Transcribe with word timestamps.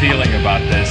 Feeling 0.00 0.32
about 0.32 0.62
this. 0.70 0.90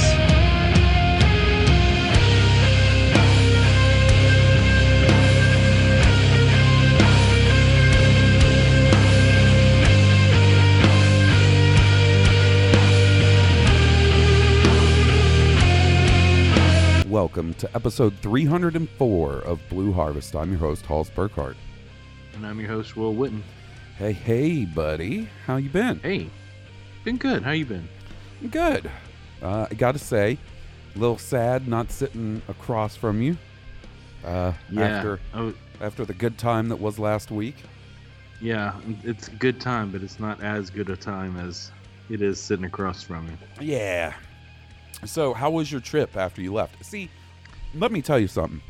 Welcome 17.10 17.54
to 17.54 17.68
episode 17.74 18.14
304 18.18 19.32
of 19.38 19.60
Blue 19.68 19.92
Harvest. 19.92 20.36
I'm 20.36 20.50
your 20.50 20.60
host, 20.60 20.86
Halls 20.86 21.10
Burkhart. 21.10 21.56
And 22.36 22.46
I'm 22.46 22.60
your 22.60 22.68
host, 22.68 22.96
Will 22.96 23.12
Witten. 23.12 23.42
Hey, 23.98 24.12
hey, 24.12 24.66
buddy. 24.66 25.28
How 25.46 25.56
you 25.56 25.68
been? 25.68 25.98
Hey, 25.98 26.30
been 27.02 27.16
good. 27.16 27.42
How 27.42 27.50
you 27.50 27.66
been? 27.66 27.88
Good. 28.50 28.90
Uh, 29.42 29.66
I 29.70 29.74
gotta 29.74 29.98
say, 29.98 30.38
a 30.94 30.98
little 30.98 31.18
sad 31.18 31.68
not 31.68 31.90
sitting 31.90 32.42
across 32.48 32.96
from 32.96 33.20
you. 33.22 33.36
Uh, 34.24 34.52
after 34.76 35.20
Oh, 35.34 35.54
after 35.80 36.04
the 36.04 36.14
good 36.14 36.36
time 36.38 36.68
that 36.68 36.76
was 36.76 36.98
last 36.98 37.30
week. 37.30 37.56
yeah. 38.40 38.74
It's 39.02 39.28
a 39.28 39.32
good 39.32 39.60
time, 39.60 39.90
but 39.90 40.02
it's 40.02 40.18
not 40.20 40.42
as 40.42 40.68
good 40.70 40.90
a 40.90 40.96
time 40.96 41.36
as 41.38 41.70
it 42.10 42.20
is 42.22 42.38
sitting 42.40 42.64
across 42.66 43.02
from 43.02 43.26
you. 43.28 43.66
Yeah. 43.66 44.14
So, 45.06 45.32
how 45.32 45.50
was 45.50 45.72
your 45.72 45.80
trip 45.80 46.16
after 46.16 46.42
you 46.42 46.52
left? 46.52 46.84
See, 46.84 47.08
let 47.74 47.92
me 47.92 48.02
tell 48.02 48.18
you 48.18 48.28
something. 48.28 48.60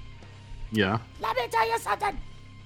Yeah. 0.71 0.99
Let 1.21 1.37
me 1.37 1.49
tell 1.49 1.69
you 1.69 1.79
something. 1.81 2.17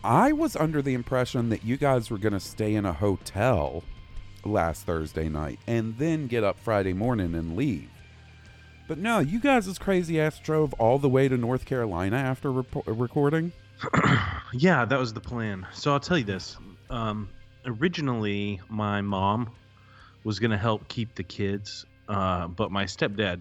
I 0.02 0.32
was 0.32 0.56
under 0.56 0.82
the 0.82 0.92
impression 0.92 1.48
that 1.48 1.64
you 1.64 1.78
guys 1.78 2.10
were 2.10 2.18
going 2.18 2.34
to 2.34 2.40
stay 2.40 2.74
in 2.74 2.84
a 2.84 2.92
hotel 2.92 3.82
last 4.46 4.84
Thursday 4.84 5.28
night 5.28 5.58
and 5.66 5.96
then 5.98 6.26
get 6.26 6.44
up 6.44 6.58
Friday 6.58 6.92
morning 6.92 7.34
and 7.34 7.56
leave. 7.56 7.88
But 8.86 8.98
no, 8.98 9.18
you 9.20 9.40
guys' 9.40 9.66
as 9.66 9.78
crazy 9.78 10.20
ass 10.20 10.38
drove 10.38 10.74
all 10.74 10.98
the 10.98 11.08
way 11.08 11.26
to 11.28 11.36
North 11.36 11.64
Carolina 11.64 12.16
after 12.16 12.52
recording. 12.52 13.52
Yeah, 14.56 14.84
that 14.84 14.98
was 15.00 15.12
the 15.12 15.20
plan. 15.20 15.66
So 15.72 15.92
I'll 15.92 15.98
tell 15.98 16.16
you 16.16 16.22
this. 16.24 16.56
Um, 16.88 17.28
originally, 17.66 18.60
my 18.68 19.00
mom 19.00 19.50
was 20.22 20.38
going 20.38 20.52
to 20.52 20.56
help 20.56 20.86
keep 20.86 21.16
the 21.16 21.24
kids, 21.24 21.84
uh, 22.08 22.46
but 22.46 22.70
my 22.70 22.84
stepdad 22.84 23.40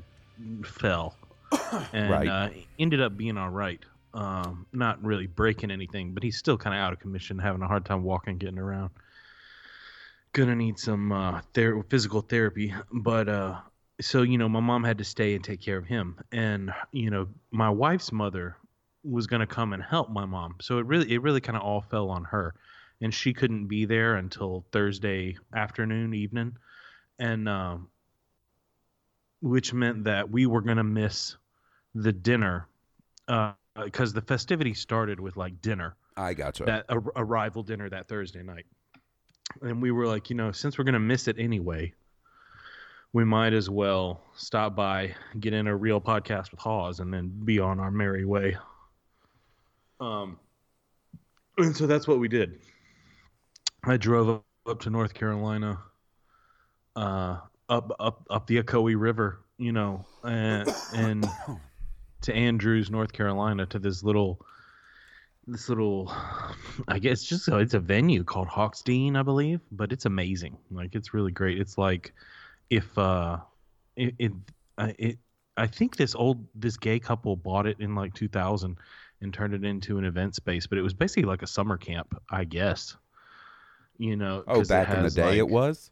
fell 0.66 1.16
and 1.94 2.10
Right. 2.10 2.28
uh, 2.28 2.50
ended 2.80 3.00
up 3.00 3.16
being 3.16 3.38
all 3.38 3.52
right. 3.52 3.80
Um, 4.16 4.66
not 4.74 5.04
really 5.04 5.28
breaking 5.28 5.70
anything, 5.70 6.14
but 6.14 6.24
he's 6.24 6.38
still 6.38 6.58
kind 6.58 6.76
of 6.76 6.80
out 6.82 6.94
of 6.94 7.00
commission, 7.00 7.38
having 7.38 7.62
a 7.62 7.68
hard 7.68 7.86
time 7.86 8.02
walking, 8.04 8.38
getting 8.40 8.58
around. 8.60 8.90
Gonna 10.34 10.56
need 10.56 10.80
some 10.80 11.12
uh, 11.12 11.42
ther- 11.54 11.84
physical 11.90 12.22
therapy, 12.22 12.74
but 12.92 13.30
uh, 13.30 13.60
so 14.02 14.24
you 14.24 14.38
know, 14.38 14.50
my 14.50 14.60
mom 14.60 14.84
had 14.84 14.98
to 14.98 15.04
stay 15.04 15.36
and 15.36 15.44
take 15.44 15.62
care 15.62 15.78
of 15.78 15.86
him, 15.86 16.20
and 16.32 16.74
you 16.92 17.10
know, 17.10 17.28
my 17.52 17.70
wife's 17.70 18.12
mother 18.12 18.58
was 19.04 19.28
to 19.42 19.48
come 19.48 19.74
and 19.74 19.84
help 19.84 20.10
my 20.10 20.26
mom. 20.26 20.56
So 20.62 20.78
it 20.78 20.86
really 20.86 21.12
it 21.14 21.22
really 21.22 21.42
kind 21.42 21.58
of 21.58 21.64
all 21.64 21.82
fell 21.82 22.10
on 22.10 22.24
her. 22.26 22.56
And 23.02 23.14
she 23.14 23.34
couldn't 23.34 23.68
be 23.68 23.86
there 23.86 24.16
until 24.16 24.66
Thursday 24.72 25.38
afternoon, 25.54 26.14
evening. 26.14 26.58
And 27.20 27.50
um 27.50 27.90
which 29.42 29.74
meant 29.74 30.06
that 30.06 30.30
we 30.30 30.46
were 30.46 30.62
to 30.62 30.84
miss 30.84 31.36
the 31.94 32.14
dinner 32.14 32.68
uh 33.28 33.52
because 33.84 34.14
the 34.14 34.22
festivity 34.22 34.74
started 34.74 35.20
with 35.20 35.36
like 35.36 35.62
dinner 35.62 35.96
I 36.16 36.34
gotcha. 36.34 36.64
that 36.66 36.86
a, 36.90 37.00
arrival 37.16 37.64
dinner 37.64 37.90
that 37.90 38.08
Thursday 38.08 38.44
night. 38.44 38.66
And 39.62 39.82
we 39.82 39.92
were 39.92 40.08
like, 40.08 40.30
you 40.30 40.36
know, 40.36 40.52
since 40.52 40.78
we're 40.78 40.84
going 40.84 40.94
to 40.94 41.00
miss 41.00 41.28
it 41.28 41.38
anyway, 41.40 41.94
we 43.14 43.24
might 43.24 43.54
as 43.54 43.70
well 43.70 44.22
stop 44.36 44.76
by, 44.76 45.16
get 45.40 45.54
in 45.54 45.68
a 45.68 45.76
real 45.76 46.02
podcast 46.02 46.52
with 46.52 46.60
Hawes, 46.60 47.00
and 47.00 47.14
then 47.14 47.32
be 47.46 47.60
on 47.60 47.80
our 47.80 47.92
merry 47.92 48.26
way. 48.26 48.58
Um, 50.00 50.40
and 51.58 51.76
so 51.76 51.86
that's 51.86 52.08
what 52.08 52.20
we 52.20 52.28
did. 52.28 52.60
I 53.84 53.98
drove 53.98 54.30
up, 54.30 54.46
up 54.68 54.80
to 54.82 54.90
North 54.90 55.14
Carolina, 55.14 55.80
uh, 56.96 57.38
up 57.70 57.96
up 58.00 58.26
up 58.30 58.48
the 58.48 58.62
Ocoee 58.64 59.00
River, 59.00 59.42
you 59.58 59.72
know, 59.72 60.06
and 60.24 60.74
and 60.96 61.30
to 62.22 62.34
Andrews, 62.34 62.90
North 62.90 63.14
Carolina, 63.14 63.66
to 63.68 63.80
this 63.80 64.04
little 64.04 64.44
this 65.48 65.68
little 65.70 66.12
i 66.88 67.00
guess 67.00 67.24
just 67.24 67.48
a, 67.48 67.58
it's 67.58 67.74
a 67.74 67.80
venue 67.80 68.24
called 68.24 68.48
hawksdean 68.48 69.18
i 69.18 69.22
believe 69.22 69.60
but 69.72 69.92
it's 69.92 70.06
amazing 70.06 70.58
like 70.72 70.96
it's 70.96 71.14
really 71.14 71.32
great 71.32 71.60
it's 71.60 71.78
like 71.78 72.14
if 72.70 72.98
uh 72.98 73.38
it, 73.96 74.16
it, 74.20 74.32
uh, 74.78 74.92
it 74.98 75.18
i 75.58 75.68
think 75.68 75.98
this 75.98 76.16
old 76.16 76.46
this 76.56 76.78
gay 76.78 77.00
couple 77.00 77.36
bought 77.36 77.68
it 77.68 77.78
in 77.80 77.94
like 77.94 78.14
2000 78.14 78.78
and 79.22 79.34
turned 79.34 79.54
it 79.54 79.64
into 79.64 79.98
an 79.98 80.06
event 80.06 80.34
space 80.36 80.66
but 80.68 80.78
it 80.78 80.82
was 80.82 80.94
basically 80.94 81.24
like 81.24 81.42
a 81.42 81.48
summer 81.48 81.78
camp 81.78 82.16
i 82.30 82.44
guess 82.44 82.96
you 83.98 84.16
know 84.16 84.44
oh, 84.48 84.60
'cause 84.60 84.70
it 84.70 84.74
back 84.74 84.88
in 84.88 84.94
the 84.96 85.04
has, 85.04 85.16
day 85.16 85.38
it 85.38 85.48
was? 85.48 85.92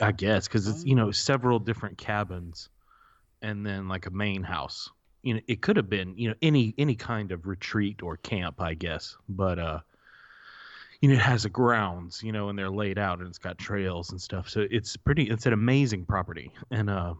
I 0.00 0.12
guess 0.12 0.46
because 0.46 0.68
it's 0.68 0.84
you 0.84 0.94
know 0.94 1.10
several 1.10 1.58
different 1.58 1.98
cabins, 1.98 2.68
and 3.42 3.64
then 3.66 3.88
like 3.88 4.06
a 4.06 4.10
main 4.10 4.42
house. 4.42 4.90
You 5.22 5.34
know, 5.34 5.40
it 5.46 5.62
could 5.62 5.76
have 5.76 5.90
been 5.90 6.16
you 6.16 6.28
know 6.28 6.34
any 6.42 6.74
any 6.78 6.94
kind 6.94 7.32
of 7.32 7.46
retreat 7.46 8.02
or 8.02 8.16
camp, 8.16 8.60
I 8.60 8.74
guess. 8.74 9.16
But 9.28 9.58
uh, 9.58 9.80
you 11.00 11.08
know, 11.08 11.14
it 11.14 11.20
has 11.20 11.44
a 11.44 11.48
grounds, 11.48 12.22
you 12.22 12.32
know, 12.32 12.48
and 12.48 12.58
they're 12.58 12.70
laid 12.70 12.98
out 12.98 13.18
and 13.18 13.28
it's 13.28 13.38
got 13.38 13.58
trails 13.58 14.10
and 14.10 14.20
stuff. 14.20 14.48
So 14.48 14.66
it's 14.70 14.96
pretty. 14.96 15.24
It's 15.24 15.46
an 15.46 15.52
amazing 15.52 16.06
property, 16.06 16.52
and 16.70 16.90
uh, 16.90 17.14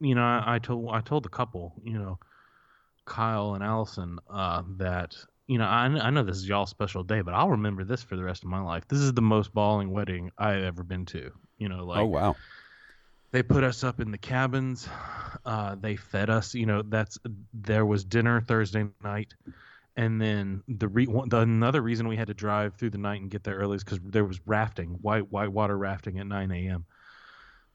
you 0.00 0.14
know, 0.14 0.22
I, 0.22 0.54
I 0.54 0.58
told 0.58 0.88
I 0.92 1.00
told 1.00 1.24
the 1.24 1.28
couple, 1.28 1.74
you 1.82 1.98
know, 1.98 2.18
Kyle 3.04 3.54
and 3.54 3.62
Allison, 3.62 4.18
uh, 4.30 4.62
that 4.78 5.16
you 5.46 5.58
know, 5.58 5.66
I, 5.66 5.84
I 5.84 6.10
know 6.10 6.22
this 6.22 6.36
is 6.36 6.48
y'all's 6.48 6.70
special 6.70 7.02
day, 7.02 7.20
but 7.20 7.34
I'll 7.34 7.50
remember 7.50 7.84
this 7.84 8.02
for 8.02 8.16
the 8.16 8.24
rest 8.24 8.44
of 8.44 8.48
my 8.48 8.60
life. 8.60 8.88
This 8.88 9.00
is 9.00 9.12
the 9.12 9.22
most 9.22 9.52
balling 9.52 9.90
wedding 9.90 10.30
I've 10.38 10.62
ever 10.62 10.82
been 10.82 11.04
to. 11.06 11.30
You 11.58 11.68
know, 11.68 11.84
like 11.84 12.00
oh, 12.00 12.06
wow. 12.06 12.36
They 13.34 13.42
put 13.42 13.64
us 13.64 13.82
up 13.82 14.00
in 14.00 14.10
the 14.10 14.18
cabins. 14.18 14.88
Uh, 15.44 15.74
they 15.78 15.96
fed 15.96 16.30
us 16.30 16.54
you 16.54 16.66
know 16.66 16.82
that's 16.82 17.18
there 17.52 17.84
was 17.84 18.04
dinner 18.04 18.40
thursday 18.40 18.86
night. 19.02 19.34
And 19.96 20.20
then 20.20 20.64
the, 20.66 20.88
re- 20.88 21.06
one, 21.06 21.28
the 21.28 21.38
another 21.38 21.80
reason 21.80 22.08
we 22.08 22.16
had 22.16 22.26
to 22.26 22.34
drive 22.34 22.74
through 22.74 22.90
the 22.90 22.98
night 22.98 23.20
and 23.20 23.30
get 23.30 23.44
there 23.44 23.54
early 23.56 23.76
is 23.76 23.84
because 23.84 24.00
there 24.02 24.24
was 24.24 24.40
rafting 24.44 24.98
white 25.02 25.30
water 25.30 25.76
rafting 25.78 26.18
at 26.18 26.26
9 26.26 26.50
a.m 26.50 26.84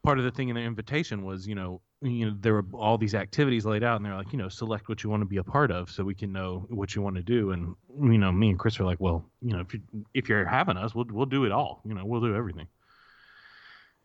part 0.02 0.18
of 0.18 0.24
the 0.24 0.30
thing 0.30 0.48
in 0.48 0.56
the 0.56 0.62
invitation 0.62 1.24
was 1.24 1.46
you 1.46 1.54
know 1.54 1.80
you 2.02 2.26
know 2.26 2.36
there 2.40 2.54
were 2.54 2.64
all 2.72 2.96
these 2.96 3.14
activities 3.14 3.66
laid 3.66 3.82
out 3.82 3.96
and 3.96 4.04
they're 4.04 4.16
like 4.16 4.32
you 4.32 4.38
know 4.38 4.48
select 4.48 4.88
what 4.88 5.02
you 5.02 5.10
want 5.10 5.20
to 5.20 5.26
be 5.26 5.36
a 5.36 5.44
part 5.44 5.70
of 5.70 5.90
so 5.90 6.02
we 6.02 6.14
can 6.14 6.32
know 6.32 6.66
what 6.70 6.94
you 6.94 7.02
want 7.02 7.16
to 7.16 7.22
do. 7.22 7.52
And 7.52 7.74
you 8.00 8.18
know 8.18 8.32
me 8.32 8.50
and 8.50 8.58
chris 8.58 8.80
are 8.80 8.84
like 8.84 9.00
well 9.00 9.24
you 9.42 9.52
know 9.52 9.60
if 9.60 9.74
you 9.74 9.80
if 10.14 10.28
you're 10.28 10.46
having 10.46 10.76
us 10.76 10.94
we'll 10.94 11.06
we'll 11.10 11.26
do 11.26 11.44
it 11.44 11.52
all 11.52 11.82
you 11.84 11.94
know 11.94 12.04
we'll 12.04 12.20
do 12.20 12.34
everything 12.34 12.66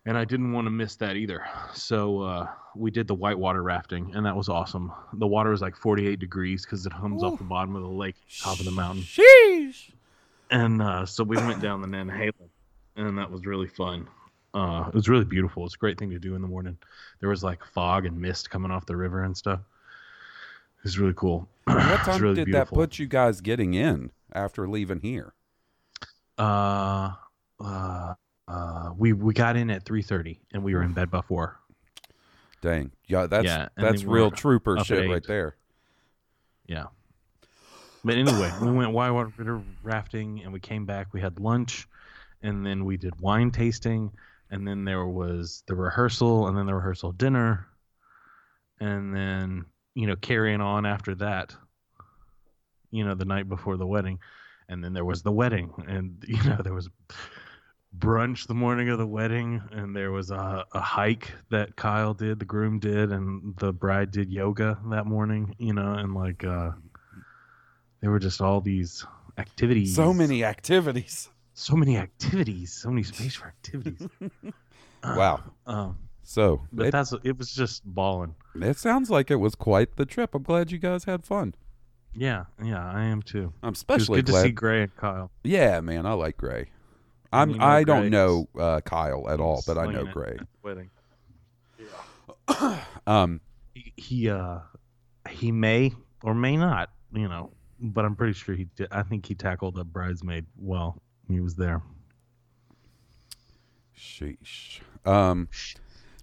and 0.06 0.18
I 0.18 0.26
didn't 0.26 0.54
want 0.54 0.66
to 0.66 0.72
miss 0.72 0.96
that 0.98 1.16
either. 1.16 1.44
So 1.74 2.22
uh, 2.22 2.48
we 2.76 2.92
did 2.92 3.08
the 3.08 3.16
whitewater 3.16 3.64
rafting, 3.64 4.12
and 4.14 4.26
that 4.26 4.36
was 4.36 4.50
awesome. 4.50 4.92
The 5.14 5.28
water 5.28 5.50
was 5.50 5.62
like 5.62 5.76
48 5.76 6.20
degrees 6.20 6.66
because 6.66 6.86
it 6.86 6.92
comes 6.94 7.24
off 7.24 7.38
the 7.38 7.44
bottom 7.44 7.76
of 7.76 7.82
the 7.82 7.88
lake, 7.88 8.16
top 8.42 8.60
of 8.60 8.66
the 8.66 8.72
mountain. 8.72 9.04
Sheesh. 9.04 9.92
And 10.52 10.82
uh, 10.82 11.06
so 11.06 11.24
we 11.24 11.38
went 11.38 11.62
down 11.62 11.82
the 11.82 11.88
Nantahala, 11.88 12.34
and 12.96 13.18
that 13.18 13.32
was 13.32 13.46
really 13.46 13.68
fun. 13.68 14.08
Uh, 14.54 14.86
it 14.88 14.94
was 14.94 15.10
really 15.10 15.26
beautiful. 15.26 15.66
It's 15.66 15.76
a 15.76 15.78
great 15.78 15.98
thing 15.98 16.12
to 16.12 16.20
do 16.20 16.36
in 16.36 16.42
the 16.42 16.48
morning. 16.48 16.78
There 17.20 17.30
was 17.30 17.44
like 17.44 17.66
fog 17.66 18.06
and 18.06 18.22
mist 18.22 18.50
coming 18.50 18.72
off 18.72 18.86
the 18.86 18.96
river 18.96 19.24
and 19.24 19.36
stuff. 19.36 19.60
It 19.60 20.84
was 20.84 21.00
really 21.00 21.16
cool. 21.16 21.50
What 21.66 22.00
time 22.02 22.22
really 22.22 22.36
did 22.36 22.46
beautiful. 22.46 22.78
that 22.78 22.82
put 22.82 23.00
you 23.00 23.08
guys 23.08 23.42
getting 23.42 23.74
in 23.74 24.12
after 24.32 24.68
leaving 24.68 25.02
here? 25.02 25.34
Uh, 26.38 27.14
uh, 27.60 28.14
uh, 28.48 28.92
we 28.98 29.14
we 29.14 29.34
got 29.34 29.56
in 29.56 29.70
at 29.70 29.86
3:30, 29.86 30.40
and 30.54 30.64
we 30.64 30.74
were 30.76 30.84
in 30.84 30.94
bed 30.94 31.10
by 31.10 31.22
four. 31.22 31.60
Dang. 32.62 32.92
Yeah, 33.08 33.28
that's 33.28 33.46
Yeah, 33.46 33.70
that's 33.78 34.04
real 34.04 34.32
trooper 34.32 34.84
shit 34.84 35.10
right 35.10 35.26
there. 35.26 35.56
Yeah. 36.66 36.86
But 38.04 38.18
anyway, 38.18 38.52
we 38.62 38.72
went 38.72 38.92
whitewater 38.92 39.62
rafting 39.84 40.42
and 40.44 40.54
we 40.54 40.60
came 40.60 40.86
back. 40.86 41.08
We 41.12 41.22
had 41.22 41.40
lunch 41.40 41.88
and 42.44 42.66
then 42.66 42.86
we 42.86 42.98
did 42.98 43.20
wine 43.20 43.50
tasting 43.50 44.12
and 44.52 44.68
then 44.68 44.86
there 44.86 45.06
was 45.08 45.64
the 45.68 45.76
rehearsal 45.76 46.48
and 46.48 46.58
then 46.58 46.68
the 46.68 46.76
rehearsal 46.76 47.12
dinner 47.14 47.68
and 48.80 49.16
then, 49.16 49.66
you 49.96 50.06
know, 50.06 50.16
carrying 50.16 50.62
on 50.62 50.86
after 50.86 51.16
that, 51.16 51.56
you 52.92 53.04
know, 53.04 53.16
the 53.16 53.26
night 53.26 53.50
before 53.50 53.78
the 53.78 53.88
wedding. 53.88 54.20
And 54.70 54.84
then 54.84 54.94
there 54.94 55.06
was 55.06 55.24
the 55.24 55.32
wedding 55.32 55.74
and, 55.88 56.24
you 56.28 56.44
know, 56.44 56.62
there 56.64 56.74
was 56.74 56.90
brunch 58.00 58.48
the 58.48 58.54
morning 58.54 58.90
of 58.90 58.98
the 58.98 59.06
wedding 59.08 59.62
and 59.72 59.96
there 59.96 60.12
was 60.12 60.32
a, 60.32 60.66
a 60.74 60.80
hike 60.80 61.32
that 61.50 61.76
Kyle 61.76 62.14
did, 62.14 62.40
the 62.40 62.46
groom 62.46 62.80
did, 62.80 63.12
and 63.12 63.56
the 63.58 63.72
bride 63.72 64.12
did 64.12 64.32
yoga 64.32 64.78
that 64.90 65.06
morning, 65.06 65.56
you 65.60 65.74
know, 65.74 65.94
and 65.94 66.14
like 66.14 66.44
uh 66.44 66.72
there 68.02 68.12
were 68.12 68.20
just 68.20 68.42
all 68.42 68.62
these 68.62 69.06
activities. 69.38 69.96
So 69.96 70.14
many 70.14 70.44
activities. 70.44 71.30
so 71.54 71.76
many 71.76 71.98
activities, 71.98 72.72
so 72.74 72.90
many 72.90 73.04
space 73.04 73.36
for 73.36 73.48
activities. 73.48 74.08
Wow. 75.04 75.44
Um 75.68 75.98
So 76.24 76.62
but 76.74 76.88
it, 76.88 76.92
that's 76.92 77.14
it 77.24 77.38
was 77.38 77.54
just 77.54 77.84
balling. 77.86 78.34
it 78.56 78.78
sounds 78.78 79.10
like 79.12 79.30
it 79.30 79.36
was 79.36 79.54
quite 79.56 79.96
the 79.98 80.06
trip. 80.06 80.34
I'm 80.34 80.42
glad 80.44 80.72
you 80.72 80.80
guys 80.80 81.04
had 81.04 81.24
fun. 81.24 81.54
Yeah, 82.18 82.46
yeah, 82.64 82.84
I 82.92 83.04
am 83.04 83.22
too. 83.22 83.54
I'm 83.62 83.70
It 83.70 83.72
was 83.72 83.78
especially 83.80 84.22
good 84.24 84.28
to 84.34 84.42
see 84.42 84.52
Gray 84.52 84.82
and 84.84 84.96
Kyle. 84.96 85.30
yeah, 85.44 85.82
man, 85.82 86.06
I 86.06 86.14
like 86.14 86.38
Gray. 86.38 86.70
I'm 87.34 87.52
You 87.52 87.58
know 87.58 87.66
I 87.66 87.84
don't 87.84 88.02
Gray 88.02 88.10
know 88.10 88.48
uh, 88.58 88.82
Kyle 88.82 89.30
at 89.30 89.40
all, 89.40 89.64
but 89.68 89.78
I 89.78 89.86
know 89.86 89.92
slinging 89.92 90.08
it 90.08 90.14
Gray. 90.14 90.38
at 90.40 90.40
the 90.40 90.48
Wedding. 90.64 90.90
Um, 93.08 93.42
He, 93.74 93.94
he 93.98 94.30
uh 94.30 94.60
he 95.30 95.52
may 95.52 95.94
or 96.24 96.34
may 96.36 96.56
not, 96.58 96.92
you 97.14 97.28
know, 97.28 97.52
but 97.80 98.06
I'm 98.06 98.16
pretty 98.16 98.34
sure 98.34 98.56
he 98.56 98.66
did. 98.76 98.88
I 98.92 99.04
think 99.04 99.26
he 99.26 99.36
tackled 99.36 99.78
a 99.78 99.84
bridesmaid 99.84 100.46
well. 100.58 101.02
He 101.28 101.40
was 101.40 101.56
there. 101.56 101.82
sheesh. 103.98 104.80
Um, 105.06 105.50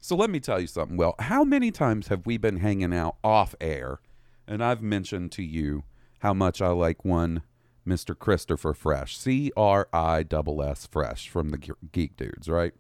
so 0.01 0.17
let 0.17 0.31
me 0.31 0.41
tell 0.41 0.61
you 0.61 0.67
something. 0.67 0.97
Well, 0.97 1.15
how 1.19 1.45
many 1.45 1.71
times 1.71 2.09
have 2.09 2.27
we 2.27 2.37
been 2.37 2.59
hanging 2.59 2.93
out 2.95 3.17
off 3.23 3.55
air, 3.61 4.01
and 4.47 4.63
I've 4.63 4.83
mentioned 4.83 5.33
to 5.33 5.43
you 5.43 5.85
how 6.21 6.35
much 6.35 6.61
I 6.61 6.69
like 6.69 7.05
one 7.05 7.43
Mr. 7.87 8.17
Christopher 8.19 8.75
Fresh, 8.75 9.17
C 9.17 9.51
R 9.57 9.89
I 9.93 10.23
double 10.23 10.63
S 10.63 10.87
Fresh 10.87 11.29
from 11.29 11.51
the 11.51 11.59
Geek 11.93 12.17
Dudes, 12.17 12.49
right? 12.49 12.73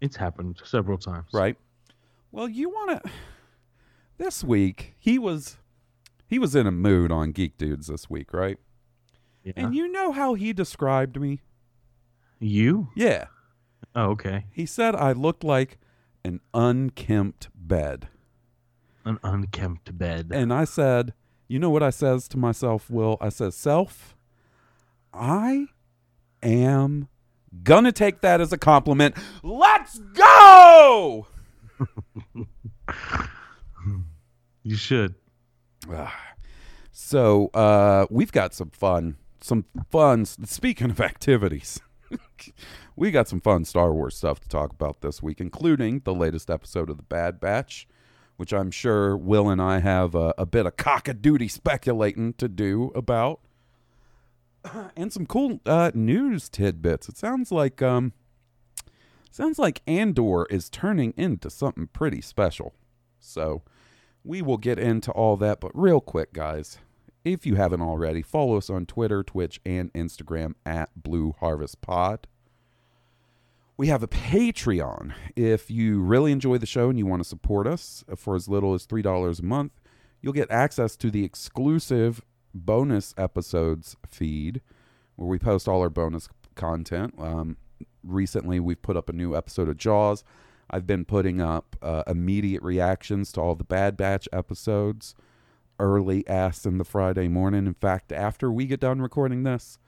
It's 0.00 0.16
happened 0.16 0.60
several 0.64 0.98
times. 0.98 1.28
Right. 1.32 1.56
Well, 2.30 2.48
you 2.48 2.68
want 2.68 3.02
to. 3.02 3.10
This 4.18 4.44
week 4.44 4.94
he 4.98 5.18
was, 5.18 5.56
he 6.26 6.38
was 6.38 6.54
in 6.54 6.66
a 6.66 6.72
mood 6.72 7.10
on 7.10 7.32
Geek 7.32 7.56
Dudes 7.56 7.86
this 7.86 8.10
week, 8.10 8.32
right? 8.32 8.58
Yeah. 9.42 9.54
And 9.56 9.74
you 9.74 9.88
know 9.88 10.12
how 10.12 10.34
he 10.34 10.52
described 10.52 11.20
me? 11.20 11.40
you? 12.40 12.88
Yeah. 12.94 13.26
Oh, 13.94 14.10
okay. 14.10 14.46
He 14.50 14.66
said 14.66 14.94
I 14.94 15.12
looked 15.12 15.44
like 15.44 15.78
an 16.24 16.40
unkempt 16.52 17.48
bed. 17.54 18.08
An 19.04 19.18
unkempt 19.22 19.96
bed. 19.96 20.30
And 20.32 20.52
I 20.52 20.64
said, 20.64 21.12
you 21.48 21.58
know 21.58 21.70
what 21.70 21.82
I 21.82 21.90
says 21.90 22.26
to 22.28 22.38
myself, 22.38 22.90
Will? 22.90 23.18
I 23.20 23.28
says, 23.28 23.54
self, 23.54 24.16
I 25.14 25.66
am 26.42 27.08
gonna 27.62 27.92
take 27.92 28.20
that 28.22 28.40
as 28.40 28.52
a 28.52 28.58
compliment. 28.58 29.16
Let's 29.42 29.98
go! 29.98 31.26
you 34.62 34.76
should. 34.76 35.14
So 36.90 37.48
uh, 37.54 38.06
we've 38.10 38.32
got 38.32 38.54
some 38.54 38.70
fun, 38.70 39.16
some 39.40 39.66
fun. 39.90 40.24
Speaking 40.24 40.90
of 40.90 41.00
activities, 41.00 41.80
we 42.96 43.10
got 43.10 43.28
some 43.28 43.40
fun 43.40 43.64
Star 43.64 43.92
Wars 43.92 44.16
stuff 44.16 44.40
to 44.40 44.48
talk 44.48 44.72
about 44.72 45.00
this 45.00 45.22
week, 45.22 45.40
including 45.40 46.00
the 46.00 46.14
latest 46.14 46.50
episode 46.50 46.90
of 46.90 46.96
the 46.96 47.02
Bad 47.02 47.40
Batch, 47.40 47.86
which 48.36 48.52
I'm 48.52 48.70
sure 48.70 49.16
Will 49.16 49.48
and 49.48 49.60
I 49.60 49.78
have 49.80 50.14
a, 50.14 50.34
a 50.38 50.46
bit 50.46 50.66
of 50.66 50.76
cock-a-doodle 50.76 51.48
speculating 51.48 52.32
to 52.34 52.48
do 52.48 52.90
about, 52.94 53.40
and 54.96 55.12
some 55.12 55.26
cool 55.26 55.60
uh, 55.66 55.90
news 55.94 56.48
tidbits. 56.48 57.08
It 57.08 57.16
sounds 57.16 57.52
like 57.52 57.82
um, 57.82 58.12
sounds 59.30 59.58
like 59.58 59.82
Andor 59.86 60.46
is 60.46 60.68
turning 60.68 61.14
into 61.16 61.50
something 61.50 61.88
pretty 61.88 62.20
special. 62.20 62.74
So 63.18 63.62
we 64.22 64.42
will 64.42 64.58
get 64.58 64.78
into 64.78 65.10
all 65.12 65.36
that, 65.38 65.60
but 65.60 65.72
real 65.74 66.00
quick, 66.00 66.32
guys, 66.32 66.78
if 67.24 67.46
you 67.46 67.54
haven't 67.56 67.80
already, 67.80 68.22
follow 68.22 68.56
us 68.56 68.68
on 68.68 68.86
Twitter, 68.86 69.22
Twitch, 69.22 69.60
and 69.64 69.92
Instagram 69.94 70.54
at 70.66 70.90
Blue 70.94 71.34
Harvest 71.40 71.80
Pod. 71.80 72.26
We 73.76 73.88
have 73.88 74.02
a 74.02 74.08
Patreon. 74.08 75.14
If 75.34 75.70
you 75.70 76.00
really 76.00 76.32
enjoy 76.32 76.58
the 76.58 76.66
show 76.66 76.90
and 76.90 76.98
you 76.98 77.06
want 77.06 77.22
to 77.22 77.28
support 77.28 77.66
us 77.66 78.04
for 78.16 78.36
as 78.36 78.46
little 78.46 78.74
as 78.74 78.86
$3 78.86 79.40
a 79.40 79.44
month, 79.44 79.72
you'll 80.22 80.32
get 80.32 80.50
access 80.50 80.96
to 80.96 81.10
the 81.10 81.24
exclusive 81.24 82.22
bonus 82.54 83.14
episodes 83.18 83.96
feed 84.08 84.60
where 85.16 85.28
we 85.28 85.38
post 85.38 85.68
all 85.68 85.80
our 85.80 85.90
bonus 85.90 86.28
content. 86.54 87.14
Um, 87.18 87.56
recently, 88.02 88.60
we've 88.60 88.80
put 88.80 88.96
up 88.96 89.08
a 89.08 89.12
new 89.12 89.36
episode 89.36 89.68
of 89.68 89.76
Jaws. 89.76 90.24
I've 90.70 90.86
been 90.86 91.04
putting 91.04 91.40
up 91.40 91.76
uh, 91.82 92.04
immediate 92.06 92.62
reactions 92.62 93.32
to 93.32 93.40
all 93.40 93.54
the 93.54 93.64
Bad 93.64 93.96
Batch 93.96 94.28
episodes 94.32 95.14
early 95.78 96.26
ass 96.28 96.64
in 96.64 96.78
the 96.78 96.84
Friday 96.84 97.28
morning. 97.28 97.66
In 97.66 97.74
fact, 97.74 98.12
after 98.12 98.50
we 98.50 98.66
get 98.66 98.80
done 98.80 99.02
recording 99.02 99.42
this, 99.42 99.78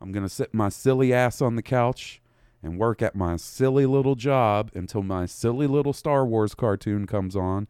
I'm 0.00 0.12
going 0.12 0.24
to 0.24 0.28
sit 0.28 0.52
my 0.52 0.68
silly 0.68 1.12
ass 1.12 1.40
on 1.40 1.56
the 1.56 1.62
couch 1.62 2.20
and 2.62 2.78
work 2.78 3.02
at 3.02 3.14
my 3.14 3.36
silly 3.36 3.86
little 3.86 4.14
job 4.14 4.70
until 4.74 5.02
my 5.02 5.26
silly 5.26 5.66
little 5.66 5.92
Star 5.92 6.24
Wars 6.26 6.54
cartoon 6.54 7.06
comes 7.06 7.36
on. 7.36 7.68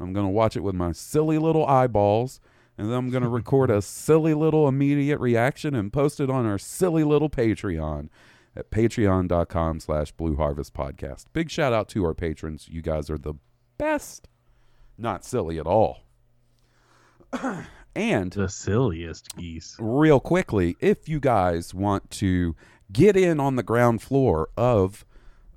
I'm 0.00 0.12
going 0.12 0.26
to 0.26 0.32
watch 0.32 0.56
it 0.56 0.64
with 0.64 0.74
my 0.74 0.92
silly 0.92 1.38
little 1.38 1.64
eyeballs, 1.66 2.40
and 2.78 2.88
then 2.88 2.96
I'm 2.96 3.10
going 3.10 3.22
to 3.22 3.28
record 3.28 3.70
a 3.70 3.82
silly 3.82 4.34
little 4.34 4.66
immediate 4.68 5.20
reaction 5.20 5.74
and 5.74 5.92
post 5.92 6.20
it 6.20 6.30
on 6.30 6.46
our 6.46 6.58
silly 6.58 7.04
little 7.04 7.30
Patreon 7.30 8.08
at 8.56 8.70
patreon.com 8.70 9.80
slash 9.80 10.12
blue 10.12 10.36
harvest 10.36 10.74
podcast. 10.74 11.24
Big 11.32 11.50
shout 11.50 11.72
out 11.72 11.88
to 11.90 12.04
our 12.04 12.14
patrons. 12.14 12.68
You 12.70 12.82
guys 12.82 13.08
are 13.10 13.18
the 13.18 13.34
best. 13.78 14.28
Not 14.98 15.24
silly 15.24 15.58
at 15.58 15.66
all. 15.66 16.00
and 17.94 18.32
The 18.32 18.48
silliest 18.48 19.36
geese. 19.36 19.76
real 19.78 20.20
quickly, 20.20 20.76
if 20.80 21.08
you 21.08 21.20
guys 21.20 21.72
want 21.74 22.10
to 22.10 22.54
get 22.92 23.16
in 23.16 23.40
on 23.40 23.56
the 23.56 23.62
ground 23.62 24.02
floor 24.02 24.48
of 24.56 25.04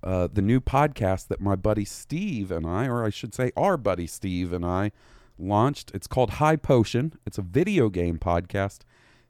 uh, 0.04 0.28
the 0.32 0.42
new 0.42 0.62
podcast 0.62 1.28
that 1.28 1.42
my 1.42 1.56
buddy 1.56 1.84
Steve 1.86 2.52
and 2.52 2.66
I, 2.66 2.88
or 2.88 3.04
I 3.04 3.10
should 3.10 3.34
say 3.34 3.52
our 3.58 3.76
buddy 3.76 4.08
Steve 4.08 4.54
and 4.54 4.66
I, 4.66 4.92
launched, 5.38 5.92
it's 5.94 6.08
called 6.08 6.32
High 6.32 6.56
Potion. 6.56 7.14
It's 7.26 7.38
a 7.38 7.42
video 7.42 7.90
game 7.90 8.18
podcast. 8.18 8.80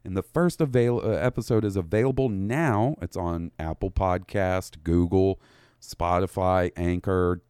And 0.04 0.16
the 0.16 0.22
first 0.22 0.60
avail- 0.60 1.00
uh, 1.02 1.08
episode 1.08 1.64
is 1.64 1.76
available 1.76 2.28
now. 2.28 2.94
It's 3.02 3.16
on 3.16 3.50
Apple 3.58 3.90
Podcast, 3.90 4.84
Google, 4.84 5.40
Spotify, 5.80 6.70
Anchor, 6.76 7.42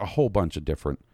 a 0.00 0.06
whole 0.06 0.30
bunch 0.30 0.56
of 0.56 0.64
different 0.64 1.04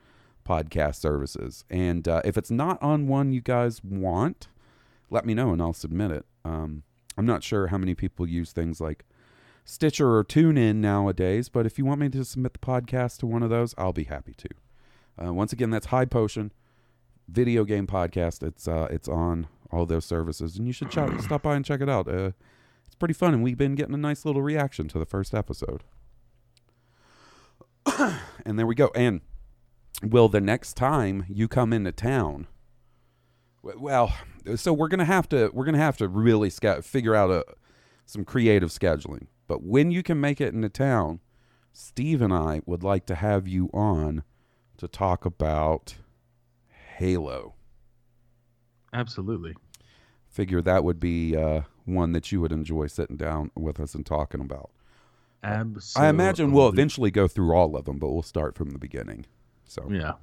podcast 0.47 0.97
services. 0.97 1.65
And 1.69 2.07
uh, 2.07 2.23
if 2.25 2.37
it's 2.37 2.51
not 2.51 2.81
on 2.83 3.09
one 3.09 3.33
you 3.33 3.41
guys 3.41 3.83
want, 3.83 4.49
let 5.11 5.27
me 5.27 5.35
know 5.35 5.51
and 5.53 5.61
I'll 5.61 5.73
submit 5.73 6.11
it. 6.11 6.27
Um, 6.45 6.85
I'm 7.17 7.27
not 7.27 7.43
sure 7.43 7.69
how 7.69 7.79
many 7.79 7.95
people 7.95 8.29
use 8.29 8.53
things 8.53 8.81
like 8.81 9.05
Stitcher 9.65 10.17
or 10.17 10.25
TuneIn 10.25 10.77
nowadays, 10.77 11.49
but 11.49 11.67
if 11.67 11.79
you 11.79 11.85
want 11.85 12.01
me 12.01 12.09
to 12.09 12.25
submit 12.25 12.53
the 12.55 12.59
podcast 12.59 13.19
to 13.19 13.27
one 13.27 13.43
of 13.43 13.51
those, 13.51 13.75
I'll 13.79 13.93
be 13.93 14.05
happy 14.05 14.35
to. 14.35 14.49
Uh, 15.23 15.33
once 15.33 15.53
again, 15.53 15.71
that's 15.71 15.87
High 15.87 16.05
Potion 16.05 16.53
video 17.29 17.65
game 17.65 17.87
podcast. 17.87 18.43
It's 18.43 18.69
uh, 18.69 18.89
it's 18.91 19.09
on 19.09 19.49
all 19.71 19.87
those 19.87 20.05
services, 20.05 20.57
and 20.57 20.67
you 20.67 20.73
should 20.73 20.91
ch- 20.91 20.99
stop 21.21 21.43
by 21.43 21.57
and 21.57 21.65
check 21.65 21.81
it 21.81 21.89
out. 21.89 22.09
Uh, 22.09 22.33
it's 22.87 22.95
pretty 22.95 23.15
fun, 23.15 23.35
and 23.35 23.43
we've 23.43 23.57
been 23.57 23.75
getting 23.75 23.95
a 23.95 23.99
nice 23.99 24.25
little 24.25 24.43
reaction 24.43 24.89
to 24.89 24.99
the 24.99 25.07
first 25.07 25.35
episode. 25.35 25.83
and 28.47 28.59
there 28.59 28.67
we 28.67 28.75
go. 28.75 28.91
And 28.95 29.21
will 30.03 30.29
the 30.29 30.41
next 30.41 30.75
time 30.75 31.25
you 31.29 31.49
come 31.49 31.73
into 31.73 31.93
town, 31.93 32.47
well, 33.63 34.15
so 34.57 34.73
we're 34.73 34.89
gonna 34.89 35.05
have 35.05 35.29
to 35.31 35.51
we're 35.53 35.65
gonna 35.65 35.79
have 35.79 35.97
to 35.99 36.09
really 36.09 36.51
sca- 36.51 36.83
figure 36.83 37.15
out 37.15 37.31
a 37.31 37.45
some 38.05 38.25
creative 38.25 38.71
scheduling. 38.71 39.27
But 39.47 39.63
when 39.63 39.91
you 39.91 40.03
can 40.03 40.21
make 40.21 40.41
it 40.41 40.55
into 40.55 40.69
town, 40.69 41.21
Steve 41.73 42.23
and 42.23 42.33
I 42.33 42.63
would 42.67 42.83
like 42.83 43.07
to 43.07 43.15
have 43.15 43.47
you 43.49 43.71
on 43.73 44.23
to 44.83 44.89
talk 44.89 45.25
about 45.25 45.95
Halo. 46.97 47.55
Absolutely. 48.93 49.55
Figure 50.29 50.61
that 50.61 50.83
would 50.83 50.99
be 50.99 51.37
uh, 51.37 51.63
one 51.85 52.11
that 52.13 52.33
you 52.33 52.41
would 52.41 52.51
enjoy 52.51 52.89
sitting 52.89 53.17
down 53.17 53.53
with 53.55 53.79
us 53.79 53.95
and 53.95 54.05
talking 54.05 54.41
about. 54.41 54.71
Absolutely. 55.45 56.05
I 56.07 56.11
imagine 56.11 56.51
we'll 56.51 56.69
eventually 56.69 57.13
go 57.13 57.29
through 57.29 57.55
all 57.55 57.77
of 57.77 57.85
them, 57.85 57.99
but 58.01 58.11
we'll 58.11 58.23
start 58.23 58.57
from 58.57 58.71
the 58.71 58.79
beginning. 58.79 59.27
So, 59.67 59.89
Yeah. 59.89 60.15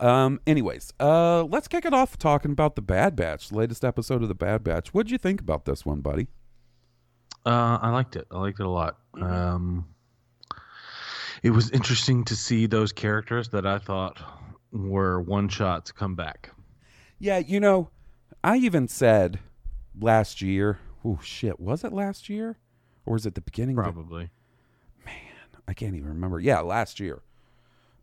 um, 0.00 0.40
anyways, 0.46 0.92
uh, 0.98 1.44
let's 1.44 1.68
kick 1.68 1.84
it 1.84 1.92
off 1.92 2.16
talking 2.16 2.52
about 2.52 2.74
the 2.74 2.82
Bad 2.82 3.16
Batch, 3.16 3.50
the 3.50 3.56
latest 3.56 3.84
episode 3.84 4.22
of 4.22 4.28
the 4.28 4.34
Bad 4.34 4.64
Batch. 4.64 4.94
What'd 4.94 5.10
you 5.10 5.18
think 5.18 5.42
about 5.42 5.66
this 5.66 5.84
one, 5.84 6.00
buddy? 6.00 6.28
Uh, 7.44 7.78
I 7.82 7.90
liked 7.90 8.16
it. 8.16 8.26
I 8.30 8.38
liked 8.38 8.60
it 8.60 8.66
a 8.66 8.70
lot. 8.70 8.96
Um, 9.20 9.88
it 11.42 11.50
was 11.50 11.70
interesting 11.70 12.24
to 12.24 12.36
see 12.36 12.66
those 12.66 12.92
characters 12.92 13.48
that 13.50 13.66
I 13.66 13.78
thought 13.78 14.18
were 14.72 15.20
one 15.20 15.48
shots 15.48 15.92
come 15.92 16.14
back. 16.14 16.50
Yeah, 17.18 17.38
you 17.38 17.60
know, 17.60 17.90
I 18.44 18.56
even 18.58 18.88
said 18.88 19.40
last 19.98 20.40
year. 20.42 20.78
Oh 21.04 21.18
shit, 21.22 21.58
was 21.58 21.82
it 21.84 21.92
last 21.92 22.28
year, 22.28 22.58
or 23.06 23.14
was 23.14 23.26
it 23.26 23.34
the 23.34 23.40
beginning? 23.40 23.78
of 23.78 23.84
the- 23.86 23.92
Probably. 23.92 24.30
Man, 25.04 25.14
I 25.66 25.72
can't 25.74 25.94
even 25.94 26.08
remember. 26.08 26.40
Yeah, 26.40 26.60
last 26.60 27.00
year. 27.00 27.22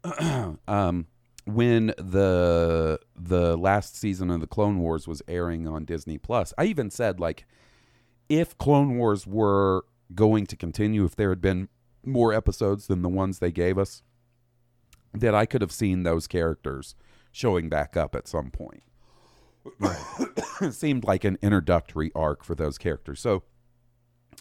um, 0.67 1.05
when 1.45 1.87
the 1.97 2.99
the 3.15 3.55
last 3.57 3.95
season 3.95 4.29
of 4.29 4.41
the 4.41 4.47
Clone 4.47 4.79
Wars 4.79 5.07
was 5.07 5.21
airing 5.27 5.67
on 5.67 5.85
Disney 5.85 6.17
Plus, 6.17 6.53
I 6.57 6.65
even 6.65 6.89
said 6.91 7.19
like, 7.19 7.45
if 8.29 8.57
Clone 8.57 8.97
Wars 8.97 9.25
were 9.25 9.85
going 10.13 10.45
to 10.47 10.55
continue, 10.55 11.05
if 11.05 11.15
there 11.15 11.29
had 11.29 11.41
been 11.41 11.69
more 12.07 12.33
episodes 12.33 12.87
than 12.87 13.01
the 13.01 13.09
ones 13.09 13.39
they 13.39 13.51
gave 13.51 13.77
us, 13.77 14.01
that 15.13 15.35
I 15.35 15.45
could 15.45 15.61
have 15.61 15.71
seen 15.71 16.03
those 16.03 16.27
characters 16.27 16.95
showing 17.31 17.69
back 17.69 17.95
up 17.95 18.15
at 18.15 18.27
some 18.27 18.51
point. 18.51 18.83
it 20.61 20.73
seemed 20.73 21.03
like 21.03 21.23
an 21.23 21.37
introductory 21.41 22.11
arc 22.15 22.43
for 22.43 22.55
those 22.55 22.77
characters. 22.77 23.19
So 23.19 23.43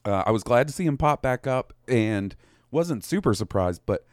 uh, 0.05 0.23
I 0.27 0.31
was 0.31 0.43
glad 0.43 0.69
to 0.69 0.73
see 0.73 0.85
him 0.85 0.97
pop 0.97 1.23
back 1.23 1.47
up 1.47 1.73
and 1.89 2.35
wasn't 2.71 3.05
super 3.05 3.35
surprised, 3.35 3.83
but 3.87 4.05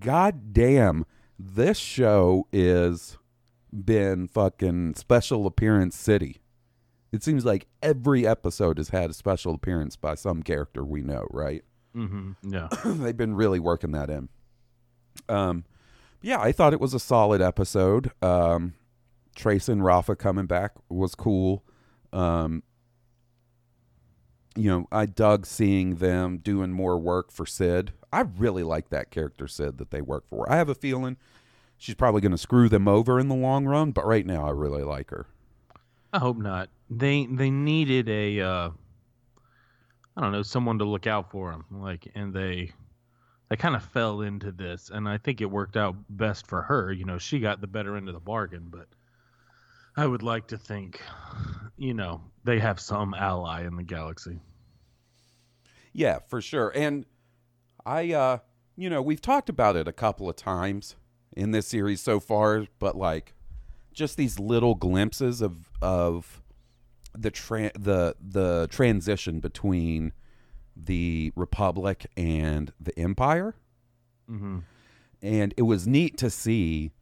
god 0.00 0.52
damn, 0.52 1.06
this 1.38 1.78
show 1.78 2.46
is 2.52 3.18
been 3.72 4.26
fucking 4.26 4.94
special 4.94 5.46
appearance 5.46 5.96
city. 5.96 6.40
It 7.12 7.22
seems 7.22 7.44
like 7.44 7.66
every 7.82 8.26
episode 8.26 8.78
has 8.78 8.90
had 8.90 9.10
a 9.10 9.14
special 9.14 9.54
appearance 9.54 9.96
by 9.96 10.14
some 10.14 10.42
character 10.42 10.84
we 10.84 11.02
know, 11.02 11.26
right? 11.30 11.62
Hmm 12.04 12.32
Yeah. 12.42 12.68
They've 12.84 13.16
been 13.16 13.34
really 13.34 13.58
working 13.58 13.92
that 13.92 14.10
in. 14.10 14.28
Um, 15.28 15.64
yeah, 16.20 16.40
I 16.40 16.52
thought 16.52 16.72
it 16.72 16.80
was 16.80 16.94
a 16.94 17.00
solid 17.00 17.40
episode. 17.40 18.10
Um, 18.20 18.74
Trace 19.34 19.68
and 19.68 19.84
Rafa 19.84 20.16
coming 20.16 20.46
back 20.46 20.72
was 20.88 21.14
cool. 21.14 21.64
Um, 22.12 22.62
you 24.56 24.70
know, 24.70 24.86
I 24.90 25.06
dug 25.06 25.46
seeing 25.46 25.96
them 25.96 26.38
doing 26.38 26.72
more 26.72 26.98
work 26.98 27.30
for 27.30 27.44
Cid. 27.44 27.92
I 28.12 28.20
really 28.20 28.62
like 28.62 28.88
that 28.88 29.10
character 29.10 29.46
Cid 29.46 29.78
that 29.78 29.90
they 29.90 30.00
work 30.00 30.26
for. 30.26 30.50
I 30.50 30.56
have 30.56 30.68
a 30.68 30.74
feeling 30.74 31.16
she's 31.76 31.94
probably 31.94 32.20
going 32.20 32.32
to 32.32 32.38
screw 32.38 32.68
them 32.68 32.88
over 32.88 33.20
in 33.20 33.28
the 33.28 33.34
long 33.34 33.66
run, 33.66 33.90
but 33.90 34.06
right 34.06 34.24
now 34.24 34.46
I 34.46 34.50
really 34.50 34.82
like 34.82 35.10
her. 35.10 35.26
I 36.12 36.18
hope 36.18 36.38
not. 36.38 36.70
They 36.88 37.26
they 37.26 37.50
needed 37.50 38.08
a 38.08 38.40
uh 38.40 38.70
I 40.16 40.22
don't 40.22 40.32
know, 40.32 40.42
someone 40.42 40.78
to 40.78 40.84
look 40.84 41.06
out 41.06 41.30
for 41.30 41.50
them. 41.50 41.64
Like 41.70 42.08
and 42.14 42.32
they 42.32 42.72
they 43.48 43.56
kind 43.56 43.76
of 43.76 43.84
fell 43.84 44.22
into 44.22 44.50
this 44.50 44.90
and 44.90 45.08
I 45.08 45.18
think 45.18 45.40
it 45.40 45.50
worked 45.50 45.76
out 45.76 45.94
best 46.08 46.46
for 46.46 46.62
her. 46.62 46.90
You 46.92 47.04
know, 47.04 47.18
she 47.18 47.38
got 47.38 47.60
the 47.60 47.66
better 47.66 47.96
end 47.96 48.08
of 48.08 48.14
the 48.14 48.20
bargain, 48.20 48.68
but 48.70 48.88
I 49.96 50.06
would 50.06 50.22
like 50.22 50.48
to 50.48 50.58
think 50.58 51.00
you 51.76 51.92
know, 51.92 52.22
they 52.44 52.58
have 52.58 52.80
some 52.80 53.12
ally 53.12 53.66
in 53.66 53.76
the 53.76 53.82
galaxy. 53.82 54.40
Yeah, 55.92 56.20
for 56.28 56.40
sure. 56.40 56.72
And 56.74 57.04
I 57.84 58.12
uh 58.12 58.38
you 58.76 58.90
know, 58.90 59.00
we've 59.02 59.22
talked 59.22 59.48
about 59.48 59.76
it 59.76 59.88
a 59.88 59.92
couple 59.92 60.28
of 60.28 60.36
times 60.36 60.96
in 61.36 61.50
this 61.50 61.66
series 61.66 62.00
so 62.00 62.20
far, 62.20 62.66
but 62.78 62.96
like 62.96 63.34
just 63.92 64.16
these 64.16 64.38
little 64.38 64.74
glimpses 64.74 65.40
of 65.40 65.70
of 65.82 66.42
the 67.16 67.30
tra- 67.30 67.72
the 67.78 68.16
the 68.20 68.68
transition 68.70 69.40
between 69.40 70.12
the 70.76 71.32
republic 71.34 72.06
and 72.16 72.72
the 72.80 72.96
empire. 72.98 73.54
hmm 74.28 74.58
And 75.22 75.54
it 75.56 75.62
was 75.62 75.86
neat 75.86 76.16
to 76.18 76.30
see 76.30 76.92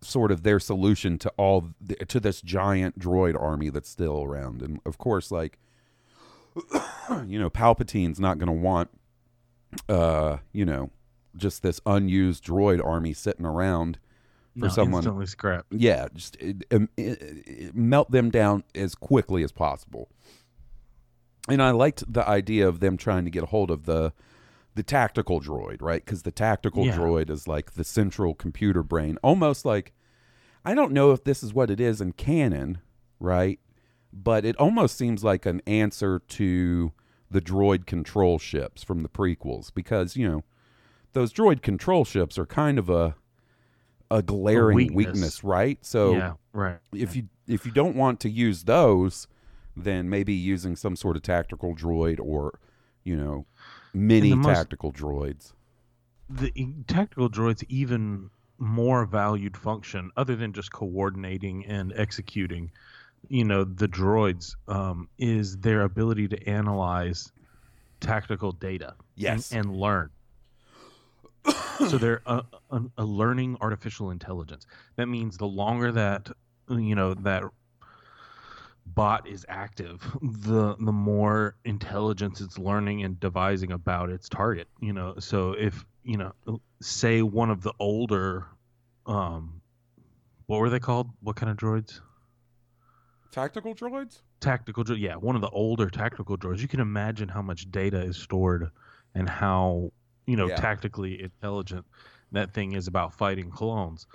sort 0.00 0.30
of 0.30 0.42
their 0.42 0.60
solution 0.60 1.18
to 1.18 1.32
all 1.36 1.70
the, 1.80 1.96
to 1.96 2.20
this 2.20 2.40
giant 2.40 2.98
droid 2.98 3.40
army 3.40 3.68
that's 3.68 3.88
still 3.88 4.22
around. 4.22 4.62
And 4.62 4.80
of 4.86 4.98
course 4.98 5.30
like 5.30 5.58
you 7.26 7.38
know, 7.38 7.50
Palpatine's 7.50 8.20
not 8.20 8.38
going 8.38 8.48
to 8.48 8.52
want, 8.52 8.90
uh, 9.88 10.38
you 10.52 10.64
know, 10.64 10.90
just 11.36 11.62
this 11.62 11.80
unused 11.86 12.44
droid 12.44 12.84
army 12.84 13.12
sitting 13.12 13.46
around 13.46 13.98
for 14.58 14.66
No, 14.66 14.68
someone. 14.68 14.98
instantly 15.00 15.26
scrap. 15.26 15.66
Yeah, 15.70 16.08
just 16.14 16.36
it, 16.36 16.64
um, 16.72 16.88
it, 16.96 17.22
it- 17.46 17.74
melt 17.74 18.10
them 18.10 18.30
down 18.30 18.64
as 18.74 18.94
quickly 18.94 19.42
as 19.42 19.52
possible. 19.52 20.08
And 21.48 21.62
I 21.62 21.70
liked 21.70 22.10
the 22.12 22.26
idea 22.28 22.68
of 22.68 22.80
them 22.80 22.96
trying 22.96 23.24
to 23.24 23.30
get 23.30 23.42
a 23.42 23.46
hold 23.46 23.70
of 23.70 23.84
the 23.84 24.12
the 24.74 24.82
tactical 24.84 25.40
droid, 25.40 25.82
right? 25.82 26.04
Because 26.04 26.22
the 26.22 26.30
tactical 26.30 26.86
Yeah. 26.86 26.96
droid 26.96 27.30
is 27.30 27.48
like 27.48 27.72
the 27.72 27.82
central 27.82 28.32
computer 28.34 28.82
brain, 28.84 29.18
almost 29.22 29.64
like 29.64 29.92
I 30.64 30.74
don't 30.74 30.92
know 30.92 31.10
if 31.12 31.24
this 31.24 31.42
is 31.42 31.54
what 31.54 31.70
it 31.70 31.80
is 31.80 32.00
in 32.00 32.12
canon, 32.12 32.78
right? 33.18 33.58
But 34.12 34.44
it 34.44 34.56
almost 34.56 34.96
seems 34.96 35.24
like 35.24 35.46
an 35.46 35.62
answer 35.66 36.20
to 36.20 36.92
the 37.30 37.40
droid 37.40 37.86
control 37.86 38.38
ships 38.38 38.82
from 38.82 39.02
the 39.02 39.08
prequels 39.08 39.72
because 39.74 40.16
you 40.16 40.28
know 40.28 40.44
those 41.12 41.32
droid 41.32 41.60
control 41.62 42.04
ships 42.04 42.38
are 42.38 42.46
kind 42.46 42.78
of 42.78 42.88
a 42.88 43.16
a 44.10 44.22
glaring 44.22 44.76
weakness. 44.76 44.96
weakness, 44.96 45.44
right? 45.44 45.78
So 45.84 46.12
yeah, 46.12 46.32
right. 46.52 46.78
if 46.92 47.14
you 47.16 47.28
if 47.46 47.66
you 47.66 47.72
don't 47.72 47.96
want 47.96 48.20
to 48.20 48.30
use 48.30 48.64
those, 48.64 49.28
then 49.76 50.08
maybe 50.08 50.32
using 50.32 50.76
some 50.76 50.96
sort 50.96 51.16
of 51.16 51.22
tactical 51.22 51.74
droid 51.74 52.18
or 52.20 52.58
you 53.04 53.16
know 53.16 53.46
mini 53.94 54.30
the 54.30 54.36
most- 54.36 54.54
tactical 54.54 54.92
droids. 54.92 55.52
the 56.30 56.50
tactical 56.86 57.28
droids 57.30 57.64
even 57.68 58.30
more 58.58 59.04
valued 59.06 59.56
function 59.56 60.10
other 60.16 60.34
than 60.36 60.52
just 60.52 60.72
coordinating 60.72 61.64
and 61.66 61.92
executing 61.96 62.70
you 63.28 63.44
know 63.44 63.64
the 63.64 63.86
droids 63.88 64.54
um, 64.68 65.08
is 65.18 65.56
their 65.58 65.82
ability 65.82 66.26
to 66.28 66.48
analyze 66.48 67.30
tactical 68.00 68.52
data 68.52 68.88
and- 68.88 68.96
Yes. 69.16 69.52
and, 69.52 69.74
learn 69.74 70.10
so 71.88 71.98
they're 71.98 72.22
a, 72.26 72.42
a, 72.70 72.82
a 72.98 73.04
learning 73.04 73.56
artificial 73.60 74.10
intelligence. 74.10 74.66
That 74.96 75.06
means 75.06 75.36
the 75.36 75.46
longer 75.46 75.92
that 75.92 76.28
you 76.70 76.94
know 76.94 77.14
that 77.14 77.44
bot 78.86 79.28
is 79.28 79.44
active 79.48 80.00
the 80.22 80.74
the 80.78 80.92
more 80.92 81.56
intelligence 81.64 82.40
it's 82.40 82.58
learning 82.58 83.04
and 83.04 83.20
devising 83.20 83.70
about 83.72 84.10
its 84.10 84.28
target 84.28 84.66
you 84.80 84.92
know. 84.92 85.14
So 85.18 85.52
if 85.52 85.84
you 86.04 86.16
know 86.16 86.32
say 86.80 87.22
one 87.22 87.50
of 87.50 87.62
the 87.62 87.72
older 87.78 88.46
um 89.06 89.60
what 90.46 90.60
were 90.60 90.70
they 90.70 90.80
called? 90.80 91.10
What 91.20 91.36
kind 91.36 91.50
of 91.50 91.58
droids? 91.58 92.00
Tactical 93.30 93.74
droids? 93.74 94.20
tactical 94.40 94.84
droid 94.84 95.00
yeah 95.00 95.16
one 95.16 95.34
of 95.34 95.42
the 95.42 95.50
older 95.50 95.90
tactical 95.90 96.36
droids. 96.36 96.60
You 96.60 96.68
can 96.68 96.80
imagine 96.80 97.28
how 97.28 97.42
much 97.42 97.70
data 97.70 98.00
is 98.00 98.16
stored 98.16 98.70
and 99.14 99.28
how 99.28 99.92
you 100.28 100.36
know 100.36 100.48
Yeah. 100.48 100.56
tactically 100.56 101.20
intelligent 101.22 101.84
that 102.32 102.52
thing 102.52 102.72
is 102.72 102.86
about 102.86 103.14
fighting 103.14 103.50
clones 103.50 104.06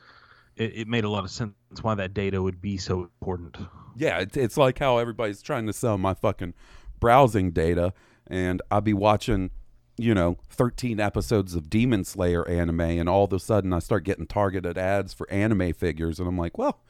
it, 0.55 0.72
it 0.82 0.88
made 0.88 1.03
a 1.03 1.10
lot 1.10 1.24
of 1.24 1.32
sense 1.32 1.53
why 1.82 1.96
that 1.96 2.13
data 2.13 2.41
would 2.41 2.62
be 2.62 2.77
so 2.77 3.01
important 3.01 3.58
Yeah, 3.96 4.20
it's, 4.20 4.38
it's 4.38 4.55
like 4.58 4.77
how 4.79 4.98
everybody's 5.00 5.41
trying 5.41 5.65
to 5.67 5.74
sell 5.74 5.98
my 5.98 6.13
fucking 6.13 6.53
browsing 7.00 7.51
data, 7.51 7.93
and 8.27 8.62
I'll 8.72 8.82
be 8.82 8.93
watching, 8.93 9.50
you 9.98 10.13
know, 10.15 10.38
13 10.50 11.00
episodes 11.00 11.53
of 11.55 11.70
Demon 11.70 12.03
Slayer 12.03 12.48
anime, 12.48 12.82
and 12.82 13.08
all 13.10 13.25
of 13.25 13.34
a 13.34 13.39
sudden 13.39 13.74
I 13.74 13.79
start 13.79 14.03
getting 14.03 14.25
targeted 14.27 14.77
ads 14.77 15.13
for 15.13 15.29
anime 15.32 15.74
figures, 15.74 16.20
and 16.20 16.27
I'm 16.29 16.38
like, 16.38 16.58
well, 16.58 16.82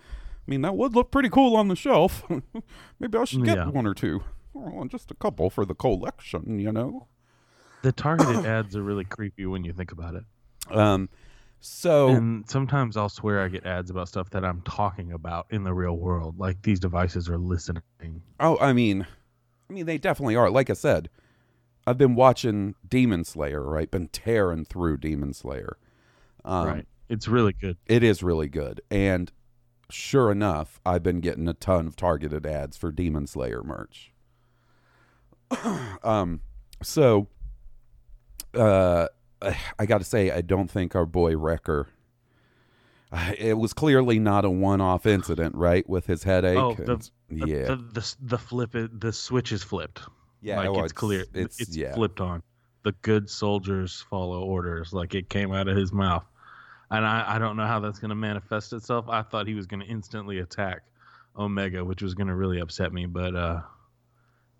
I 0.45 0.51
mean, 0.51 0.61
that 0.61 0.75
would 0.75 0.93
look 0.95 1.09
pretty 1.11 1.29
cool 1.29 1.55
on 1.55 1.67
the 1.69 1.75
shelf. 1.75 2.23
Maybe 2.99 3.17
I 3.17 3.23
should 3.25 3.43
get 3.45 3.55
Yeah. 3.57 3.69
one 3.69 3.85
or 3.87 3.93
two, 3.93 4.23
or 4.53 4.85
just 4.87 5.09
a 5.11 5.15
couple 5.15 5.49
for 5.49 5.65
the 5.65 5.75
collection, 5.75 6.59
you 6.59 6.71
know? 6.71 7.07
The 7.83 7.91
targeted 7.91 8.45
ads 8.45 8.75
are 8.75 8.81
really 8.81 9.05
creepy 9.05 9.45
when 9.45 9.63
you 9.63 9.71
think 9.71 9.91
about 9.91 10.15
it. 10.15 10.23
Um, 10.71 11.09
so 11.59 12.09
And 12.09 12.49
sometimes 12.49 12.97
I'll 12.97 13.07
swear 13.07 13.41
I 13.41 13.47
get 13.47 13.65
ads 13.65 13.89
about 13.89 14.09
stuff 14.09 14.29
that 14.31 14.43
I'm 14.43 14.61
talking 14.63 15.13
about 15.13 15.47
in 15.49 15.63
the 15.63 15.73
real 15.73 15.95
world. 15.95 16.37
Like 16.37 16.61
these 16.61 16.79
devices 16.79 17.29
are 17.29 17.37
listening. 17.37 17.83
Oh, 18.39 18.57
I 18.59 18.73
mean, 18.73 19.07
I 19.69 19.73
mean, 19.73 19.85
they 19.85 19.97
definitely 19.97 20.35
are. 20.35 20.49
Like 20.49 20.69
I 20.69 20.73
said, 20.73 21.09
I've 21.87 21.97
been 21.97 22.15
watching 22.15 22.75
Demon 22.87 23.23
Slayer, 23.23 23.63
right? 23.63 23.89
Been 23.89 24.07
tearing 24.09 24.65
through 24.65 24.97
Demon 24.97 25.33
Slayer. 25.33 25.77
Um, 26.43 26.67
right. 26.67 26.87
It's 27.09 27.27
really 27.27 27.53
good. 27.53 27.77
It 27.85 28.03
is 28.03 28.23
really 28.23 28.49
good, 28.49 28.81
and 28.89 29.31
sure 29.89 30.31
enough, 30.31 30.79
I've 30.85 31.03
been 31.03 31.19
getting 31.19 31.47
a 31.47 31.53
ton 31.53 31.87
of 31.87 31.95
targeted 31.95 32.45
ads 32.45 32.75
for 32.75 32.91
Demon 32.91 33.27
Slayer 33.27 33.63
merch. 33.63 34.11
um, 36.03 36.41
so, 36.81 37.27
uh, 38.55 39.07
I 39.79 39.85
got 39.85 39.97
to 39.99 40.03
say, 40.03 40.31
I 40.31 40.41
don't 40.41 40.69
think 40.69 40.95
our 40.95 41.05
boy 41.05 41.35
Wrecker. 41.37 41.87
uh, 43.11 43.33
It 43.37 43.57
was 43.57 43.73
clearly 43.73 44.19
not 44.19 44.45
a 44.45 44.49
one-off 44.49 45.05
incident, 45.05 45.55
right? 45.55 45.87
With 45.89 46.05
his 46.07 46.23
headache. 46.23 46.57
Oh, 46.57 46.73
the, 46.73 46.93
and- 46.93 47.09
the, 47.29 47.47
yeah, 47.47 47.63
The, 47.65 47.75
the, 47.75 48.15
the 48.21 48.37
flip 48.37 48.75
it, 48.75 48.99
the 48.99 49.11
switch 49.11 49.51
is 49.51 49.63
flipped. 49.63 50.01
yeah. 50.41 50.57
like 50.57 50.71
well, 50.71 50.83
it's 50.83 50.93
clear. 50.93 51.25
It's, 51.33 51.59
It's, 51.59 51.75
yeah. 51.75 51.93
flipped 51.93 52.21
on. 52.21 52.43
The 52.83 52.91
good 53.01 53.29
soldiers 53.29 54.05
follow 54.09 54.41
orders. 54.43 54.93
Like 54.93 55.15
it 55.15 55.29
came 55.29 55.51
out 55.53 55.67
of 55.67 55.77
his 55.77 55.91
mouth, 55.93 56.25
and 56.91 57.05
I, 57.05 57.35
I 57.35 57.39
don't 57.39 57.55
know 57.55 57.65
how 57.65 57.79
that's 57.79 57.97
going 57.99 58.09
to 58.09 58.15
manifest 58.15 58.73
itself. 58.73 59.05
I 59.07 59.21
thought 59.21 59.47
he 59.47 59.55
was 59.55 59.67
going 59.67 59.79
to 59.79 59.85
instantly 59.87 60.39
attack 60.39 60.81
Omega, 61.37 61.83
which 61.85 62.01
was 62.01 62.13
going 62.13 62.27
to 62.27 62.35
really 62.35 62.59
upset 62.59 62.91
me. 62.91 63.05
But 63.05 63.35
uh, 63.35 63.61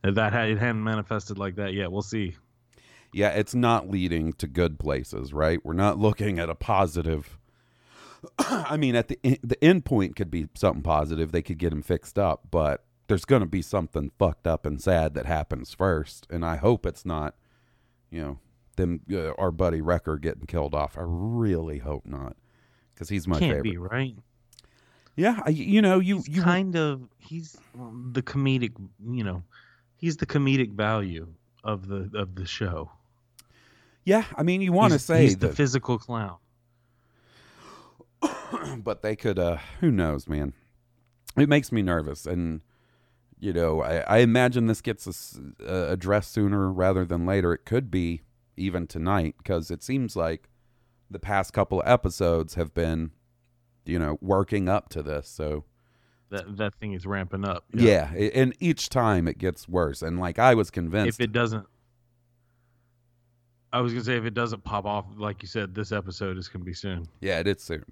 that 0.03 0.31
had, 0.31 0.49
it 0.51 0.57
hadn't 0.57 0.83
manifested 0.83 1.37
like 1.37 1.55
that 1.57 1.73
yet. 1.73 1.91
We'll 1.91 2.01
see. 2.01 2.35
Yeah, 3.13 3.29
it's 3.29 3.55
not 3.55 3.89
leading 3.89 4.33
to 4.33 4.47
good 4.47 4.79
places, 4.79 5.33
right? 5.33 5.63
We're 5.63 5.73
not 5.73 5.97
looking 5.99 6.39
at 6.39 6.49
a 6.49 6.55
positive. 6.55 7.37
I 8.39 8.77
mean, 8.77 8.95
at 8.95 9.07
the 9.09 9.19
en- 9.23 9.37
the 9.43 9.61
end 9.63 9.85
point 9.85 10.15
could 10.15 10.31
be 10.31 10.47
something 10.55 10.81
positive. 10.83 11.31
They 11.31 11.41
could 11.41 11.57
get 11.57 11.71
him 11.73 11.81
fixed 11.81 12.17
up, 12.17 12.43
but 12.51 12.83
there's 13.07 13.25
going 13.25 13.41
to 13.41 13.45
be 13.47 13.61
something 13.61 14.11
fucked 14.17 14.47
up 14.47 14.65
and 14.65 14.81
sad 14.81 15.13
that 15.13 15.25
happens 15.25 15.73
first, 15.73 16.25
and 16.29 16.45
I 16.45 16.55
hope 16.55 16.85
it's 16.85 17.05
not, 17.05 17.35
you 18.09 18.21
know, 18.21 18.39
them 18.77 19.01
uh, 19.11 19.33
our 19.37 19.51
buddy 19.51 19.81
Wrecker 19.81 20.17
getting 20.17 20.45
killed 20.45 20.73
off. 20.73 20.97
I 20.97 21.03
really 21.05 21.79
hope 21.79 22.05
not, 22.05 22.35
because 22.93 23.09
he's 23.09 23.27
my 23.27 23.39
Can't 23.39 23.51
favorite. 23.57 23.63
be 23.71 23.77
right. 23.77 24.15
Yeah, 25.15 25.41
I, 25.45 25.49
you 25.49 25.81
know, 25.81 25.99
you 25.99 26.17
He's 26.17 26.29
you 26.29 26.41
kind 26.41 26.75
of 26.75 27.01
he's 27.19 27.55
the 27.75 28.23
comedic. 28.23 28.71
You 29.05 29.23
know, 29.23 29.43
he's 29.97 30.17
the 30.17 30.25
comedic 30.25 30.71
value 30.71 31.27
of 31.63 31.87
the 31.87 32.09
of 32.15 32.33
the 32.35 32.45
show. 32.45 32.89
Yeah. 34.05 34.25
I 34.37 34.43
mean, 34.43 34.61
you 34.61 34.71
want 34.73 34.93
to 34.93 34.99
say 34.99 35.23
he's 35.23 35.37
the 35.37 35.47
that, 35.47 35.55
physical 35.55 35.97
clown. 35.97 36.37
but 38.77 39.01
they 39.01 39.15
could. 39.15 39.39
uh 39.39 39.57
Who 39.79 39.91
knows, 39.91 40.27
man? 40.27 40.53
It 41.35 41.49
makes 41.49 41.71
me 41.71 41.81
nervous, 41.81 42.25
and 42.25 42.61
you 43.39 43.51
know, 43.53 43.81
I, 43.81 43.97
I 44.01 44.17
imagine 44.19 44.67
this 44.67 44.81
gets 44.81 45.05
us, 45.07 45.37
uh, 45.67 45.87
addressed 45.89 46.31
sooner 46.31 46.71
rather 46.71 47.03
than 47.05 47.25
later. 47.25 47.53
It 47.53 47.65
could 47.65 47.91
be 47.91 48.21
even 48.55 48.87
tonight 48.87 49.35
because 49.37 49.69
it 49.71 49.83
seems 49.83 50.15
like 50.15 50.49
the 51.11 51.19
past 51.19 51.51
couple 51.51 51.81
of 51.81 51.87
episodes 51.87 52.53
have 52.53 52.73
been, 52.73 53.11
you 53.85 53.99
know, 53.99 54.17
working 54.21 54.69
up 54.69 54.87
to 54.89 55.03
this. 55.03 55.27
So 55.27 55.65
That 56.29 56.55
that 56.57 56.75
thing 56.75 56.93
is 56.93 57.05
ramping 57.05 57.43
up. 57.43 57.65
yeah, 57.73 58.11
a- 58.15 58.31
and 58.31 58.55
each 58.59 58.87
time 58.89 59.27
it 59.27 59.37
gets 59.39 59.67
worse. 59.67 60.01
And 60.01 60.19
like 60.19 60.39
I 60.39 60.53
was 60.53 60.71
convinced, 60.71 61.19
If 61.19 61.23
it 61.23 61.33
doesn't, 61.33 61.67
I 63.73 63.81
was 63.81 63.91
gonna 63.91 64.05
say 64.05 64.15
if 64.15 64.25
it 64.25 64.35
doesn't 64.35 64.63
pop 64.63 64.85
off, 64.85 65.05
like 65.17 65.41
you 65.41 65.47
said, 65.47 65.73
this 65.73 65.91
episode 65.91 66.37
is 66.37 66.47
gonna 66.47 66.63
be 66.63 66.75
soon. 66.75 67.07
Yeah, 67.19 67.39
it 67.39 67.47
is 67.47 67.61
soon. 67.61 67.83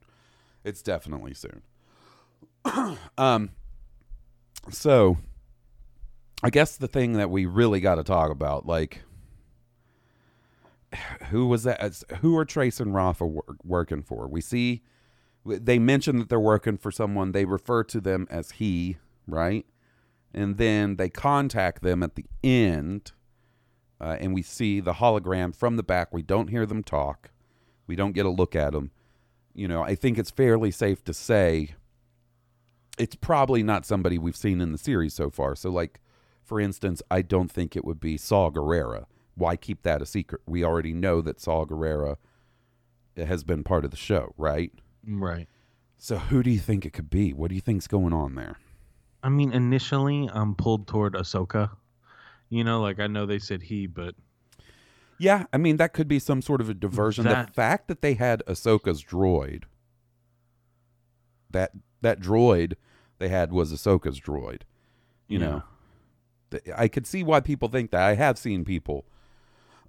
It's 0.63 0.83
definitely 0.83 1.33
soon. 1.33 1.63
um 3.17 3.49
so 4.69 5.17
I 6.43 6.51
guess 6.51 6.77
the 6.77 6.87
thing 6.87 7.13
that 7.13 7.31
we 7.31 7.47
really 7.47 7.79
got 7.79 7.95
to 7.95 8.03
talk 8.03 8.29
about 8.29 8.67
like 8.67 9.01
who 11.29 11.47
was 11.47 11.63
that 11.63 12.03
who 12.21 12.37
are 12.37 12.45
Trace 12.45 12.79
and 12.79 12.93
Rafa 12.93 13.25
wor- 13.25 13.43
working 13.63 14.03
for? 14.03 14.27
We 14.27 14.41
see 14.41 14.83
they 15.43 15.79
mention 15.79 16.19
that 16.19 16.29
they're 16.29 16.39
working 16.39 16.77
for 16.77 16.91
someone 16.91 17.31
they 17.31 17.45
refer 17.45 17.83
to 17.85 17.99
them 17.99 18.27
as 18.29 18.51
he, 18.51 18.97
right? 19.25 19.65
And 20.31 20.57
then 20.57 20.97
they 20.97 21.09
contact 21.09 21.81
them 21.81 22.03
at 22.03 22.13
the 22.13 22.25
end 22.43 23.13
uh, 24.01 24.17
and 24.19 24.33
we 24.33 24.41
see 24.41 24.79
the 24.79 24.93
hologram 24.93 25.55
from 25.55 25.77
the 25.77 25.83
back. 25.83 26.13
We 26.13 26.23
don't 26.23 26.49
hear 26.49 26.65
them 26.65 26.83
talk. 26.83 27.31
We 27.87 27.95
don't 27.95 28.13
get 28.13 28.25
a 28.25 28.29
look 28.29 28.55
at 28.55 28.73
them 28.73 28.91
you 29.53 29.67
know, 29.67 29.83
I 29.83 29.95
think 29.95 30.17
it's 30.17 30.31
fairly 30.31 30.71
safe 30.71 31.03
to 31.05 31.13
say 31.13 31.75
it's 32.97 33.15
probably 33.15 33.63
not 33.63 33.85
somebody 33.85 34.17
we've 34.17 34.35
seen 34.35 34.61
in 34.61 34.71
the 34.71 34.77
series 34.77 35.13
so 35.13 35.29
far. 35.29 35.55
So, 35.55 35.69
like, 35.69 35.99
for 36.43 36.59
instance, 36.59 37.01
I 37.09 37.21
don't 37.21 37.51
think 37.51 37.75
it 37.75 37.85
would 37.85 37.99
be 37.99 38.17
Saw 38.17 38.49
Gerrera. 38.49 39.05
Why 39.35 39.55
keep 39.55 39.83
that 39.83 40.01
a 40.01 40.05
secret? 40.05 40.41
We 40.45 40.63
already 40.63 40.93
know 40.93 41.21
that 41.21 41.39
Saw 41.39 41.65
Gerrera 41.65 42.17
has 43.15 43.43
been 43.43 43.63
part 43.63 43.85
of 43.85 43.91
the 43.91 43.97
show, 43.97 44.33
right? 44.37 44.71
Right. 45.05 45.47
So, 45.97 46.17
who 46.17 46.43
do 46.43 46.49
you 46.49 46.59
think 46.59 46.85
it 46.85 46.93
could 46.93 47.09
be? 47.09 47.33
What 47.33 47.49
do 47.49 47.55
you 47.55 47.61
think's 47.61 47.87
going 47.87 48.13
on 48.13 48.35
there? 48.35 48.57
I 49.23 49.29
mean, 49.29 49.53
initially 49.53 50.29
I'm 50.33 50.55
pulled 50.55 50.87
toward 50.87 51.13
Ahsoka. 51.13 51.71
You 52.51 52.63
know, 52.65 52.81
like 52.81 52.99
I 52.99 53.07
know 53.07 53.25
they 53.25 53.39
said 53.39 53.63
he, 53.63 53.87
but 53.87 54.13
Yeah, 55.17 55.45
I 55.53 55.57
mean 55.57 55.77
that 55.77 55.93
could 55.93 56.07
be 56.09 56.19
some 56.19 56.41
sort 56.41 56.61
of 56.61 56.69
a 56.69 56.73
diversion. 56.73 57.23
the 57.23 57.47
fact 57.53 57.87
that 57.87 58.01
they 58.01 58.13
had 58.15 58.43
Ahsoka's 58.45 59.03
droid, 59.03 59.63
that 61.49 61.71
that 62.01 62.19
droid 62.19 62.73
they 63.19 63.29
had 63.29 63.51
was 63.53 63.71
Ahsoka's 63.71 64.19
droid. 64.19 64.61
You 65.29 65.39
Yeah. 65.39 65.61
know, 66.51 66.59
I 66.75 66.89
could 66.89 67.07
see 67.07 67.23
why 67.23 67.39
people 67.39 67.69
think 67.69 67.91
that. 67.91 68.01
I 68.01 68.15
have 68.15 68.37
seen 68.37 68.65
people 68.65 69.05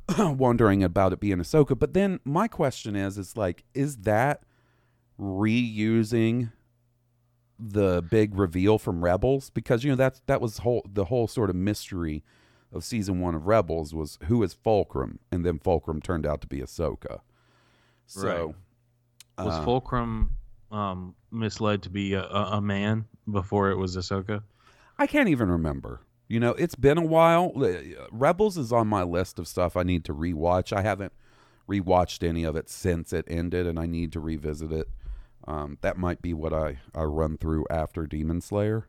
wondering 0.18 0.84
about 0.84 1.12
it 1.12 1.18
being 1.18 1.38
Ahsoka, 1.38 1.76
but 1.76 1.94
then 1.94 2.20
my 2.24 2.46
question 2.46 2.94
is, 2.94 3.18
is 3.18 3.36
like, 3.36 3.64
is 3.74 3.96
that 3.98 4.44
reusing 5.18 6.52
the 7.58 8.02
big 8.08 8.36
reveal 8.38 8.78
from 8.78 9.02
Rebels? 9.02 9.50
Because 9.50 9.82
you 9.82 9.90
know 9.90 9.96
that's 9.96 10.20
that 10.26 10.40
was 10.40 10.58
whole 10.58 10.86
the 10.88 11.06
whole 11.06 11.26
sort 11.26 11.50
of 11.50 11.56
mystery 11.56 12.22
of 12.72 12.84
season 12.84 13.20
one 13.20 13.34
of 13.34 13.46
Rebels 13.46 13.94
was 13.94 14.18
who 14.24 14.42
is 14.42 14.54
Fulcrum, 14.54 15.18
and 15.30 15.44
then 15.44 15.58
Fulcrum 15.58 16.00
turned 16.00 16.26
out 16.26 16.40
to 16.40 16.46
be 16.46 16.60
Ahsoka. 16.60 17.20
So, 18.06 18.54
was 19.38 19.54
uh, 19.54 19.64
Fulcrum 19.64 20.32
um, 20.70 21.14
misled 21.30 21.82
to 21.82 21.90
be 21.90 22.14
a, 22.14 22.24
a, 22.24 22.60
man 22.60 23.06
before 23.30 23.70
it 23.70 23.76
was 23.76 23.96
Ahsoka? 23.96 24.42
I 24.98 25.06
can't 25.06 25.28
even 25.28 25.50
remember. 25.50 26.00
You 26.28 26.40
know, 26.40 26.50
it's 26.50 26.74
been 26.74 26.98
a 26.98 27.04
while. 27.04 27.52
Rebels 28.10 28.56
is 28.56 28.72
on 28.72 28.88
my 28.88 29.02
list 29.02 29.38
of 29.38 29.46
stuff 29.46 29.76
I 29.76 29.82
need 29.82 30.04
to 30.06 30.14
rewatch. 30.14 30.74
I 30.74 30.82
haven't 30.82 31.12
rewatched 31.68 32.26
any 32.26 32.44
of 32.44 32.56
it 32.56 32.70
since 32.70 33.12
it 33.12 33.26
ended, 33.28 33.66
and 33.66 33.78
I 33.78 33.86
need 33.86 34.12
to 34.12 34.20
revisit 34.20 34.72
it. 34.72 34.88
Um, 35.46 35.78
that 35.80 35.98
might 35.98 36.22
be 36.22 36.32
what 36.32 36.52
I, 36.52 36.78
I 36.94 37.02
run 37.02 37.36
through 37.36 37.66
after 37.70 38.06
Demon 38.06 38.40
Slayer 38.40 38.86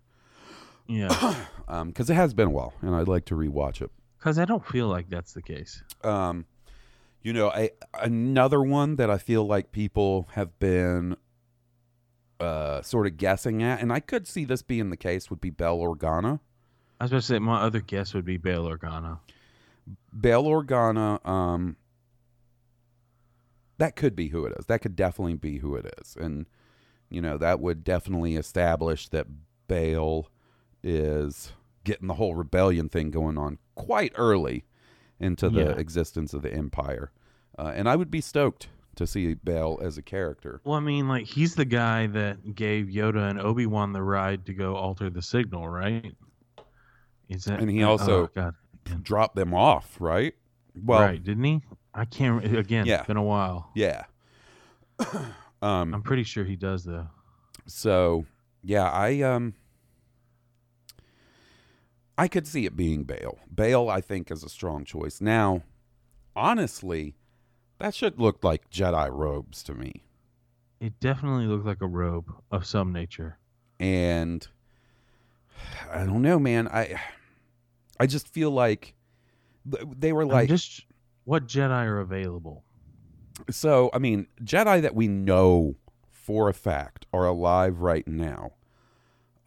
Yeah, 0.88 1.36
because 1.86 2.10
it 2.10 2.16
has 2.16 2.34
been 2.34 2.48
a 2.48 2.52
while, 2.52 2.74
and 2.82 2.96
I'd 2.96 3.08
like 3.08 3.26
to 3.26 3.36
rewatch 3.36 3.82
it. 3.82 3.92
because 4.18 4.38
I 4.38 4.46
don't 4.46 4.66
feel 4.66 4.88
like 4.88 5.10
that's 5.10 5.34
the 5.34 5.42
case. 5.42 5.82
Um, 6.04 6.46
you 7.22 7.32
know, 7.32 7.50
I, 7.50 7.72
another 8.02 8.62
one 8.62 8.98
that 8.98 9.10
I 9.10 9.18
feel 9.18 9.46
like 9.46 9.72
people 9.72 10.28
have 10.34 10.60
been 10.60 11.16
uh, 12.40 12.82
sort 12.82 13.08
of 13.08 13.16
guessing 13.18 13.64
at, 13.64 13.82
and 13.82 13.94
I 13.94 14.02
could 14.02 14.28
see 14.28 14.44
this 14.44 14.62
being 14.62 14.90
the 14.90 14.98
case, 14.98 15.30
would 15.30 15.40
be 15.40 15.50
Bail 15.50 15.80
Organa. 15.80 16.42
I 17.00 17.06
was 17.06 17.12
going 17.12 17.22
to 17.22 17.26
say 17.26 17.40
my 17.40 17.62
other 17.62 17.80
guess 17.80 18.14
would 18.14 18.26
be 18.26 18.38
Bail 18.38 18.66
Organa. 18.66 19.20
Bail 20.18 20.44
Organa, 20.44 21.26
um, 21.26 21.78
that 23.78 23.96
could 23.96 24.16
be 24.16 24.28
who 24.28 24.46
it 24.46 24.54
is. 24.60 24.66
That 24.66 24.82
could 24.82 24.96
definitely 24.96 25.36
be 25.36 25.58
who 25.60 25.76
it 25.76 25.94
is. 26.00 26.18
And, 26.20 26.46
you 27.10 27.22
know, 27.22 27.38
that 27.38 27.60
would 27.60 27.84
definitely 27.84 28.36
establish 28.36 29.08
that 29.10 29.28
Bail 29.68 30.30
is 30.84 31.52
getting 31.84 32.08
the 32.08 32.14
whole 32.16 32.36
rebellion 32.36 32.90
thing 32.90 33.12
going 33.12 33.38
on 33.38 33.58
quite 33.76 34.12
early 34.16 34.66
into 35.20 35.50
the 35.50 35.62
Yeah. 35.66 35.70
existence 35.72 36.34
of 36.34 36.42
the 36.42 36.54
Empire. 36.54 37.12
Uh, 37.58 37.72
and 37.76 37.88
I 37.90 37.96
would 37.96 38.12
be 38.12 38.22
stoked 38.22 38.70
to 38.96 39.08
see 39.08 39.34
Bail 39.34 39.80
as 39.82 39.98
a 39.98 40.02
character. 40.02 40.62
Well, 40.64 40.76
I 40.76 40.80
mean, 40.80 41.08
like 41.08 41.26
he's 41.26 41.56
the 41.56 41.66
guy 41.66 42.08
that 42.08 42.56
gave 42.56 42.88
Yoda 42.88 43.30
and 43.30 43.40
Obi 43.40 43.66
Wan 43.66 43.92
the 43.94 44.04
ride 44.04 44.46
to 44.48 44.54
go 44.54 44.76
alter 44.76 45.10
the 45.10 45.22
signal, 45.22 45.68
right? 45.68 46.14
Is 47.30 47.46
that? 47.46 47.60
And 47.60 47.70
he 47.70 47.84
oh, 47.84 47.90
also- 47.92 48.28
God. 48.28 48.56
Drop 49.02 49.34
them 49.34 49.54
off, 49.54 49.96
right? 50.02 50.36
Well, 50.76 51.00
right? 51.00 51.24
Didn't 51.24 51.44
he? 51.46 51.62
I 51.94 52.04
can't. 52.04 52.44
Again, 52.58 52.86
Yeah. 52.86 52.98
it's 53.00 53.08
been 53.08 53.16
a 53.18 53.24
while. 53.24 53.72
yeah. 53.76 54.04
um, 55.62 55.94
I'm 55.94 56.02
pretty 56.04 56.24
sure 56.24 56.44
he 56.44 56.56
does 56.56 56.84
though. 56.84 57.08
So 57.66 58.26
yeah, 58.62 58.90
I 58.90 59.22
um 59.22 59.54
I 62.18 62.28
could 62.28 62.48
see 62.48 62.66
it 62.66 62.76
being 62.76 63.04
Bail. 63.04 63.40
Bail 63.54 63.90
I 63.90 64.02
think 64.02 64.30
is 64.32 64.44
a 64.44 64.50
strong 64.50 64.86
choice. 64.86 65.20
Now, 65.20 65.64
honestly, 66.36 67.16
that 67.80 67.96
shit 67.96 68.20
looked 68.20 68.44
like 68.44 68.70
Jedi 68.70 69.10
robes 69.12 69.64
to 69.64 69.74
me. 69.74 70.04
It 70.80 71.00
definitely 71.00 71.46
looked 71.46 71.66
like 71.66 71.82
a 71.82 71.88
robe 71.88 72.32
of 72.52 72.66
some 72.66 72.92
nature. 72.92 73.38
and 73.80 74.48
I 75.92 76.06
don't 76.06 76.22
know, 76.22 76.40
man. 76.40 76.68
I 76.68 77.00
I 78.00 78.06
just 78.06 78.28
feel 78.28 78.52
like 78.52 78.96
they 79.66 80.12
were 80.14 80.24
I'm 80.24 80.30
like 80.30 80.50
just 80.50 80.86
what 81.24 81.48
Jedi 81.48 81.86
are 81.86 82.00
available? 82.00 82.64
so. 83.50 83.90
I 83.94 83.98
mean, 84.00 84.28
Jedi 84.44 84.82
that 84.82 84.94
we 84.94 85.08
know 85.08 85.76
for 86.12 86.50
a 86.50 86.54
fact 86.54 87.06
are 87.14 87.26
alive 87.26 87.82
right 87.82 88.08
now. 88.08 88.52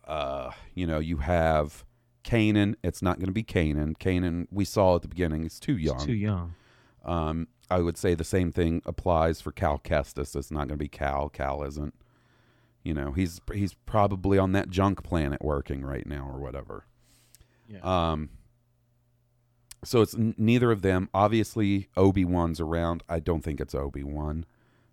Uh, 0.06 0.50
you 0.74 0.86
know, 0.86 0.98
you 0.98 1.18
have 1.18 1.84
Kanan. 2.26 2.74
It's 2.82 3.00
not 3.00 3.16
going 3.18 3.28
to 3.28 3.32
be 3.32 3.44
Kanan. 3.44 3.96
Kanan, 3.96 4.46
we 4.50 4.64
saw 4.64 4.96
at 4.96 5.02
the 5.02 5.08
beginning, 5.08 5.44
is 5.44 5.58
too 5.58 5.76
young. 5.76 5.96
It's 5.96 6.04
too 6.04 6.12
young. 6.12 6.54
Um, 7.04 7.48
I 7.70 7.78
would 7.80 7.96
say 7.96 8.14
the 8.14 8.24
same 8.24 8.52
thing 8.52 8.82
applies 8.84 9.40
for 9.40 9.52
Cal 9.52 9.78
Kestis. 9.78 10.36
It's 10.36 10.50
not 10.50 10.68
going 10.68 10.70
to 10.70 10.76
be 10.76 10.88
Cal. 10.88 11.28
Cal 11.28 11.62
isn't. 11.62 11.94
You 12.82 12.94
know, 12.94 13.12
he's 13.12 13.40
he's 13.52 13.74
probably 13.74 14.38
on 14.38 14.52
that 14.52 14.70
junk 14.70 15.02
planet 15.02 15.42
working 15.42 15.82
right 15.82 16.06
now 16.06 16.28
or 16.28 16.38
whatever. 16.38 16.84
Yeah. 17.68 17.80
Um. 17.82 18.30
So 19.84 20.02
it's 20.02 20.14
n- 20.14 20.34
neither 20.38 20.70
of 20.72 20.82
them. 20.82 21.08
Obviously, 21.14 21.88
Obi 21.96 22.24
Wan's 22.24 22.60
around. 22.60 23.02
I 23.08 23.20
don't 23.20 23.42
think 23.42 23.60
it's 23.60 23.74
Obi 23.74 24.02
Wan. 24.02 24.44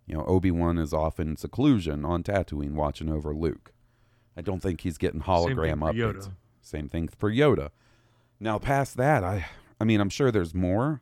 You 0.06 0.16
know, 0.18 0.26
Obi 0.26 0.52
Wan 0.52 0.78
is 0.78 0.94
off 0.94 1.20
in 1.20 1.36
seclusion 1.38 2.04
on 2.04 2.24
Tatooine 2.24 2.74
watching 2.74 3.10
over 3.10 3.34
Luke. 3.34 3.72
I 4.36 4.42
don't 4.42 4.60
think 4.62 4.82
he's 4.82 4.98
getting 4.98 5.22
hologram 5.22 5.80
updates. 5.80 5.96
Yoda. 5.96 6.32
Same 6.64 6.90
thing 6.90 7.08
for 7.10 7.30
Yoda. 7.32 7.70
Now, 8.40 8.58
past 8.58 8.98
that, 8.98 9.24
I 9.24 9.46
I 9.80 9.84
mean, 9.84 10.00
I'm 10.00 10.10
sure 10.10 10.32
there's 10.32 10.56
more. 10.56 11.02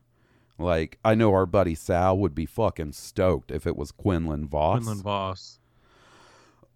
Like, 0.58 0.98
I 1.04 1.14
know 1.14 1.32
our 1.32 1.46
buddy 1.46 1.74
Sal 1.74 2.18
would 2.18 2.34
be 2.34 2.46
fucking 2.46 2.92
stoked 2.92 3.50
if 3.50 3.66
it 3.66 3.76
was 3.76 3.90
Quinlan 3.90 4.48
Vos. 4.48 4.78
Quinlan 4.84 5.02
Vos. 5.02 5.58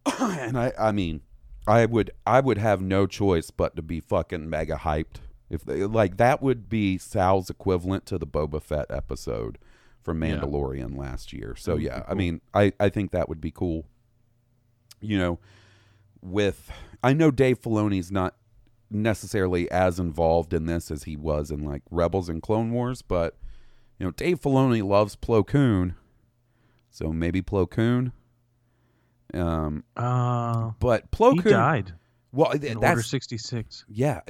and 0.20 0.56
I 0.58 0.72
I 0.78 0.92
mean, 0.92 1.20
I 1.66 1.84
would 1.84 2.10
I 2.26 2.40
would 2.40 2.58
have 2.58 2.80
no 2.80 3.06
choice 3.06 3.50
but 3.50 3.76
to 3.76 3.82
be 3.82 4.00
fucking 4.00 4.48
mega 4.48 4.76
hyped 4.76 5.16
if 5.50 5.64
they 5.64 5.84
like 5.84 6.16
that 6.16 6.42
would 6.42 6.68
be 6.68 6.96
Sal's 6.98 7.50
equivalent 7.50 8.06
to 8.06 8.18
the 8.18 8.26
Boba 8.26 8.62
Fett 8.62 8.86
episode 8.90 9.58
from 10.00 10.22
Yeah. 10.22 10.36
Mandalorian 10.36 10.96
last 10.96 11.32
year. 11.32 11.54
So 11.56 11.76
yeah, 11.76 12.00
be 12.00 12.04
I 12.08 12.14
mean, 12.14 12.40
I 12.54 12.72
I 12.78 12.88
think 12.88 13.10
that 13.10 13.28
would 13.28 13.40
be 13.40 13.50
cool. 13.50 13.84
You 15.00 15.18
know, 15.18 15.38
with 16.22 16.70
I 17.02 17.12
know 17.12 17.30
Dave 17.30 17.60
Filoni's 17.60 18.10
not 18.10 18.34
necessarily 18.90 19.70
as 19.70 19.98
involved 19.98 20.52
in 20.54 20.66
this 20.66 20.90
as 20.90 21.04
he 21.04 21.16
was 21.16 21.50
in 21.50 21.64
like 21.64 21.82
Rebels 21.90 22.28
and 22.28 22.40
Clone 22.42 22.70
Wars, 22.70 23.02
but 23.02 23.36
you 23.98 24.06
know, 24.06 24.12
Dave 24.12 24.40
Filoni 24.40 24.82
loves 24.86 25.16
Plo 25.16 25.46
Koon. 25.46 25.94
So 26.90 27.12
maybe 27.12 27.42
Plo 27.42 27.68
Koon. 27.68 28.12
Um, 29.34 29.84
Uh, 29.96 30.70
but 30.78 31.10
Plo 31.10 31.32
he 31.34 31.40
Koon, 31.42 31.52
died 31.52 31.92
well, 32.32 32.52
th- 32.52 32.62
in 32.64 32.76
Order 32.78 32.96
that's 32.96 33.08
sixty 33.08 33.38
six. 33.38 33.84
yeah, 33.88 34.20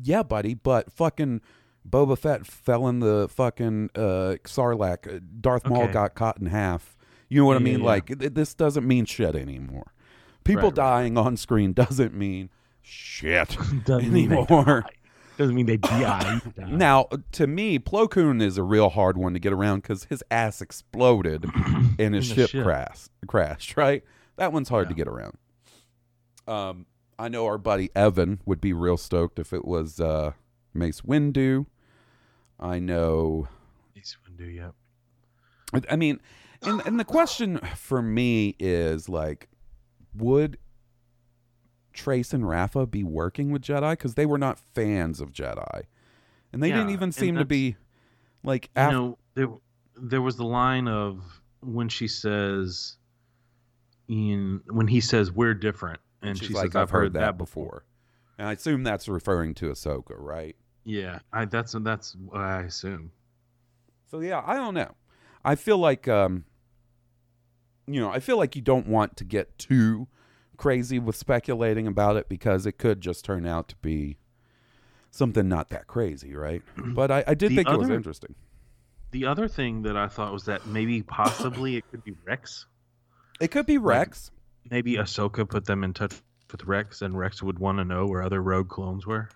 yeah, 0.00 0.22
buddy. 0.22 0.54
But 0.54 0.92
fucking 0.92 1.40
Boba 1.88 2.18
Fett 2.18 2.46
fell 2.46 2.86
in 2.88 3.00
the 3.00 3.28
fucking 3.30 3.90
uh, 3.94 4.36
Sarlacc. 4.44 5.16
Uh, 5.16 5.20
Darth 5.40 5.66
Maul 5.66 5.84
Okay. 5.84 5.92
got 5.92 6.14
cut 6.14 6.38
in 6.38 6.46
half. 6.46 6.96
You 7.28 7.40
know 7.40 7.46
what 7.46 7.56
I 7.56 7.60
mean? 7.60 7.80
yeah. 7.80 7.86
Like 7.86 8.06
th- 8.18 8.34
this 8.34 8.54
doesn't 8.54 8.86
mean 8.86 9.04
shit 9.04 9.34
anymore. 9.36 9.92
People 10.44 10.64
Right, 10.64 10.64
right, 10.68 10.74
dying 10.74 11.18
on 11.18 11.36
screen 11.36 11.72
doesn't 11.74 12.14
mean 12.14 12.50
shit 12.82 13.56
Doesn't 13.84 14.12
mean 14.12 14.28
they 14.30 14.36
anymore. 14.36 14.84
Doesn't 15.36 15.54
mean 15.54 15.66
they 15.66 15.76
die. 15.78 16.40
Now, 16.58 17.08
to 17.32 17.46
me, 17.46 17.78
Plo 17.78 18.10
Koon 18.10 18.40
is 18.42 18.58
a 18.58 18.62
real 18.62 18.90
hard 18.90 19.16
one 19.16 19.32
to 19.32 19.38
get 19.38 19.52
around 19.52 19.80
because 19.82 20.04
his 20.04 20.22
ass 20.30 20.60
exploded 20.60 21.44
and 21.98 22.14
his 22.14 22.26
ship, 22.26 22.50
ship. 22.50 22.62
crashed. 22.64 23.10
Crashed, 23.26 23.76
right? 23.76 24.04
That 24.36 24.52
one's 24.52 24.68
hard 24.68 24.88
to 24.88 24.94
get 24.94 25.08
around. 25.08 25.36
Um, 26.46 26.86
I 27.18 27.28
know 27.28 27.46
our 27.46 27.58
buddy 27.58 27.90
Evan 27.94 28.40
would 28.44 28.60
be 28.60 28.72
real 28.72 28.96
stoked 28.96 29.38
if 29.38 29.52
it 29.52 29.64
was 29.64 30.00
uh, 30.00 30.32
Mace 30.74 31.00
Windu. 31.02 31.66
I 32.58 32.78
know. 32.78 33.48
Mace 33.94 34.16
Windu, 34.28 34.54
yep. 34.54 34.74
I- 35.72 35.92
I 35.92 35.96
mean, 35.96 36.20
and 36.62 36.82
and 36.86 36.98
the 37.00 37.04
question 37.04 37.58
for 37.76 38.02
me 38.02 38.56
is 38.58 39.08
like, 39.08 39.48
would 40.14 40.58
Trace 41.92 42.32
and 42.32 42.48
Rafa 42.48 42.86
be 42.86 43.04
working 43.04 43.50
with 43.50 43.62
Jedi 43.62 43.92
because 43.92 44.14
they 44.14 44.26
were 44.26 44.38
not 44.38 44.58
fans 44.74 45.20
of 45.20 45.32
Jedi, 45.32 45.84
and 46.52 46.62
they 46.62 46.70
didn't 46.70 46.90
even 46.90 47.12
seem 47.12 47.36
to 47.36 47.44
be 47.44 47.76
like 48.42 48.70
You 48.76 48.82
know, 48.90 49.18
there 49.34 49.48
there 49.96 50.22
was 50.22 50.36
the 50.36 50.44
line 50.44 50.88
of 50.88 51.22
when 51.60 51.88
she 51.88 52.08
says, 52.08 52.96
"In 54.08 54.60
when 54.66 54.86
he 54.86 55.00
says 55.00 55.30
we're 55.30 55.54
different," 55.54 56.00
and 56.22 56.38
she's 56.38 56.48
she 56.48 56.54
like, 56.54 56.72
says, 56.72 56.76
"I've 56.76 56.90
heard 56.90 57.12
that 57.14 57.36
before," 57.38 57.84
and 58.38 58.48
I 58.48 58.52
assume 58.52 58.82
that's 58.82 59.08
referring 59.08 59.54
to 59.54 59.66
Ahsoka, 59.66 60.14
right? 60.16 60.56
Yeah, 60.84 61.18
I, 61.32 61.44
that's 61.44 61.74
that's 61.80 62.16
what 62.16 62.40
I 62.40 62.62
assume. 62.62 63.12
So 64.10 64.20
yeah, 64.20 64.42
I 64.44 64.54
don't 64.54 64.74
know. 64.74 64.94
I 65.44 65.54
feel 65.54 65.78
like 65.78 66.08
um 66.08 66.44
you 67.86 68.00
know, 68.00 68.10
I 68.10 68.20
feel 68.20 68.36
like 68.36 68.54
you 68.54 68.62
don't 68.62 68.86
want 68.86 69.16
to 69.16 69.24
get 69.24 69.58
too 69.58 70.06
crazy 70.60 70.98
with 70.98 71.16
speculating 71.16 71.86
about 71.86 72.16
it 72.16 72.28
because 72.28 72.66
it 72.66 72.72
could 72.72 73.00
just 73.00 73.24
turn 73.24 73.46
out 73.46 73.66
to 73.68 73.76
be 73.76 74.18
something 75.10 75.48
not 75.48 75.70
that 75.70 75.86
crazy, 75.86 76.34
right? 76.34 76.62
But 76.94 77.10
I, 77.10 77.24
I 77.26 77.34
did 77.34 77.52
The 77.52 77.56
think 77.56 77.68
it 77.68 77.78
was 77.78 77.88
interesting. 77.88 78.34
The 79.10 79.26
other 79.26 79.48
thing 79.48 79.82
that 79.82 79.96
I 79.96 80.06
thought 80.06 80.32
was 80.32 80.44
that 80.44 80.66
maybe 80.66 81.02
possibly 81.02 81.76
it 81.76 81.84
could 81.90 82.04
be 82.04 82.14
Rex. 82.24 82.66
It 83.40 83.50
could 83.50 83.66
be 83.66 83.78
Rex. 83.78 84.30
Maybe 84.70 84.96
Ahsoka 84.96 85.48
put 85.48 85.64
them 85.64 85.82
in 85.82 85.94
touch 85.94 86.12
with 86.52 86.64
Rex, 86.64 87.00
and 87.00 87.18
Rex 87.18 87.42
would 87.42 87.58
want 87.58 87.78
to 87.78 87.84
know 87.84 88.06
where 88.06 88.22
other 88.22 88.42
rogue 88.42 88.68
clones 88.68 89.06
were. 89.06 89.30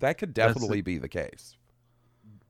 That 0.00 0.18
could 0.18 0.34
That's 0.34 0.54
definitely 0.54 0.82
be 0.82 0.98
the 0.98 1.08
case. 1.08 1.56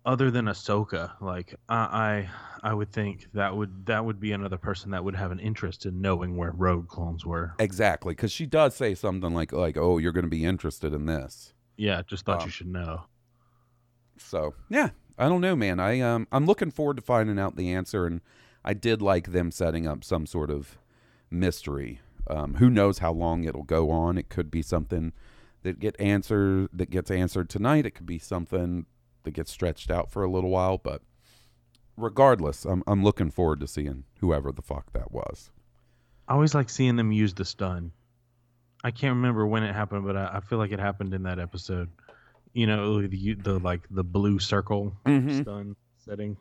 Other 0.07 0.31
than 0.31 0.47
Ahsoka, 0.47 1.13
like 1.23 1.55
I, 1.69 2.29
I, 2.63 2.71
I 2.71 2.75
would 2.75 2.93
think 2.93 3.27
that 3.33 3.57
would 3.57 3.87
that 3.87 4.05
would 4.05 4.21
be 4.21 4.33
another 4.33 4.59
person 4.59 4.91
that 4.91 5.03
would 5.03 5.17
have 5.17 5.33
an 5.33 5.39
interest 5.39 5.87
in 5.87 6.03
knowing 6.03 6.37
where 6.37 6.53
rogue 6.53 6.89
clones 6.89 7.25
were. 7.25 7.55
Exactly, 7.59 8.13
because 8.13 8.31
she 8.31 8.45
does 8.45 8.75
say 8.77 8.95
something 8.95 9.33
like 9.33 9.53
like, 9.53 9.79
"Oh, 9.79 9.97
you're 9.97 10.13
going 10.13 10.25
to 10.25 10.31
be 10.31 10.45
interested 10.45 10.93
in 10.93 11.07
this." 11.07 11.55
Yeah, 11.77 12.03
just 12.07 12.27
thought 12.27 12.43
Um, 12.43 12.47
you 12.47 12.51
should 12.51 12.67
know. 12.67 13.05
So 14.19 14.55
yeah, 14.69 14.91
I 15.19 15.29
don't 15.29 15.41
know, 15.41 15.57
man. 15.57 15.81
I 15.81 16.01
um 16.01 16.29
I'm 16.31 16.45
looking 16.45 16.71
forward 16.71 16.97
to 16.97 17.03
finding 17.03 17.39
out 17.39 17.57
the 17.57 17.73
answer, 17.73 18.07
and 18.07 18.21
I 18.63 18.75
did 18.75 19.01
like 19.01 19.33
them 19.33 19.51
setting 19.51 19.87
up 19.87 20.05
some 20.05 20.27
sort 20.27 20.51
of 20.51 20.79
mystery. 21.31 22.01
Um, 22.29 22.55
who 22.55 22.69
knows 22.69 22.99
how 22.99 23.13
long 23.13 23.45
it'll 23.45 23.63
go 23.63 23.91
on? 23.91 24.19
It 24.19 24.29
could 24.29 24.51
be 24.51 24.63
something 24.63 25.13
that 25.63 25.81
get 25.81 25.99
answer 25.99 26.69
that 26.73 26.91
gets 26.91 27.11
answered 27.11 27.49
tonight. 27.49 27.87
It 27.87 27.93
could 27.93 28.07
be 28.07 28.19
something 28.19 28.87
that 29.25 29.33
gets 29.33 29.51
stretched 29.51 29.91
out 29.91 30.11
for 30.11 30.23
a 30.25 30.31
little 30.31 30.51
while. 30.51 30.79
But 30.79 31.03
regardless, 31.97 32.65
I'm 32.65 32.83
I'm 32.87 33.03
looking 33.03 33.31
forward 33.31 33.61
to 33.61 33.67
seeing 33.67 34.05
whoever 34.21 34.53
the 34.53 34.63
fuck 34.63 34.93
that 34.93 35.13
was. 35.13 35.51
I 36.29 36.35
always 36.35 36.55
like 36.55 36.71
seeing 36.71 36.97
them 36.97 37.13
use 37.13 37.35
the 37.35 37.45
stun. 37.45 37.93
I 38.83 38.91
can't 38.91 39.17
remember 39.17 39.47
when 39.47 39.63
it 39.63 39.75
happened, 39.75 40.05
but 40.07 40.17
I, 40.17 40.31
I 40.37 40.41
feel 40.41 40.59
like 40.59 40.71
it 40.73 40.79
happened 40.81 41.13
in 41.15 41.23
that 41.25 41.39
episode. 41.39 41.91
You 42.53 42.67
know, 42.67 43.07
the, 43.07 43.35
the 43.35 43.59
like 43.59 43.83
the 43.91 44.05
blue 44.05 44.39
circle 44.39 44.95
Mhm. 45.07 45.43
stun 45.43 45.77
setting 45.99 46.37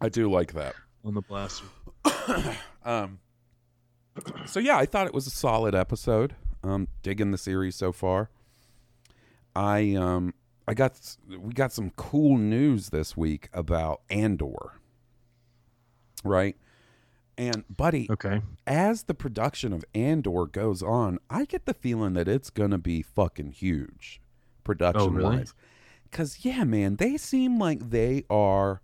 I 0.00 0.08
do 0.08 0.30
like 0.30 0.52
that. 0.54 0.74
on 1.04 1.14
the 1.14 1.22
blaster. 1.22 1.66
Um, 2.84 3.18
so 4.46 4.60
yeah, 4.60 4.76
I 4.76 4.84
thought 4.86 5.06
it 5.06 5.14
was 5.14 5.26
a 5.26 5.30
solid 5.30 5.74
episode. 5.74 6.36
Um, 6.62 6.86
digging 7.02 7.30
the 7.30 7.38
series 7.38 7.76
so 7.76 7.92
far. 7.92 8.28
I 9.56 9.94
um, 9.94 10.34
I 10.66 10.74
got 10.74 11.16
we 11.38 11.52
got 11.52 11.72
some 11.72 11.90
cool 11.90 12.36
news 12.38 12.90
this 12.90 13.16
week 13.16 13.48
about 13.52 14.00
Andor. 14.10 14.80
Right, 16.24 16.56
and 17.36 17.64
buddy, 17.68 18.08
Okay. 18.10 18.40
as 18.66 19.02
the 19.02 19.12
production 19.14 19.74
of 19.74 19.84
Andor 19.94 20.46
goes 20.46 20.82
on, 20.82 21.18
I 21.28 21.44
get 21.44 21.66
the 21.66 21.74
feeling 21.74 22.14
that 22.14 22.28
it's 22.28 22.48
gonna 22.48 22.78
be 22.78 23.02
fucking 23.02 23.52
huge, 23.52 24.22
production 24.62 25.12
really? 25.14 25.36
wise. 25.38 25.54
Cause 26.10 26.38
yeah, 26.42 26.64
man, 26.64 26.96
they 26.96 27.18
seem 27.18 27.58
like 27.58 27.90
they 27.90 28.24
are 28.30 28.80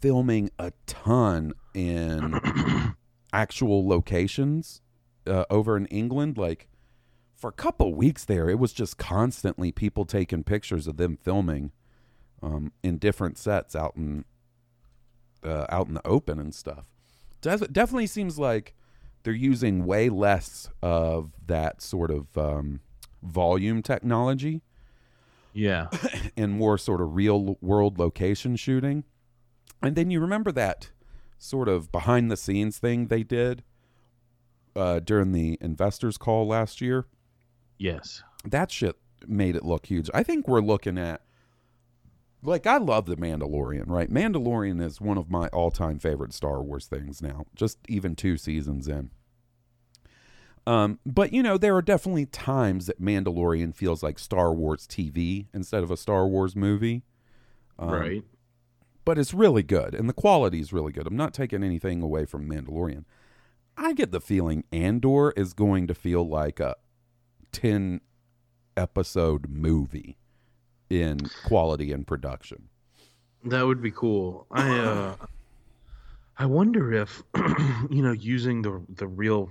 filming 0.00 0.50
a 0.58 0.72
ton 0.86 1.52
in 1.74 2.40
actual 3.32 3.86
locations 3.86 4.80
uh, 5.26 5.44
over 5.50 5.76
in 5.76 5.84
England. 5.86 6.38
Like 6.38 6.68
for 7.36 7.48
a 7.48 7.52
couple 7.52 7.94
weeks 7.94 8.24
there, 8.24 8.48
it 8.48 8.58
was 8.58 8.72
just 8.72 8.96
constantly 8.98 9.72
people 9.72 10.04
taking 10.04 10.44
pictures 10.44 10.86
of 10.86 10.96
them 10.96 11.16
filming 11.16 11.72
um, 12.42 12.72
in 12.82 12.98
different 12.98 13.38
sets 13.38 13.74
out 13.74 13.94
in 13.96 14.24
uh, 15.44 15.66
out 15.68 15.88
in 15.88 15.94
the 15.94 16.06
open 16.06 16.38
and 16.38 16.54
stuff. 16.54 16.86
Does 17.40 17.60
definitely 17.68 18.06
seems 18.06 18.38
like 18.38 18.74
they're 19.22 19.32
using 19.32 19.84
way 19.84 20.08
less 20.08 20.70
of 20.82 21.32
that 21.46 21.82
sort 21.82 22.10
of 22.10 22.36
um, 22.38 22.80
volume 23.22 23.82
technology 23.82 24.62
Yeah. 25.52 25.88
and 26.36 26.52
more 26.52 26.78
sort 26.78 27.00
of 27.00 27.14
real 27.14 27.56
world 27.60 27.98
location 27.98 28.56
shooting. 28.56 29.04
And 29.82 29.96
then 29.96 30.10
you 30.10 30.20
remember 30.20 30.52
that 30.52 30.90
sort 31.38 31.68
of 31.68 31.92
behind 31.92 32.30
the 32.30 32.36
scenes 32.36 32.78
thing 32.78 33.08
they 33.08 33.22
did 33.22 33.62
uh, 34.74 35.00
during 35.00 35.32
the 35.32 35.58
investors 35.60 36.16
call 36.16 36.46
last 36.46 36.80
year. 36.80 37.06
Yes. 37.84 38.22
That 38.46 38.70
shit 38.70 38.96
made 39.26 39.56
it 39.56 39.64
look 39.64 39.86
huge. 39.86 40.08
I 40.14 40.22
think 40.22 40.48
we're 40.48 40.62
looking 40.62 40.96
at 40.96 41.20
like 42.42 42.66
I 42.66 42.78
love 42.78 43.04
the 43.04 43.16
Mandalorian, 43.16 43.84
right? 43.86 44.10
Mandalorian 44.10 44.82
is 44.82 45.02
one 45.02 45.18
of 45.18 45.30
my 45.30 45.48
all-time 45.48 45.98
favorite 45.98 46.32
Star 46.32 46.62
Wars 46.62 46.86
things 46.86 47.20
now. 47.20 47.44
Just 47.54 47.78
even 47.86 48.16
2 48.16 48.38
seasons 48.38 48.88
in. 48.88 49.10
Um, 50.66 50.98
but 51.04 51.34
you 51.34 51.42
know, 51.42 51.58
there 51.58 51.76
are 51.76 51.82
definitely 51.82 52.24
times 52.24 52.86
that 52.86 53.02
Mandalorian 53.02 53.74
feels 53.74 54.02
like 54.02 54.18
Star 54.18 54.54
Wars 54.54 54.86
TV 54.86 55.46
instead 55.52 55.82
of 55.82 55.90
a 55.90 55.96
Star 55.96 56.26
Wars 56.26 56.56
movie. 56.56 57.02
Um, 57.78 57.90
right. 57.90 58.24
But 59.04 59.18
it's 59.18 59.34
really 59.34 59.62
good, 59.62 59.94
and 59.94 60.08
the 60.08 60.14
quality 60.14 60.60
is 60.60 60.72
really 60.72 60.90
good. 60.90 61.06
I'm 61.06 61.16
not 61.16 61.34
taking 61.34 61.62
anything 61.62 62.00
away 62.00 62.24
from 62.24 62.48
Mandalorian. 62.48 63.04
I 63.76 63.92
get 63.92 64.10
the 64.10 64.22
feeling 64.22 64.64
Andor 64.72 65.32
is 65.32 65.52
going 65.52 65.86
to 65.88 65.94
feel 65.94 66.26
like 66.26 66.60
a 66.60 66.76
10 67.54 68.00
episode 68.76 69.48
movie 69.48 70.18
in 70.90 71.30
quality 71.44 71.92
and 71.92 72.06
production. 72.06 72.68
That 73.44 73.62
would 73.66 73.80
be 73.80 73.90
cool. 73.92 74.46
I 74.50 74.78
uh 74.78 75.16
I 76.36 76.46
wonder 76.46 76.92
if 76.92 77.22
you 77.90 78.02
know 78.02 78.12
using 78.12 78.62
the 78.62 78.84
the 78.88 79.06
real 79.06 79.50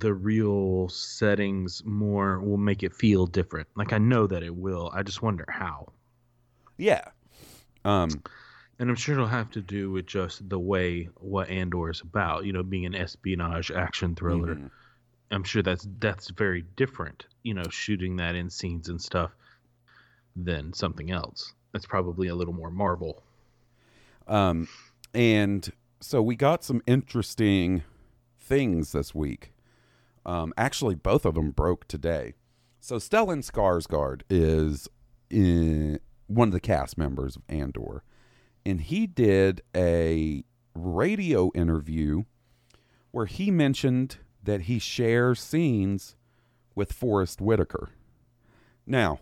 the 0.00 0.12
real 0.14 0.88
settings 0.88 1.82
more 1.84 2.40
will 2.40 2.58
make 2.58 2.82
it 2.82 2.94
feel 2.94 3.26
different. 3.26 3.68
Like 3.74 3.92
I 3.92 3.98
know 3.98 4.26
that 4.26 4.42
it 4.42 4.54
will. 4.54 4.90
I 4.94 5.02
just 5.02 5.22
wonder 5.22 5.46
how. 5.48 5.92
Yeah. 6.78 7.04
Um 7.84 8.22
And 8.78 8.90
I'm 8.90 8.96
sure 8.96 9.14
it'll 9.14 9.26
have 9.26 9.50
to 9.52 9.62
do 9.62 9.90
with 9.90 10.06
just 10.06 10.48
the 10.48 10.58
way 10.58 11.08
what 11.16 11.48
Andor 11.48 11.90
is 11.90 12.00
about, 12.00 12.44
you 12.44 12.52
know, 12.52 12.62
being 12.62 12.86
an 12.86 12.94
espionage 12.94 13.70
action 13.70 14.14
thriller. 14.14 14.56
mhm. 14.56 14.70
I'm 15.32 15.44
sure 15.44 15.62
that's 15.62 15.88
that's 15.98 16.30
very 16.30 16.64
different, 16.76 17.26
you 17.42 17.54
know, 17.54 17.64
shooting 17.70 18.16
that 18.16 18.36
in 18.36 18.50
scenes 18.50 18.88
and 18.88 19.00
stuff 19.00 19.32
than 20.36 20.72
something 20.72 21.10
else. 21.10 21.52
That's 21.72 21.86
probably 21.86 22.28
a 22.28 22.34
little 22.34 22.54
more 22.54 22.70
Marvel. 22.70 23.22
Um, 24.28 24.68
and 25.14 25.70
so 26.00 26.22
we 26.22 26.36
got 26.36 26.64
some 26.64 26.82
interesting 26.86 27.82
things 28.38 28.92
this 28.92 29.14
week. 29.14 29.52
Um, 30.24 30.52
actually, 30.56 30.94
both 30.94 31.24
of 31.24 31.34
them 31.34 31.50
broke 31.50 31.88
today. 31.88 32.34
So 32.80 32.96
Stellan 32.96 33.48
Skarsgård 33.48 34.22
is 34.28 34.88
in, 35.30 35.98
one 36.26 36.48
of 36.48 36.52
the 36.52 36.60
cast 36.60 36.98
members 36.98 37.36
of 37.36 37.42
Andor, 37.48 38.02
and 38.66 38.80
he 38.80 39.06
did 39.06 39.62
a 39.74 40.44
radio 40.74 41.50
interview 41.54 42.24
where 43.10 43.26
he 43.26 43.50
mentioned 43.50 44.18
that 44.42 44.62
he 44.62 44.78
shares 44.78 45.40
scenes 45.40 46.16
with 46.74 46.92
Forest 46.92 47.40
Whitaker. 47.40 47.90
Now, 48.86 49.20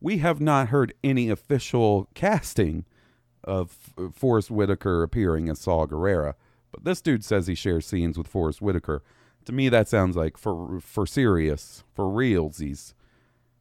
we 0.00 0.18
have 0.18 0.40
not 0.40 0.68
heard 0.68 0.94
any 1.02 1.28
official 1.28 2.08
casting 2.14 2.84
of 3.44 3.76
Forest 4.12 4.50
Whitaker 4.50 5.02
appearing 5.02 5.48
as 5.48 5.60
Saw 5.60 5.86
Gerrera, 5.86 6.34
but 6.70 6.84
this 6.84 7.00
dude 7.00 7.24
says 7.24 7.46
he 7.46 7.54
shares 7.54 7.86
scenes 7.86 8.16
with 8.16 8.28
Forest 8.28 8.62
Whitaker. 8.62 9.02
To 9.46 9.52
me, 9.52 9.68
that 9.68 9.88
sounds 9.88 10.16
like 10.16 10.36
for 10.36 10.80
for 10.80 11.06
serious, 11.06 11.82
for 11.94 12.04
realsies. 12.04 12.92
Uh, 12.92 12.94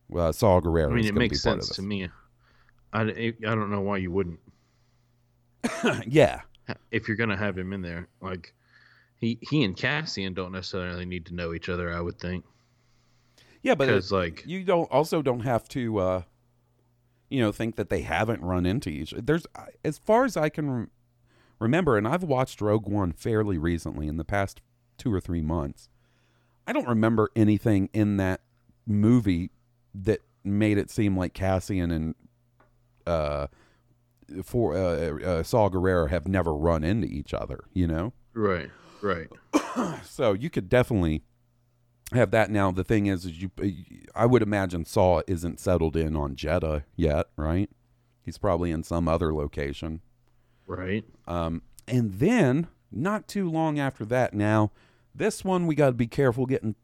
well, 0.10 0.34
Saw 0.34 0.60
Gerrera. 0.62 0.92
I 0.92 0.96
mean, 0.96 1.00
is 1.06 1.10
it 1.10 1.16
makes 1.16 1.42
be 1.42 1.50
part 1.50 1.60
of 1.60 1.66
sense 1.66 1.76
to 1.78 1.82
me. 1.82 2.10
I, 2.94 3.02
I 3.02 3.34
don't 3.42 3.70
know 3.70 3.82
why 3.82 3.98
you 3.98 4.12
wouldn't. 4.12 4.40
yeah, 6.08 6.42
If 6.92 7.08
you're 7.08 7.18
gonna 7.18 7.38
have 7.38 7.58
him 7.58 7.74
in 7.74 7.82
there, 7.82 8.08
like 8.22 8.54
he 9.20 9.38
he 9.42 9.64
and 9.64 9.76
Cassian 9.76 10.34
don't 10.34 10.52
necessarily 10.52 11.06
need 11.06 11.26
to 11.28 11.36
know 11.36 11.54
each 11.54 11.70
other. 11.70 11.92
I 11.92 12.02
would 12.02 12.20
think 12.20 12.46
yeah, 13.64 13.76
but 13.76 13.88
because 13.88 14.12
it- 14.12 14.16
like 14.16 14.44
you 14.46 14.64
don't 14.64 14.90
also 14.92 15.22
don't 15.22 15.42
have 15.42 15.68
to, 15.70 15.98
uh, 15.98 16.22
you 17.30 17.42
know, 17.42 17.52
think 17.52 17.76
that 17.76 17.90
they 17.90 18.02
haven't 18.02 18.42
run 18.42 18.66
into 18.66 18.90
each. 18.90 19.14
There's 19.18 19.46
as 19.84 19.98
far 19.98 20.26
as 20.26 20.38
I 20.38 20.50
can 20.50 20.70
rem- 20.70 20.92
remember, 21.60 21.98
and 21.98 22.08
I've 22.08 22.24
watched 22.24 22.62
Rogue 22.62 22.88
One 22.88 23.12
fairly 23.12 23.58
recently 23.58 24.08
in 24.08 24.18
the 24.18 24.24
past 24.26 24.62
two 24.98 25.14
or 25.14 25.20
three 25.20 25.42
months. 25.42 25.90
I 26.68 26.74
don't 26.74 26.88
remember 26.88 27.30
anything 27.36 27.90
in 27.94 28.18
that 28.18 28.42
movie 28.86 29.52
that 29.96 30.22
made 30.44 30.78
it 30.78 30.90
seem 30.90 31.18
like 31.18 31.34
Cassian 31.34 31.92
and 31.92 32.16
uh, 33.06 33.48
for 34.44 34.76
uh, 34.76 35.20
uh, 35.24 35.44
Saul 35.44 35.70
Guerrero 35.70 36.08
have 36.08 36.28
never 36.28 36.54
run 36.56 36.84
into 36.84 37.08
each 37.08 37.34
other. 37.34 37.66
You 37.74 37.88
know, 37.88 38.14
right, 38.34 38.70
right. 39.02 39.28
so 40.04 40.34
you 40.34 40.50
could 40.50 40.70
definitely 40.70 41.24
have 42.14 42.32
that. 42.32 42.50
Now 42.50 42.72
the 42.72 42.84
thing 42.84 43.08
is, 43.08 43.26
is 43.26 43.42
you 43.42 43.52
I 44.16 44.26
would 44.26 44.42
imagine 44.42 44.86
Saul 44.86 45.24
isn't 45.28 45.60
settled 45.60 45.96
in 45.96 46.16
on 46.16 46.36
Jedha 46.36 46.84
yet, 46.96 47.28
right? 47.36 47.70
He's 48.24 48.38
probably 48.38 48.72
in 48.72 48.84
some 48.84 49.08
other 49.08 49.34
location. 49.34 50.02
Right. 50.66 51.06
Um, 51.28 51.62
and 51.88 52.16
then 52.16 52.68
not 52.92 53.28
too 53.28 53.50
long 53.50 53.80
after 53.80 54.06
that, 54.06 54.34
now 54.34 54.72
this 55.16 55.44
one 55.44 55.66
we 55.66 55.76
got 55.76 55.88
to 55.88 55.94
be 55.94 56.08
careful 56.08 56.46
getting 56.46 56.76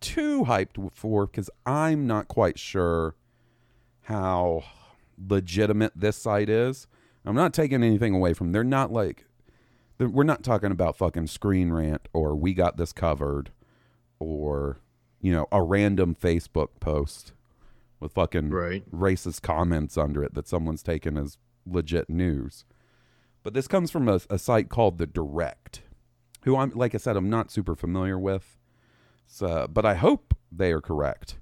too 0.00 0.44
hyped 0.44 0.92
for 0.94 1.26
because 1.26 1.50
I'm 1.66 2.06
not 2.06 2.28
quite 2.28 2.58
sure 2.58 3.16
how 4.02 4.64
legitimate 5.18 5.92
this 5.96 6.16
site 6.16 6.48
is. 6.48 6.86
I'm 7.24 7.34
not 7.34 7.54
taking 7.54 7.82
anything 7.82 8.14
away 8.14 8.34
from. 8.34 8.52
They're 8.52 8.62
not 8.62 8.92
like 8.92 9.24
we're 9.98 10.24
not 10.24 10.42
talking 10.42 10.70
about 10.70 10.96
fucking 10.96 11.28
Screen 11.28 11.70
Rant 11.72 12.08
or 12.12 12.34
we 12.34 12.52
got 12.54 12.76
this 12.76 12.92
covered 12.92 13.50
or 14.18 14.78
you 15.20 15.32
know 15.32 15.46
a 15.52 15.62
random 15.62 16.14
Facebook 16.14 16.68
post 16.80 17.32
with 18.00 18.12
fucking 18.12 18.50
Right. 18.50 18.90
racist 18.90 19.42
comments 19.42 19.96
under 19.96 20.22
it 20.22 20.34
that 20.34 20.48
someone's 20.48 20.82
taken 20.82 21.16
as 21.16 21.38
legit 21.66 22.10
news. 22.10 22.64
But 23.42 23.54
this 23.54 23.68
comes 23.68 23.90
from 23.90 24.08
a, 24.08 24.20
a 24.30 24.38
site 24.38 24.68
called 24.68 24.98
The 24.98 25.06
Direct, 25.06 25.82
who 26.42 26.56
I'm 26.56 26.70
like 26.70 26.94
I 26.94 26.98
said 26.98 27.16
I'm 27.16 27.30
not 27.30 27.50
super 27.50 27.74
familiar 27.74 28.18
with, 28.18 28.58
so, 29.26 29.66
but 29.70 29.84
I 29.86 29.94
hope 29.94 30.34
they 30.50 30.72
are 30.72 30.80
correct. 30.80 31.38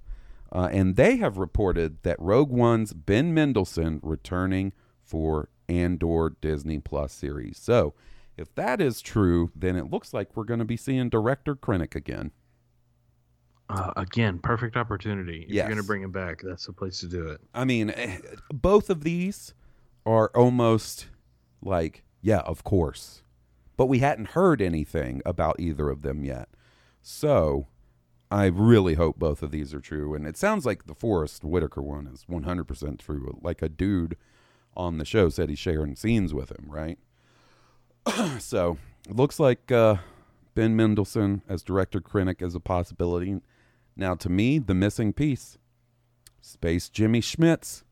Uh, 0.51 0.69
and 0.71 0.95
they 0.95 1.17
have 1.17 1.37
reported 1.37 1.97
that 2.03 2.19
Rogue 2.19 2.51
One's 2.51 2.93
Ben 2.93 3.33
Mendelsohn 3.33 3.99
returning 4.03 4.71
for 5.03 5.49
Andor 5.67 6.35
Disney 6.41 6.79
Plus 6.79 7.11
series. 7.11 7.57
So, 7.57 7.95
if 8.37 8.53
that 8.55 8.81
is 8.81 9.01
true, 9.01 9.51
then 9.55 9.75
it 9.75 9.89
looks 9.91 10.13
like 10.13 10.35
we're 10.35 10.43
going 10.43 10.59
to 10.59 10.65
be 10.65 10.77
seeing 10.77 11.09
director 11.09 11.55
Krennic 11.55 11.95
again. 11.95 12.31
Uh, 13.69 13.91
again, 13.95 14.39
perfect 14.39 14.75
opportunity. 14.75 15.43
If 15.43 15.49
Yes. 15.49 15.67
you're 15.67 15.75
gonna 15.75 15.87
bring 15.87 16.01
him 16.03 16.11
back, 16.11 16.41
that's 16.43 16.65
the 16.65 16.73
place 16.73 16.99
to 16.99 17.07
do 17.07 17.27
it. 17.29 17.39
I 17.53 17.63
mean, 17.65 17.91
eh, 17.91 18.19
both 18.53 18.89
of 18.89 19.03
these 19.03 19.53
are 20.05 20.29
almost 20.35 21.07
like, 21.61 22.03
yeah, 22.21 22.39
of 22.39 22.63
course. 22.63 23.23
But 23.77 23.85
we 23.87 23.99
hadn't 23.99 24.29
heard 24.31 24.61
anything 24.61 25.21
about 25.25 25.59
either 25.59 25.89
of 25.89 26.01
them 26.01 26.23
yet. 26.23 26.49
So 27.01 27.67
I 28.29 28.45
really 28.47 28.95
hope 28.95 29.17
both 29.17 29.41
of 29.41 29.51
these 29.51 29.73
are 29.73 29.79
true. 29.79 30.13
And 30.13 30.27
it 30.27 30.37
sounds 30.37 30.65
like 30.65 30.85
the 30.85 30.93
Forest 30.93 31.43
Whitaker 31.43 31.81
one 31.81 32.05
is 32.05 32.25
100% 32.27 32.99
true. 32.99 33.39
Like 33.41 33.61
a 33.61 33.69
dude 33.69 34.17
on 34.75 34.97
the 34.97 35.05
show 35.05 35.29
said 35.29 35.49
he's 35.49 35.57
sharing 35.57 35.95
scenes 35.95 36.33
with 36.33 36.51
him, 36.51 36.65
right? 36.67 36.99
so 38.39 38.77
it 39.09 39.15
looks 39.15 39.39
like 39.39 39.71
uh, 39.71 39.97
Ben 40.55 40.75
Mendelsohn 40.75 41.41
as 41.47 41.63
director 41.63 42.01
Krennic 42.01 42.41
is 42.41 42.55
a 42.55 42.59
possibility. 42.59 43.39
Now, 43.95 44.15
to 44.15 44.29
me, 44.29 44.59
the 44.59 44.73
missing 44.73 45.13
piece 45.13 45.57
Space 46.41 46.89
Jimmy 46.89 47.21
Smits. 47.21 47.83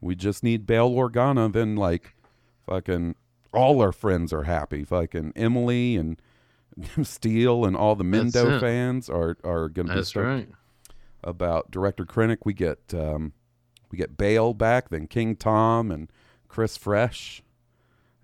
We 0.00 0.14
just 0.14 0.42
need 0.42 0.66
Bail 0.66 0.90
Organa. 0.90 1.52
Then, 1.52 1.76
like, 1.76 2.14
fucking 2.66 3.14
all 3.52 3.82
our 3.82 3.92
friends 3.92 4.32
are 4.32 4.44
happy. 4.44 4.84
Fucking 4.84 5.34
Emily 5.36 5.96
and 5.96 6.20
Steele 7.02 7.64
and 7.64 7.76
all 7.76 7.94
the 7.94 8.04
Mendo 8.04 8.58
fans 8.58 9.10
are 9.10 9.36
are 9.44 9.68
going 9.68 9.88
to 9.88 9.94
be 9.94 10.02
stoked 10.02 10.26
right. 10.26 10.48
about 11.22 11.70
director 11.70 12.06
Krennic. 12.06 12.38
We 12.44 12.54
get 12.54 12.94
um, 12.94 13.34
we 13.90 13.98
get 13.98 14.16
Bail 14.16 14.54
back, 14.54 14.88
then 14.88 15.06
King 15.06 15.36
Tom 15.36 15.90
and 15.90 16.10
Chris 16.48 16.76
Fresh, 16.76 17.42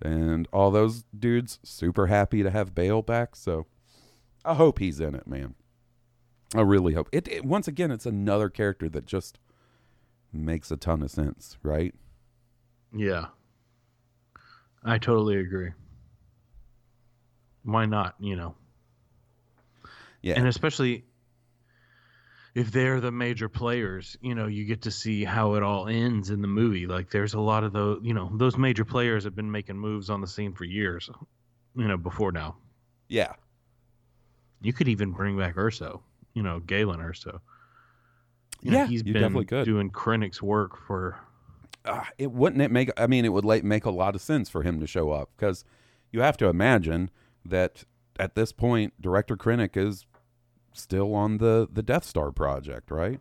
and 0.03 0.47
all 0.53 0.71
those 0.71 1.05
dudes 1.19 1.59
super 1.63 2.07
happy 2.07 2.43
to 2.43 2.51
have 2.51 2.75
Bail 2.75 3.03
back. 3.03 3.35
So 3.37 3.67
I 4.45 4.55
hope 4.55 4.79
he's 4.79 5.01
in 5.01 5.15
it, 5.15 5.27
man. 5.27 5.55
I 6.55 6.61
really 6.61 6.95
hope 6.95 7.09
it, 7.13 7.27
it. 7.29 7.45
Once 7.45 7.67
again, 7.67 7.91
it's 7.91 8.07
another 8.07 8.49
character 8.49 8.89
that 8.91 9.07
just 9.07 9.39
makes 10.33 10.71
a 10.71 10.77
ton 10.77 11.03
of 11.03 11.11
sense, 11.11 11.59
right? 11.63 11.95
Yeah. 12.95 13.27
I 14.85 14.99
totally 14.99 15.37
agree. 15.37 15.73
Why 17.65 17.87
not? 17.87 18.15
You 18.21 18.37
know, 18.37 18.55
Yeah, 20.23 20.35
and 20.39 20.47
especially 20.47 21.05
if 22.57 22.73
they're 22.73 23.01
the 23.01 23.13
major 23.13 23.51
players, 23.51 24.17
you 24.23 24.35
know, 24.35 24.47
you 24.47 24.65
get 24.65 24.81
to 24.81 24.91
see 24.91 25.25
how 25.25 25.57
it 25.57 25.63
all 25.63 25.89
ends 25.89 26.31
in 26.31 26.41
the 26.41 26.49
movie. 26.49 26.87
Like 26.87 27.11
there's 27.11 27.35
a 27.35 27.39
lot 27.39 27.65
of 27.65 27.75
those, 27.75 28.01
you 28.03 28.15
know, 28.15 28.31
those 28.33 28.57
major 28.57 28.83
players 28.83 29.25
have 29.25 29.37
been 29.37 29.51
making 29.51 29.77
moves 29.77 30.09
on 30.09 30.23
the 30.23 30.27
scene 30.27 30.55
for 30.55 30.65
years, 30.65 31.11
you 31.77 31.87
know, 31.87 31.99
before 31.99 32.33
now. 32.33 32.57
Yeah. 33.09 33.35
You 34.63 34.73
could 34.73 34.89
even 34.89 35.13
bring 35.13 35.37
back 35.37 35.57
Erso, 35.57 36.01
you 36.33 36.43
know, 36.43 36.61
Galen 36.61 37.01
Erso. 37.01 37.41
You 38.63 38.71
know, 38.71 38.79
Yeah, 38.79 38.87
he's 38.87 39.03
you 39.05 39.13
been 39.13 39.45
doing 39.65 39.91
Krennic's 39.91 40.41
work 40.41 40.79
for 40.87 41.21
uh, 41.85 42.05
it 42.17 42.33
wouldn't 42.33 42.63
it 42.63 42.73
make 42.73 42.91
i 42.97 43.07
mean 43.07 43.25
it 43.25 43.33
would 43.33 43.45
like 43.45 43.63
make 43.63 43.85
a 43.85 43.91
lot 43.91 44.17
of 44.17 44.21
sense 44.21 44.49
for 44.49 44.65
him 44.65 44.81
to 44.81 44.89
show 44.89 45.13
up 45.13 45.31
because 45.37 45.65
you 46.11 46.21
have 46.21 46.37
to 46.37 46.47
imagine 46.47 47.11
that 47.45 47.85
at 48.19 48.35
this 48.35 48.51
point 48.51 48.93
director 49.01 49.37
krennic 49.37 49.77
is 49.77 50.05
still 50.77 51.15
on 51.15 51.39
the 51.39 51.69
the 51.71 51.83
death 51.83 52.05
star 52.05 52.31
project 52.31 52.91
right 52.91 53.21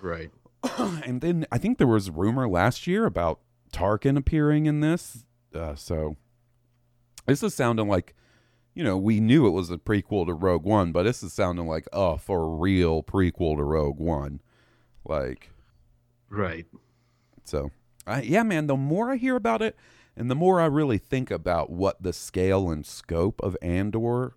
right. 0.00 0.30
and 0.78 1.20
then 1.20 1.46
i 1.50 1.58
think 1.58 1.78
there 1.78 1.86
was 1.86 2.10
rumor 2.10 2.48
last 2.48 2.86
year 2.86 3.06
about 3.06 3.40
tarkin 3.72 4.16
appearing 4.16 4.66
in 4.66 4.80
this 4.80 5.24
uh, 5.54 5.74
so 5.74 6.16
this 7.26 7.42
is 7.42 7.54
sounding 7.54 7.88
like 7.88 8.14
you 8.74 8.82
know 8.82 8.96
we 8.96 9.20
knew 9.20 9.46
it 9.46 9.50
was 9.50 9.70
a 9.70 9.76
prequel 9.76 10.26
to 10.26 10.34
rogue 10.34 10.64
one 10.64 10.92
but 10.92 11.04
this 11.04 11.22
is 11.22 11.32
sounding 11.32 11.66
like 11.66 11.86
oh 11.92 12.16
for 12.16 12.48
real 12.56 13.02
prequel 13.02 13.56
to 13.56 13.62
rogue 13.64 13.98
one 13.98 14.40
like 15.04 15.50
Right. 16.34 16.66
so, 17.44 17.70
I, 18.06 18.22
yeah, 18.22 18.42
man, 18.42 18.66
the 18.66 18.76
more 18.76 19.12
I 19.12 19.16
hear 19.16 19.36
about 19.36 19.62
it 19.62 19.76
and 20.16 20.30
the 20.30 20.34
more 20.34 20.60
I 20.60 20.66
really 20.66 20.98
think 20.98 21.30
about 21.30 21.70
what 21.70 22.02
the 22.02 22.12
scale 22.12 22.70
and 22.70 22.84
scope 22.84 23.40
of 23.40 23.56
Andor 23.62 24.34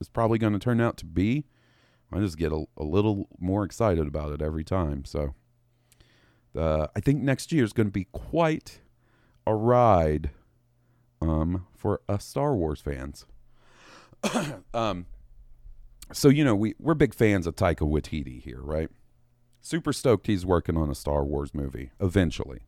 is 0.00 0.08
probably 0.08 0.38
going 0.38 0.54
to 0.54 0.58
turn 0.58 0.80
out 0.80 0.96
to 0.98 1.04
be, 1.04 1.44
I 2.12 2.20
just 2.20 2.38
get 2.38 2.52
a, 2.52 2.64
a 2.76 2.84
little 2.84 3.28
more 3.38 3.64
excited 3.64 4.06
about 4.06 4.32
it 4.32 4.40
every 4.40 4.64
time. 4.64 5.04
So, 5.04 5.34
uh, 6.56 6.86
I 6.94 7.00
think 7.00 7.22
next 7.22 7.52
year 7.52 7.64
is 7.64 7.72
going 7.72 7.88
to 7.88 7.92
be 7.92 8.06
quite 8.12 8.80
a 9.46 9.54
ride 9.54 10.30
um, 11.20 11.66
for 11.76 12.00
us 12.08 12.24
Star 12.24 12.54
Wars 12.54 12.80
fans. 12.80 13.26
um, 14.74 15.06
so, 16.12 16.28
you 16.28 16.44
know, 16.44 16.54
we, 16.54 16.74
we're 16.78 16.94
big 16.94 17.14
fans 17.14 17.46
of 17.46 17.56
Taika 17.56 17.80
Waititi 17.80 18.40
here, 18.40 18.60
right? 18.60 18.88
super 19.66 19.92
stoked 19.92 20.28
he's 20.28 20.46
working 20.46 20.76
on 20.76 20.88
a 20.88 20.94
Star 20.94 21.24
Wars 21.24 21.52
movie 21.52 21.90
eventually. 22.00 22.60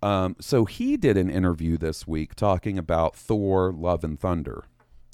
Um, 0.00 0.36
so 0.40 0.64
he 0.64 0.96
did 0.96 1.16
an 1.16 1.28
interview 1.28 1.76
this 1.76 2.06
week 2.06 2.34
talking 2.34 2.78
about 2.78 3.16
Thor: 3.16 3.72
Love 3.72 4.04
and 4.04 4.18
Thunder, 4.18 4.64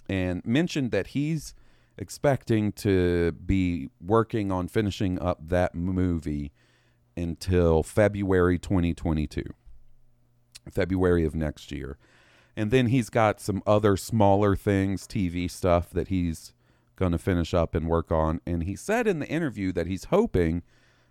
and 0.08 0.44
mentioned 0.44 0.90
that 0.92 1.08
he's 1.08 1.54
expecting 1.98 2.72
to 2.72 3.32
be 3.32 3.88
working 4.00 4.50
on 4.52 4.68
finishing 4.68 5.18
up 5.20 5.48
that 5.48 5.74
movie 5.74 6.52
until 7.16 7.82
February 7.82 8.58
2022, 8.58 9.42
February 10.70 11.24
of 11.24 11.34
next 11.34 11.72
year. 11.72 11.98
And 12.56 12.70
then 12.70 12.86
he's 12.86 13.10
got 13.10 13.40
some 13.40 13.62
other 13.66 13.96
smaller 13.96 14.56
things, 14.56 15.06
TV 15.06 15.50
stuff 15.50 15.90
that 15.90 16.08
he's 16.08 16.52
going 16.96 17.12
to 17.12 17.18
finish 17.18 17.54
up 17.54 17.74
and 17.74 17.86
work 17.88 18.10
on. 18.10 18.40
And 18.46 18.64
he 18.64 18.74
said 18.74 19.06
in 19.06 19.20
the 19.20 19.28
interview 19.28 19.72
that 19.72 19.86
he's 19.86 20.04
hoping 20.04 20.62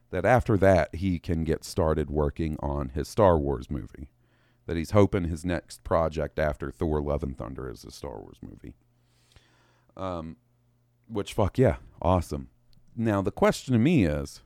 that 0.10 0.26
after 0.26 0.58
that 0.58 0.96
he 0.96 1.20
can 1.20 1.44
get 1.44 1.64
started 1.64 2.10
working 2.10 2.58
on 2.60 2.90
his 2.90 3.08
Star 3.08 3.38
Wars 3.38 3.70
movie. 3.70 4.10
That 4.66 4.78
he's 4.78 4.92
hoping 4.92 5.26
his 5.26 5.46
next 5.46 5.84
project 5.86 6.38
after 6.40 6.72
Thor: 6.72 7.02
Love 7.02 7.24
and 7.24 7.38
Thunder 7.38 7.70
is 7.70 7.86
a 7.86 7.92
Star 7.92 8.20
Wars 8.20 8.38
movie. 8.42 8.76
Um, 9.96 10.36
which 11.08 11.34
fuck 11.34 11.58
yeah, 11.58 11.78
awesome. 12.02 12.50
Now 12.96 13.22
the 13.22 13.32
question 13.32 13.74
to 13.74 13.80
me 13.80 14.06
is, 14.06 14.42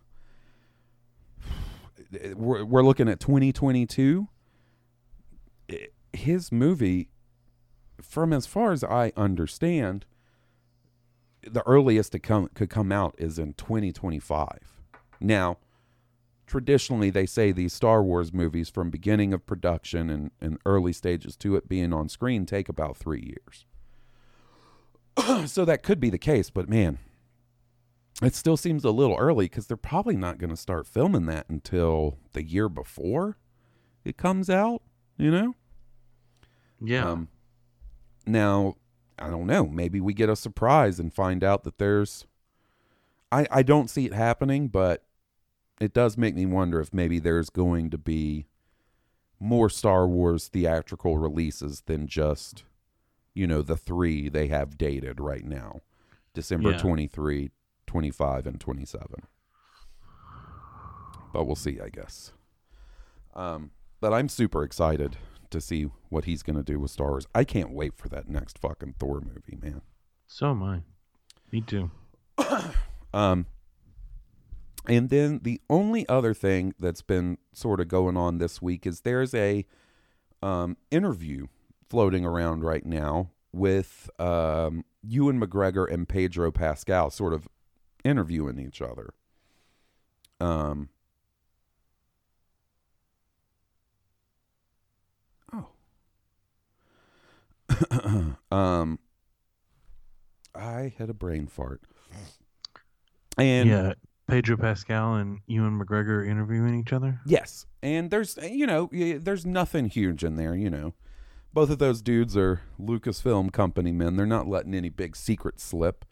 we're 2.35 2.63
we're 2.65 2.83
looking 2.83 3.07
at 3.07 3.19
2022. 3.19 4.27
His 6.13 6.51
movie, 6.51 7.09
from 8.01 8.33
as 8.33 8.45
far 8.45 8.73
as 8.73 8.83
I 8.83 9.13
understand, 9.15 10.05
the 11.41 11.65
earliest 11.65 12.13
it 12.15 12.19
come, 12.19 12.49
could 12.53 12.69
come 12.69 12.91
out 12.91 13.15
is 13.17 13.39
in 13.39 13.53
2025. 13.53 14.59
Now, 15.19 15.57
traditionally, 16.45 17.09
they 17.09 17.25
say 17.25 17.51
these 17.51 17.73
Star 17.73 18.03
Wars 18.03 18.33
movies, 18.33 18.69
from 18.69 18.89
beginning 18.89 19.33
of 19.33 19.45
production 19.45 20.09
and, 20.09 20.31
and 20.41 20.57
early 20.65 20.93
stages 20.93 21.35
to 21.37 21.55
it 21.55 21.69
being 21.69 21.93
on 21.93 22.09
screen, 22.09 22.45
take 22.45 22.67
about 22.67 22.97
three 22.97 23.21
years. 23.21 23.65
so 25.45 25.65
that 25.65 25.83
could 25.83 25.99
be 25.99 26.09
the 26.09 26.17
case, 26.17 26.49
but 26.49 26.69
man, 26.69 26.99
it 28.21 28.35
still 28.35 28.57
seems 28.57 28.83
a 28.83 28.91
little 28.91 29.15
early 29.17 29.45
because 29.45 29.67
they're 29.67 29.77
probably 29.77 30.15
not 30.15 30.37
going 30.37 30.49
to 30.49 30.57
start 30.57 30.87
filming 30.87 31.25
that 31.25 31.49
until 31.49 32.17
the 32.33 32.43
year 32.43 32.69
before 32.69 33.37
it 34.03 34.17
comes 34.17 34.49
out, 34.49 34.81
you 35.17 35.31
know? 35.31 35.55
Yeah. 36.79 37.09
Um, 37.09 37.29
now, 38.25 38.75
I 39.17 39.29
don't 39.29 39.47
know. 39.47 39.65
Maybe 39.65 40.01
we 40.01 40.13
get 40.13 40.29
a 40.29 40.35
surprise 40.35 40.99
and 40.99 41.13
find 41.13 41.43
out 41.43 41.63
that 41.63 41.77
there's. 41.77 42.25
I 43.31 43.45
I 43.51 43.63
don't 43.63 43.89
see 43.89 44.05
it 44.05 44.13
happening, 44.13 44.67
but 44.67 45.03
it 45.79 45.93
does 45.93 46.17
make 46.17 46.35
me 46.35 46.45
wonder 46.45 46.79
if 46.79 46.93
maybe 46.93 47.19
there's 47.19 47.49
going 47.49 47.89
to 47.91 47.97
be 47.97 48.45
more 49.39 49.69
Star 49.69 50.07
Wars 50.07 50.47
theatrical 50.47 51.17
releases 51.17 51.81
than 51.81 52.07
just, 52.07 52.63
you 53.33 53.47
know, 53.47 53.61
the 53.61 53.77
three 53.77 54.29
they 54.29 54.47
have 54.47 54.77
dated 54.77 55.19
right 55.19 55.43
now 55.45 55.81
December 56.33 56.71
Yeah. 56.71 56.77
23, 56.77 57.49
25, 57.87 58.47
and 58.47 58.59
27. 58.59 59.07
But 61.33 61.45
we'll 61.45 61.55
see, 61.55 61.79
I 61.79 61.89
guess. 61.89 62.33
Um, 63.33 63.71
but 64.01 64.13
I'm 64.13 64.27
super 64.29 64.63
excited 64.63 65.17
to 65.49 65.61
see 65.61 65.83
what 66.09 66.25
he's 66.25 66.43
going 66.43 66.55
to 66.57 66.63
do 66.63 66.79
with 66.79 66.91
Star 66.91 67.09
Wars. 67.09 67.27
I 67.35 67.43
can't 67.43 67.71
wait 67.71 67.95
for 67.95 68.09
that 68.09 68.27
next 68.29 68.57
fucking 68.59 68.95
Thor 68.99 69.21
movie, 69.21 69.57
man. 69.61 69.81
so 70.27 70.51
am 70.51 70.63
I. 70.63 70.81
Me 71.51 71.61
too. 71.61 71.91
Um, 73.13 73.45
and 74.87 75.09
then 75.09 75.41
the 75.43 75.59
only 75.69 76.07
other 76.07 76.33
thing 76.33 76.73
that's 76.79 77.01
been 77.01 77.37
sort 77.51 77.81
of 77.81 77.89
going 77.89 78.15
on 78.15 78.37
this 78.37 78.61
week 78.61 78.87
is 78.87 79.01
there's 79.01 79.33
a 79.33 79.65
um, 80.41 80.77
interview 80.91 81.47
floating 81.91 82.23
around 82.23 82.63
right 82.63 82.85
now 82.85 83.29
with 83.51 84.09
um, 84.17 84.85
Ewan 85.03 85.41
McGregor 85.41 85.91
and 85.91 86.07
Pedro 86.07 86.49
Pascal 86.49 87.09
sort 87.09 87.33
of 87.33 87.49
interviewing 88.05 88.57
each 88.59 88.81
other. 88.81 89.13
Um, 90.39 90.87
oh. 95.53 95.67
um, 98.55 98.97
I 100.55 100.93
had 100.97 101.09
a 101.09 101.13
brain 101.13 101.45
fart. 101.45 101.81
And 103.37 103.67
yeah. 103.67 103.93
Pedro 104.29 104.55
Pascal 104.55 105.15
and 105.15 105.39
Ewan 105.45 105.77
McGregor 105.77 106.25
interviewing 106.25 106.79
each 106.79 106.93
other. 106.93 107.19
Yes, 107.25 107.65
and 107.83 108.09
there's 108.09 108.37
you 108.41 108.65
know 108.65 108.89
there's 108.93 109.45
nothing 109.45 109.89
huge 109.89 110.23
in 110.23 110.37
there. 110.37 110.55
You 110.55 110.69
know, 110.69 110.93
both 111.53 111.69
of 111.69 111.79
those 111.79 112.01
dudes 112.01 112.35
are 112.37 112.61
Lucasfilm 112.79 113.51
company 113.51 113.91
men. 113.91 114.15
They're 114.15 114.25
not 114.25 114.47
letting 114.47 114.73
any 114.73 114.89
big 114.89 115.15
secrets 115.15 115.63
slip. 115.63 116.05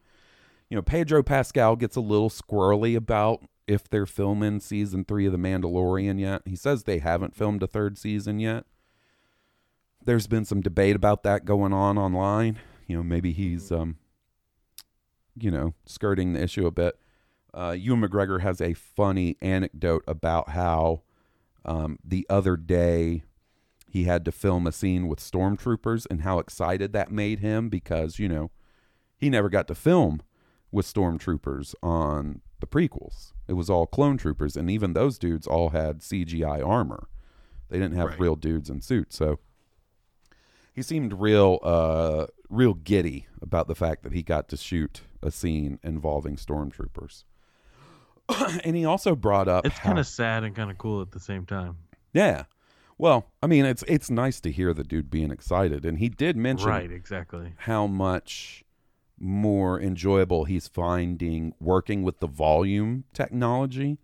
You 0.69 0.75
know, 0.75 0.81
Pedro 0.81 1.23
Pascal 1.23 1.75
gets 1.75 1.95
a 1.95 2.01
little 2.01 2.29
squirrely 2.29 2.95
about 2.95 3.43
if 3.67 3.89
they're 3.89 4.05
filming 4.05 4.59
season 4.59 5.05
three 5.05 5.25
of 5.25 5.31
The 5.31 5.37
Mandalorian 5.37 6.19
yet. 6.19 6.41
He 6.45 6.55
says 6.55 6.83
they 6.83 6.99
haven't 6.99 7.35
filmed 7.35 7.63
a 7.63 7.67
third 7.67 7.97
season 7.97 8.39
yet. 8.39 8.65
There's 10.03 10.27
been 10.27 10.45
some 10.45 10.61
debate 10.61 10.95
about 10.95 11.23
that 11.23 11.45
going 11.45 11.73
on 11.73 11.97
online. 11.97 12.59
You 12.87 12.97
know, 12.97 13.03
maybe 13.03 13.31
he's 13.31 13.71
um, 13.71 13.97
you 15.39 15.51
know, 15.51 15.73
skirting 15.85 16.33
the 16.33 16.41
issue 16.41 16.65
a 16.65 16.71
bit 16.71 16.99
uh, 17.53 17.75
Ewan 17.77 18.01
McGregor 18.01 18.41
has 18.41 18.61
a 18.61 18.73
funny 18.73 19.37
anecdote 19.41 20.03
about 20.07 20.49
how 20.49 21.01
um, 21.65 21.97
the 22.03 22.25
other 22.29 22.55
day 22.55 23.23
he 23.91 24.03
had 24.03 24.23
to 24.25 24.31
film 24.31 24.67
a 24.67 24.71
scene 24.71 25.07
with 25.07 25.19
stormtroopers 25.19 26.05
and 26.09 26.21
how 26.21 26.39
excited 26.39 26.93
that 26.93 27.11
made 27.11 27.39
him 27.39 27.69
because, 27.69 28.19
you 28.19 28.29
know, 28.29 28.51
he 29.17 29.29
never 29.29 29.49
got 29.49 29.67
to 29.67 29.75
film 29.75 30.21
with 30.71 30.85
stormtroopers 30.85 31.73
on 31.81 32.41
the 32.59 32.67
prequels. 32.67 33.33
It 33.47 33.53
was 33.53 33.69
all 33.69 33.87
clone 33.87 34.17
troopers, 34.17 34.55
and 34.55 34.69
even 34.69 34.93
those 34.93 35.17
dudes 35.17 35.47
all 35.47 35.69
had 35.69 35.99
CGI 36.01 36.65
armor. 36.65 37.07
They 37.69 37.79
didn't 37.79 37.97
have 37.97 38.09
Right. 38.09 38.19
real 38.19 38.35
dudes 38.35 38.69
in 38.69 38.81
suits. 38.81 39.15
So 39.17 39.39
he 40.73 40.81
seemed 40.83 41.13
real 41.19 41.59
uh 41.63 42.27
real 42.49 42.73
giddy 42.73 43.27
about 43.41 43.67
the 43.67 43.75
fact 43.75 44.03
that 44.03 44.13
he 44.13 44.23
got 44.23 44.47
to 44.49 44.57
shoot 44.57 45.01
a 45.21 45.31
scene 45.31 45.79
involving 45.83 46.35
stormtroopers. 46.35 47.23
and 48.63 48.75
he 48.75 48.85
also 48.85 49.15
brought 49.15 49.47
up 49.47 49.65
It's 49.65 49.77
kind 49.79 49.99
of 49.99 50.07
sad 50.07 50.43
and 50.43 50.55
kind 50.55 50.69
of 50.71 50.77
cool 50.77 51.01
at 51.01 51.11
the 51.11 51.19
same 51.19 51.45
time. 51.45 51.77
yeah. 52.13 52.43
Well, 52.99 53.31
I 53.41 53.47
mean, 53.47 53.63
it's 53.65 53.83
it's 53.87 54.11
nice 54.11 54.41
to 54.41 54.51
hear 54.51 54.73
the 54.73 54.83
dude 54.83 55.09
being 55.09 55.31
excited, 55.31 55.85
and 55.85 55.97
he 55.99 56.09
did 56.09 56.35
mention 56.35 56.67
Right, 56.67 56.91
exactly. 56.91 57.53
how 57.59 57.87
much 57.87 58.65
more 59.17 59.79
enjoyable 59.81 60.43
he's 60.43 60.67
finding 60.67 61.53
working 61.59 62.03
with 62.03 62.19
the 62.19 62.27
volume 62.27 63.05
technology 63.13 63.99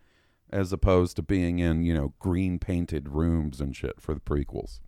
as 0.49 0.71
opposed 0.71 1.17
to 1.17 1.21
being 1.21 1.59
in, 1.59 1.83
you 1.83 1.93
know, 1.93 2.13
green 2.19 2.57
painted 2.57 3.09
rooms 3.09 3.59
and 3.59 3.75
shit 3.75 3.99
for 3.99 4.13
the 4.13 4.19
prequels. 4.21 4.79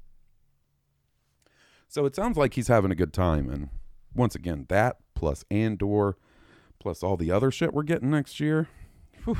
So 1.90 2.06
it 2.06 2.16
sounds 2.16 2.38
like 2.38 2.54
he's 2.54 2.68
having 2.70 2.92
a 2.92 2.96
good 2.96 3.14
time. 3.14 3.50
And 3.50 3.70
once 4.16 4.36
again, 4.36 4.66
that 4.70 4.98
plus 5.16 5.44
Andor 5.52 6.16
plus 6.80 7.04
all 7.04 7.18
the 7.18 7.32
other 7.32 7.52
shit 7.52 7.74
we're 7.74 7.84
getting 7.84 8.12
next 8.12 8.40
year. 8.40 8.70
Whew. 9.26 9.38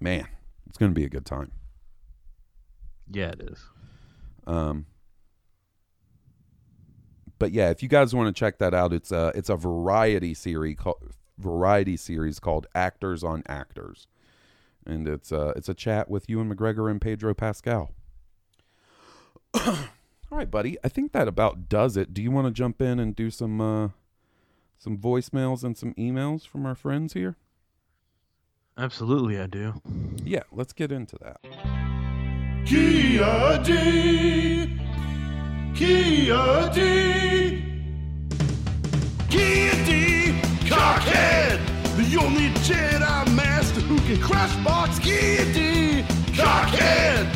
Man, 0.00 0.28
it's 0.68 0.78
going 0.78 0.90
to 0.92 0.94
be 0.94 1.04
a 1.04 1.08
good 1.08 1.26
time. 1.26 1.52
Yeah, 3.10 3.28
it 3.28 3.40
is. 3.40 3.62
Um, 4.46 4.86
but 7.38 7.52
yeah, 7.52 7.70
if 7.70 7.82
you 7.82 7.88
guys 7.88 8.14
want 8.14 8.34
to 8.34 8.38
check 8.38 8.58
that 8.58 8.74
out, 8.74 8.92
it's 8.92 9.12
a 9.12 9.32
it's 9.34 9.50
a 9.50 9.56
variety 9.56 10.34
series 10.34 10.76
called 10.76 11.12
variety 11.38 11.96
series 11.96 12.38
called 12.38 12.66
Actors 12.74 13.22
on 13.22 13.42
Actors, 13.46 14.06
and 14.86 15.06
it's 15.06 15.32
a 15.32 15.48
it's 15.56 15.68
a 15.68 15.74
chat 15.74 16.08
with 16.10 16.28
Ewan 16.28 16.54
McGregor 16.54 16.90
and 16.90 17.00
Pedro 17.00 17.34
Pascal. 17.34 17.92
All 19.54 20.38
right, 20.38 20.50
buddy. 20.50 20.76
I 20.82 20.88
think 20.88 21.12
that 21.12 21.28
about 21.28 21.68
does 21.68 21.96
it. 21.96 22.14
Do 22.14 22.22
you 22.22 22.30
want 22.30 22.46
to 22.46 22.52
jump 22.52 22.80
in 22.80 22.98
and 22.98 23.14
do 23.14 23.30
some 23.30 23.60
uh, 23.60 23.88
some 24.78 24.96
voicemails 24.96 25.62
and 25.62 25.76
some 25.76 25.94
emails 25.94 26.46
from 26.46 26.66
our 26.66 26.74
friends 26.74 27.12
here? 27.12 27.36
Absolutely, 28.78 29.40
I 29.40 29.46
do. 29.46 29.80
Yeah, 30.22 30.42
let's 30.52 30.72
get 30.72 30.92
into 30.92 31.16
that. 31.22 31.75
Kia 32.66 33.62
D. 33.62 34.68
Ki-Adi. 35.76 37.62
Kia 39.30 39.72
D. 39.86 40.34
Cockhead. 40.66 41.60
The 41.96 42.18
only 42.20 42.48
Jedi 42.66 43.36
Master 43.36 43.80
who 43.82 43.98
can 43.98 44.20
crush 44.20 44.52
box 44.64 44.98
Kia 44.98 45.44
D. 45.54 46.04
Cockhead. 46.32 47.28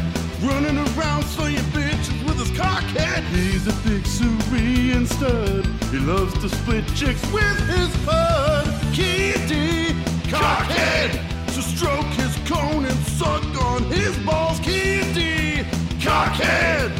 Running 0.42 0.78
around 0.78 1.22
slaying 1.22 1.58
bitches 1.70 2.26
with 2.26 2.38
his 2.40 2.50
cockhead. 2.58 3.22
He's 3.28 3.68
a 3.68 3.88
big 3.88 4.04
Cerean 4.04 5.06
stud. 5.06 5.64
He 5.92 5.98
loves 5.98 6.34
to 6.40 6.48
split 6.48 6.84
chicks 6.96 7.22
with 7.30 7.58
his 7.68 7.96
bud. 8.04 8.66
Kia 8.92 9.34
D. 9.46 9.94
Cockhead. 10.28 11.10
So 11.50 11.60
stroke 11.60 12.06
his 12.18 12.29
cone 12.50 12.84
and 12.84 12.98
suck 13.06 13.44
on 13.62 13.84
his 13.84 14.18
balls. 14.26 14.58
D. 14.60 15.62
Cockhead. 16.02 16.90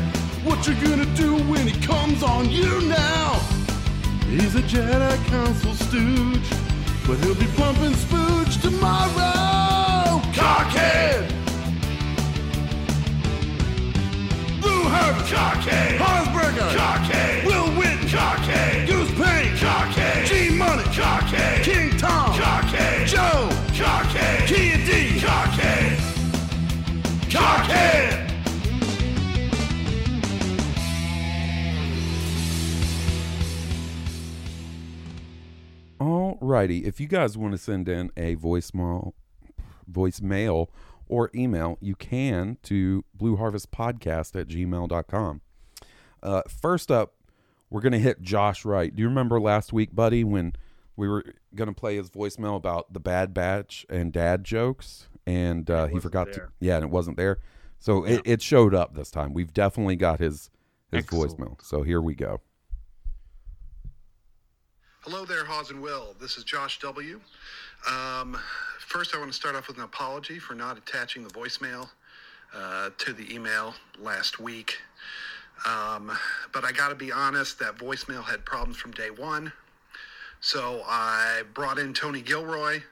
What 0.44 0.66
you 0.66 0.74
gonna 0.74 1.11
do 1.16 1.36
when 1.51 1.66
he 1.66 1.74
comes 1.84 2.22
on 2.22 2.48
you 2.48 2.80
now? 2.82 3.34
He's 4.28 4.55
a 4.55 4.62
Jedi 4.62 5.16
Council 5.26 5.74
stooge, 5.74 6.48
but 7.07 7.18
he'll 7.18 7.34
be 7.34 7.51
pumping 7.57 7.94
spooge 8.05 8.62
tomorrow. 8.62 10.20
Cockhead! 10.38 11.28
Blue 14.61 14.84
Herbert! 14.94 15.26
Cockhead! 15.34 15.98
Hansberger! 15.98 16.70
Cockhead! 16.80 17.44
Will 17.44 17.70
Witten! 17.78 18.09
Cockhead! 18.09 18.86
Goose 18.86 19.11
Payne! 19.20 19.57
Cockhead! 19.57 20.26
G 20.26 20.51
Money! 20.57 20.84
Cockhead! 20.94 21.59
Alrighty, 36.01 36.84
if 36.84 37.01
you 37.01 37.07
guys 37.07 37.36
want 37.38 37.53
to 37.53 37.59
send 37.59 37.88
in 37.88 38.11
a 38.16 38.34
voicemail, 38.36 39.12
voicemail 39.91 40.68
or 41.07 41.30
email, 41.34 41.76
you 41.80 41.95
can 41.95 42.57
to 42.62 43.05
blueharvestpodcast 43.16 44.41
at 44.41 44.49
gmail.com. 44.49 45.41
Uh, 46.22 46.43
first 46.49 46.91
up, 46.91 47.14
we're 47.68 47.80
going 47.82 47.93
to 47.93 47.99
hit 47.99 48.22
Josh 48.22 48.64
Wright. 48.64 48.95
Do 48.95 49.03
you 49.03 49.09
remember 49.09 49.41
last 49.41 49.72
week, 49.72 49.95
buddy, 49.95 50.24
when 50.24 50.55
we 50.97 51.09
were 51.09 51.24
going 51.55 51.68
to 51.68 51.74
play 51.74 51.97
his 51.97 52.11
voicemail 52.11 52.57
about 52.57 52.93
the 52.93 53.01
Bad 53.01 53.34
Batch 53.34 53.84
and 53.88 54.12
dad 54.12 54.43
jokes? 54.45 55.09
And 55.30 55.70
uh, 55.70 55.86
he 55.86 55.94
wasn't 55.94 56.02
forgot 56.02 56.32
to, 56.32 56.48
yeah, 56.58 56.74
and 56.74 56.84
it 56.84 56.90
wasn't 56.90 57.16
there. 57.16 57.38
So 57.78 58.04
it, 58.04 58.22
it 58.24 58.42
showed 58.42 58.74
up 58.74 58.94
this 58.94 59.10
time. 59.10 59.32
We've 59.32 59.52
definitely 59.52 59.96
got 59.96 60.18
his 60.18 60.50
his 60.90 61.04
Excellent. 61.04 61.38
voicemail. 61.38 61.62
So 61.62 61.82
here 61.82 62.00
we 62.00 62.14
go. 62.16 62.40
Hello 65.02 65.24
there, 65.24 65.44
Hawes 65.44 65.70
and 65.70 65.80
Will. 65.80 66.16
This 66.20 66.36
is 66.36 66.42
Josh 66.42 66.80
W. 66.80 67.20
Um, 67.88 68.36
first, 68.80 69.14
I 69.14 69.18
want 69.18 69.30
to 69.30 69.36
start 69.36 69.54
off 69.54 69.68
with 69.68 69.76
an 69.76 69.84
apology 69.84 70.40
for 70.40 70.54
not 70.54 70.76
attaching 70.76 71.22
the 71.22 71.30
voicemail 71.30 71.88
uh, 72.54 72.90
to 72.98 73.12
the 73.12 73.32
email 73.32 73.74
last 74.00 74.40
week. 74.40 74.78
Um, 75.64 76.10
but 76.52 76.64
I 76.64 76.72
got 76.72 76.88
to 76.88 76.96
be 76.96 77.12
honest, 77.12 77.60
that 77.60 77.76
voicemail 77.76 78.24
had 78.24 78.44
problems 78.44 78.78
from 78.78 78.90
day 78.90 79.10
one. 79.10 79.52
So 80.40 80.82
I 80.86 81.42
brought 81.54 81.78
in 81.78 81.94
Tony 81.94 82.20
Gilroy. 82.20 82.82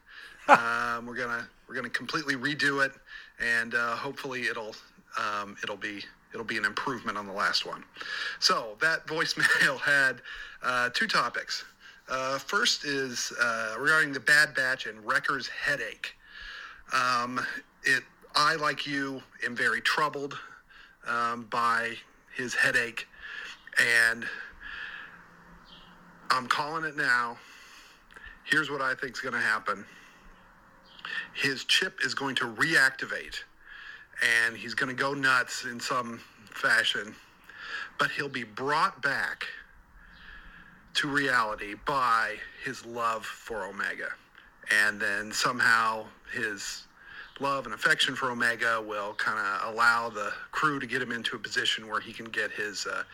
Um, 0.48 1.06
we're 1.06 1.16
gonna 1.16 1.46
we're 1.68 1.74
gonna 1.74 1.90
completely 1.90 2.34
redo 2.34 2.84
it, 2.84 2.92
and 3.40 3.74
uh, 3.74 3.96
hopefully 3.96 4.42
it'll 4.42 4.74
um, 5.18 5.56
it'll 5.62 5.76
be 5.76 6.02
it'll 6.32 6.44
be 6.44 6.56
an 6.56 6.64
improvement 6.64 7.16
on 7.16 7.26
the 7.26 7.32
last 7.32 7.66
one. 7.66 7.84
So 8.40 8.76
that 8.80 9.06
voicemail 9.06 9.78
had 9.80 10.20
uh, 10.62 10.90
two 10.92 11.06
topics. 11.06 11.64
Uh, 12.08 12.38
first 12.38 12.84
is 12.84 13.32
uh, 13.40 13.74
regarding 13.78 14.12
the 14.12 14.20
Bad 14.20 14.54
Batch 14.54 14.86
and 14.86 15.04
Wrecker's 15.06 15.46
headache. 15.48 16.14
Um, 16.92 17.40
it 17.84 18.02
I 18.34 18.54
like 18.54 18.86
you 18.86 19.22
am 19.44 19.54
very 19.54 19.80
troubled 19.80 20.38
um, 21.06 21.46
by 21.50 21.94
his 22.34 22.54
headache, 22.54 23.06
and 23.78 24.24
I'm 26.30 26.46
calling 26.46 26.84
it 26.84 26.96
now. 26.96 27.36
Here's 28.44 28.70
what 28.70 28.80
I 28.80 28.94
think 28.94 29.12
is 29.12 29.20
going 29.20 29.34
to 29.34 29.40
happen. 29.40 29.84
His 31.40 31.62
chip 31.64 32.00
is 32.04 32.14
going 32.14 32.34
to 32.36 32.46
reactivate, 32.46 33.36
and 34.44 34.56
he's 34.56 34.74
going 34.74 34.88
to 34.88 35.00
go 35.00 35.14
nuts 35.14 35.64
in 35.64 35.78
some 35.78 36.20
fashion, 36.50 37.14
but 37.96 38.10
he'll 38.10 38.28
be 38.28 38.42
brought 38.42 39.00
back 39.02 39.46
to 40.94 41.06
reality 41.06 41.76
by 41.86 42.34
his 42.64 42.84
love 42.84 43.24
for 43.24 43.66
Omega. 43.66 44.08
And 44.82 45.00
then 45.00 45.30
somehow 45.30 46.06
his 46.32 46.88
love 47.38 47.66
and 47.66 47.74
affection 47.74 48.16
for 48.16 48.32
Omega 48.32 48.82
will 48.84 49.14
kind 49.14 49.38
of 49.38 49.72
allow 49.72 50.08
the 50.08 50.32
crew 50.50 50.80
to 50.80 50.86
get 50.88 51.00
him 51.00 51.12
into 51.12 51.36
a 51.36 51.38
position 51.38 51.86
where 51.86 52.00
he 52.00 52.12
can 52.12 52.26
get 52.26 52.50
his 52.50 52.84
uh, 52.84 53.04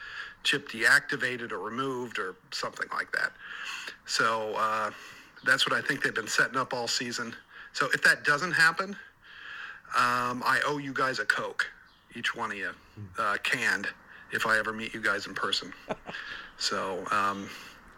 chip 0.44 0.70
deactivated 0.70 1.52
or 1.52 1.58
removed 1.58 2.18
or 2.18 2.36
something 2.52 2.88
like 2.90 3.12
that. 3.12 3.32
So 4.06 4.54
uh, 4.56 4.92
that's 5.44 5.68
what 5.68 5.76
I 5.78 5.86
think 5.86 6.02
they've 6.02 6.14
been 6.14 6.26
setting 6.26 6.56
up 6.56 6.72
all 6.72 6.88
season. 6.88 7.34
So 7.74 7.88
if 7.92 8.02
that 8.04 8.24
doesn't 8.24 8.52
happen, 8.52 8.90
um, 9.96 10.42
I 10.44 10.60
owe 10.66 10.78
you 10.78 10.94
guys 10.94 11.18
a 11.18 11.24
Coke, 11.26 11.66
each 12.16 12.34
one 12.34 12.50
of 12.50 12.56
you, 12.56 12.70
uh, 13.18 13.36
canned, 13.42 13.88
if 14.32 14.46
I 14.46 14.58
ever 14.58 14.72
meet 14.72 14.94
you 14.94 15.02
guys 15.02 15.26
in 15.26 15.34
person. 15.34 15.72
So 16.56 17.04
um, 17.10 17.48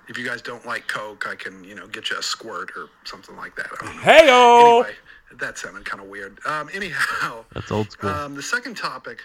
if 0.09 0.17
you 0.17 0.25
guys 0.27 0.41
don't 0.41 0.65
like 0.65 0.89
Coke, 0.89 1.27
I 1.29 1.35
can, 1.35 1.63
you 1.63 1.75
know, 1.75 1.87
get 1.87 2.09
you 2.09 2.19
a 2.19 2.23
squirt 2.23 2.71
or 2.75 2.89
something 3.05 3.37
like 3.37 3.55
that. 3.57 3.67
I. 3.83 3.85
Heyo! 4.23 4.81
Anyway, 4.81 4.97
that 5.39 5.59
sounded 5.59 5.85
kind 5.85 6.03
of 6.03 6.09
weird. 6.09 6.39
Um, 6.47 6.71
anyhow, 6.73 7.45
That's 7.53 7.71
old 7.71 7.93
school. 7.93 8.09
um, 8.09 8.35
the 8.35 8.43
second 8.43 8.77
topic 8.79 9.19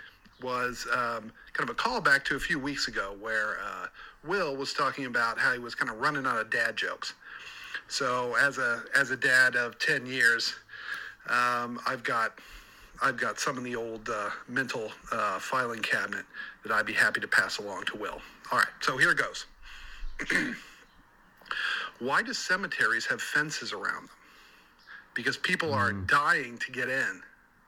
was 0.44 0.86
um, 0.92 1.32
kind 1.54 1.70
of 1.70 1.70
a 1.70 1.74
callback 1.76 2.26
to 2.26 2.36
a 2.36 2.40
few 2.40 2.60
weeks 2.60 2.90
ago 2.90 3.16
where 3.22 3.58
uh, 3.64 3.88
Will 4.28 4.58
was 4.58 4.74
talking 4.74 5.06
about 5.06 5.40
how 5.40 5.54
he 5.54 5.60
was 5.60 5.76
kind 5.76 5.90
of 5.90 5.98
running 6.02 6.26
out 6.26 6.38
of 6.38 6.50
dad 6.50 6.76
jokes. 6.76 7.14
So 7.92 8.36
as 8.36 8.58
a 8.58 8.84
as 8.96 9.12
a 9.12 9.18
dad 9.18 9.58
of 9.58 9.78
ten 9.78 10.06
years, 10.06 10.56
um, 11.28 11.78
I've 11.86 12.04
got 12.04 12.40
I've 13.02 13.18
got 13.18 13.38
some 13.38 13.58
in 13.58 13.66
the 13.66 13.76
old 13.76 14.10
uh, 14.10 14.30
mental 14.48 14.94
uh, 15.12 15.40
filing 15.40 15.82
cabinet 15.82 16.24
that 16.64 16.72
I'd 16.72 16.86
be 16.86 16.94
happy 16.94 17.20
to 17.20 17.28
pass 17.28 17.58
along 17.58 17.84
to 17.88 17.98
Will. 17.98 18.22
All 18.50 18.60
right, 18.60 18.68
so 18.80 18.96
here 18.96 19.12
it 19.12 19.18
goes. 19.18 19.46
Why 22.00 22.24
do 22.24 22.32
cemeteries 22.32 23.06
have 23.08 23.22
fences 23.22 23.74
around 23.74 24.08
them? 24.08 24.16
Because 25.14 25.36
people 25.36 25.74
are 25.74 25.92
dying 25.92 26.58
to 26.60 26.72
get 26.72 26.88
in. 26.88 27.22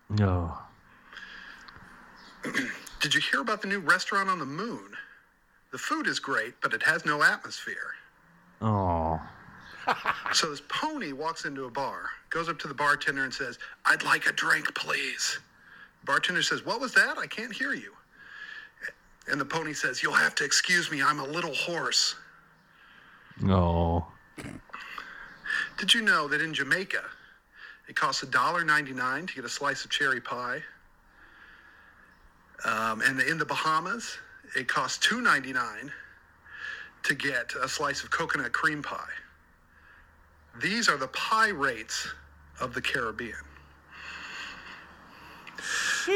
No. 0.09 0.57
Did 3.01 3.13
you 3.13 3.19
hear 3.19 3.41
about 3.41 3.61
the 3.61 3.67
new 3.67 3.79
restaurant 3.79 4.29
on 4.29 4.39
the 4.39 4.45
moon? 4.45 4.93
The 5.73 5.77
food 5.77 6.07
is 6.07 6.19
great, 6.19 6.53
but 6.61 6.73
it 6.73 6.81
has 6.83 7.05
no 7.05 7.23
atmosphere. 7.23 7.91
Oh. 8.61 9.19
So 10.33 10.49
this 10.49 10.61
pony 10.67 11.11
walks 11.11 11.45
into 11.45 11.65
a 11.65 11.69
bar, 11.69 12.05
goes 12.29 12.49
up 12.49 12.57
to 12.59 12.67
the 12.67 12.73
bartender 12.73 13.23
and 13.23 13.33
says, 13.33 13.59
I'd 13.85 14.03
like 14.03 14.25
a 14.25 14.31
drink, 14.31 14.73
please. 14.73 15.39
Bartender 16.05 16.41
says, 16.41 16.65
What 16.65 16.81
was 16.81 16.93
that? 16.93 17.17
I 17.17 17.27
can't 17.27 17.53
hear 17.53 17.73
you. 17.73 17.93
And 19.29 19.39
the 19.39 19.45
pony 19.45 19.73
says, 19.73 20.01
You'll 20.01 20.13
have 20.13 20.35
to 20.35 20.43
excuse 20.43 20.91
me, 20.91 21.01
I'm 21.01 21.19
a 21.19 21.25
little 21.25 21.53
hoarse. 21.53 22.15
Oh. 23.45 24.07
Did 25.77 25.93
you 25.93 26.01
know 26.01 26.27
that 26.27 26.41
in 26.41 26.53
Jamaica, 26.53 27.03
it 27.87 27.95
costs 27.95 28.23
$1.99 28.23 29.27
to 29.27 29.33
get 29.35 29.45
a 29.45 29.49
slice 29.49 29.85
of 29.85 29.91
cherry 29.91 30.21
pie? 30.21 30.61
Um, 32.65 33.01
and 33.01 33.19
in 33.19 33.37
the 33.37 33.45
Bahamas, 33.45 34.17
it 34.55 34.67
costs 34.67 35.05
$2.99 35.07 35.91
to 37.03 37.15
get 37.15 37.53
a 37.61 37.67
slice 37.67 38.03
of 38.03 38.11
coconut 38.11 38.53
cream 38.53 38.81
pie. 38.81 39.09
These 40.61 40.87
are 40.89 40.97
the 40.97 41.07
pie 41.07 41.49
rates 41.49 42.07
of 42.59 42.73
the 42.73 42.81
Caribbean. 42.81 43.35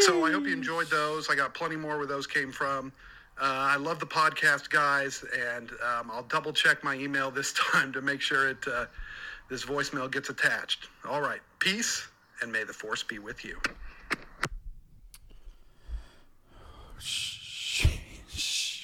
So 0.01 0.25
I 0.25 0.31
hope 0.31 0.45
you 0.45 0.53
enjoyed 0.53 0.89
those. 0.89 1.29
I 1.29 1.35
got 1.35 1.53
plenty 1.53 1.77
more 1.77 1.97
where 1.97 2.05
those 2.05 2.27
came 2.27 2.51
from. 2.51 2.91
Uh, 3.39 3.45
I 3.45 3.77
love 3.77 3.99
the 3.99 4.05
podcast, 4.05 4.69
guys, 4.69 5.23
and 5.55 5.69
um, 5.71 6.11
I'll 6.11 6.23
double 6.23 6.51
check 6.51 6.83
my 6.83 6.95
email 6.95 7.31
this 7.31 7.53
time 7.71 7.93
to 7.93 8.01
make 8.01 8.19
sure 8.19 8.49
it 8.49 8.67
uh, 8.67 8.85
this 9.49 9.63
voicemail 9.63 10.11
gets 10.11 10.29
attached. 10.29 10.89
All 11.07 11.21
right, 11.21 11.39
peace, 11.59 12.07
and 12.41 12.51
may 12.51 12.63
the 12.63 12.73
force 12.73 13.03
be 13.03 13.19
with 13.19 13.45
you. 13.45 13.57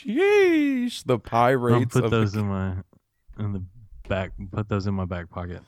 Sheesh. 0.05 1.03
The 1.05 1.13
I'll 1.13 1.19
pirates 1.19 1.93
put 1.93 2.05
of 2.05 2.11
those 2.11 2.33
the... 2.33 2.39
in 2.39 2.45
my 2.45 2.75
in 3.39 3.53
the 3.53 3.63
back. 4.07 4.31
Put 4.51 4.69
those 4.69 4.87
in 4.87 4.93
my 4.93 5.05
back 5.05 5.29
pocket. 5.29 5.61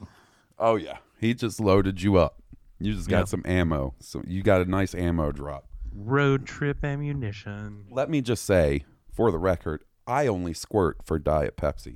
Oh 0.59 0.75
yeah. 0.75 0.97
He 1.19 1.33
just 1.33 1.59
loaded 1.59 2.01
you 2.01 2.17
up. 2.17 2.41
You 2.79 2.93
just 2.93 3.09
got 3.09 3.19
Yeah. 3.19 3.25
some 3.25 3.41
ammo. 3.45 3.95
So 3.99 4.21
you 4.27 4.43
got 4.43 4.61
a 4.61 4.65
nice 4.65 4.93
ammo 4.93 5.31
drop. 5.31 5.65
Road 5.93 6.45
trip 6.45 6.83
ammunition. 6.83 7.85
Let 7.89 8.09
me 8.09 8.21
just 8.21 8.43
say, 8.45 8.83
for 9.13 9.31
the 9.31 9.37
record, 9.39 9.83
I 10.05 10.27
only 10.27 10.53
squirt 10.53 10.97
for 11.05 11.17
Diet 11.17 11.55
Pepsi. 11.57 11.95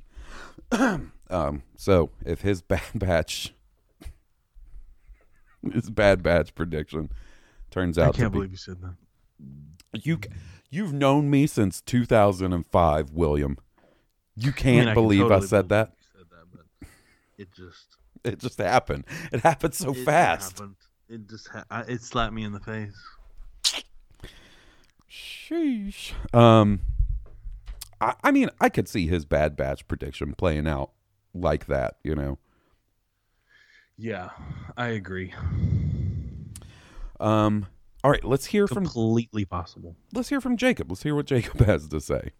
um, 1.30 1.62
so 1.76 2.10
if 2.24 2.40
his 2.40 2.62
bad 2.62 2.82
batch, 2.94 3.54
his 5.72 5.90
bad 5.90 6.22
batch 6.22 6.54
prediction 6.54 7.10
turns 7.70 7.98
out 7.98 8.14
to 8.14 8.20
can't 8.22 8.32
be, 8.32 8.38
believe 8.38 8.50
you 8.52 8.56
said 8.56 8.78
that. 8.80 8.94
you, 10.04 10.18
you've 10.70 10.92
known 10.94 11.28
me 11.30 11.46
since 11.46 11.80
2005, 11.82 13.10
William. 13.12 13.58
You 14.36 14.52
can't 14.52 14.78
mean, 14.78 14.88
I 14.88 14.94
can 14.94 15.02
believe 15.02 15.30
I 15.30 15.40
said 15.40 15.68
believe 15.68 15.68
that. 15.68 15.92
you 15.98 16.18
said 16.18 16.26
that, 16.30 16.44
but 16.80 16.88
it 17.40 17.52
just 17.52 17.96
It 18.24 18.38
just 18.38 18.58
happened. 18.58 19.04
It 19.32 19.40
happened 19.40 19.74
so 19.74 19.90
it 19.92 20.04
fast. 20.04 20.58
happened. 20.58 20.76
It 21.08 21.28
just 21.28 21.48
ha- 21.48 21.84
it 21.88 22.02
slapped 22.02 22.32
me 22.34 22.44
in 22.44 22.52
the 22.52 22.60
face. 22.60 22.94
Sheesh. 25.10 26.12
Um, 26.34 26.80
I, 28.00 28.14
I 28.22 28.30
mean, 28.30 28.48
I 28.60 28.68
could 28.68 28.88
see 28.88 29.06
his 29.06 29.24
bad 29.24 29.56
batch 29.56 29.86
prediction 29.88 30.34
playing 30.34 30.68
out 30.68 30.92
like 31.34 31.66
that. 31.66 31.96
You 32.04 32.14
know. 32.14 32.38
Yeah, 33.96 34.30
I 34.76 34.88
agree. 34.88 35.34
Um. 37.18 37.66
All 38.02 38.10
right. 38.10 38.24
Let's 38.24 38.46
hear 38.46 38.66
from 38.66 38.84
Completely 38.84 39.44
possible. 39.44 39.94
let's 40.14 40.28
hear 40.30 40.40
from 40.40 40.56
Jacob. 40.56 40.90
Let's 40.90 41.02
hear 41.02 41.14
what 41.14 41.26
Jacob 41.26 41.60
has 41.66 41.88
to 41.88 42.00
say. 42.00 42.30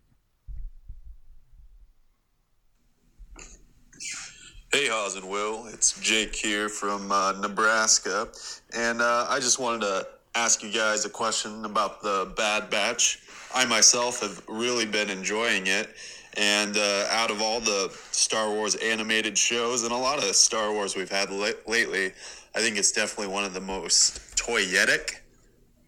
Hey, 4.73 4.87
Hawes 4.87 5.17
and 5.17 5.29
Will. 5.29 5.67
It's 5.67 5.99
Jake 6.01 6.33
here 6.33 6.69
from 6.69 7.11
uh, 7.11 7.33
Nebraska. 7.41 8.29
And 8.73 9.03
uh, 9.03 9.27
I 9.29 9.41
just 9.41 9.59
wanted 9.59 9.81
to 9.81 10.07
ask 10.37 10.63
you 10.63 10.71
guys 10.71 11.05
a 11.05 11.11
question 11.11 11.65
about 11.65 12.01
the 12.03 12.33
Bad 12.37 12.71
Batch. 12.71 13.19
I 13.53 13.65
myself 13.65 14.21
have 14.21 14.41
really 14.47 14.87
been 14.87 15.11
enjoying 15.11 15.67
it. 15.67 15.97
And 16.37 16.77
uh, 16.77 17.09
out 17.11 17.33
of 17.33 17.43
all 17.43 17.59
the 17.59 17.93
Star 18.13 18.49
Wars 18.49 18.77
animated 18.77 19.37
shows 19.37 19.83
and 19.83 19.91
a 19.91 19.97
lot 19.97 20.19
of 20.19 20.37
Star 20.37 20.73
Wars 20.73 20.95
we've 20.95 21.11
had 21.11 21.33
la- 21.33 21.49
lately, 21.67 22.13
I 22.55 22.61
think 22.61 22.77
it's 22.77 22.93
definitely 22.93 23.35
one 23.35 23.43
of 23.43 23.55
the 23.55 23.61
most 23.61 24.37
toyetic 24.37 25.17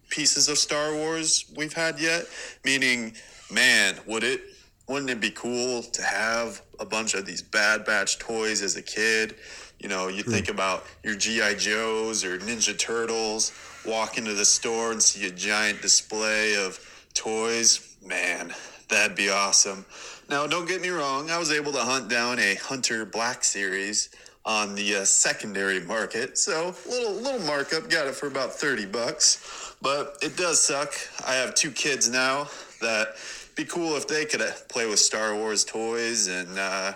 pieces 0.09 0.49
of 0.49 0.57
Star 0.57 0.93
Wars 0.93 1.45
we've 1.55 1.71
had 1.71 2.01
yet. 2.01 2.25
Meaning, 2.65 3.13
man, 3.49 3.95
would 4.07 4.25
it 4.25 4.41
wouldn't 4.87 5.09
it 5.09 5.21
be 5.21 5.31
cool 5.31 5.81
to 5.81 6.01
have 6.01 6.61
a 6.79 6.85
bunch 6.85 7.13
of 7.13 7.25
these 7.25 7.41
Bad 7.41 7.85
Batch 7.85 8.19
toys 8.19 8.61
as 8.61 8.75
a 8.75 8.81
kid? 8.81 9.35
You 9.79 9.89
know, 9.89 10.07
you 10.07 10.23
think 10.23 10.49
about 10.49 10.85
your 11.03 11.15
GI 11.15 11.55
Joes 11.55 12.23
or 12.23 12.37
Ninja 12.39 12.77
Turtles. 12.77 13.51
Walk 13.85 14.17
into 14.17 14.33
the 14.33 14.45
store 14.45 14.91
and 14.91 15.01
see 15.01 15.27
a 15.27 15.31
giant 15.31 15.81
display 15.81 16.55
of 16.55 16.79
toys. 17.13 17.97
Man, 18.05 18.53
that'd 18.89 19.15
be 19.15 19.29
awesome. 19.29 19.85
Now, 20.29 20.47
don't 20.47 20.67
get 20.67 20.81
me 20.81 20.89
wrong. 20.89 21.29
I 21.29 21.37
was 21.37 21.51
able 21.51 21.73
to 21.73 21.79
hunt 21.79 22.09
down 22.09 22.39
a 22.39 22.55
Hunter 22.55 23.05
Black 23.05 23.43
series 23.43 24.09
on 24.45 24.75
the 24.75 24.97
uh, 24.97 25.05
secondary 25.05 25.79
market, 25.81 26.37
so 26.37 26.75
little 26.89 27.13
little 27.13 27.45
markup. 27.45 27.89
Got 27.89 28.07
it 28.07 28.15
for 28.15 28.27
about 28.27 28.53
thirty 28.53 28.85
bucks, 28.85 29.75
but 29.81 30.17
it 30.21 30.35
does 30.35 30.61
suck. 30.61 30.93
I 31.25 31.33
have 31.35 31.55
two 31.55 31.71
kids 31.71 32.09
now 32.09 32.47
that 32.81 33.15
be 33.55 33.65
cool 33.65 33.95
if 33.95 34.07
they 34.07 34.25
could 34.25 34.41
play 34.69 34.87
with 34.87 34.99
Star 34.99 35.35
Wars 35.35 35.63
toys 35.63 36.27
and 36.27 36.57
uh, 36.57 36.93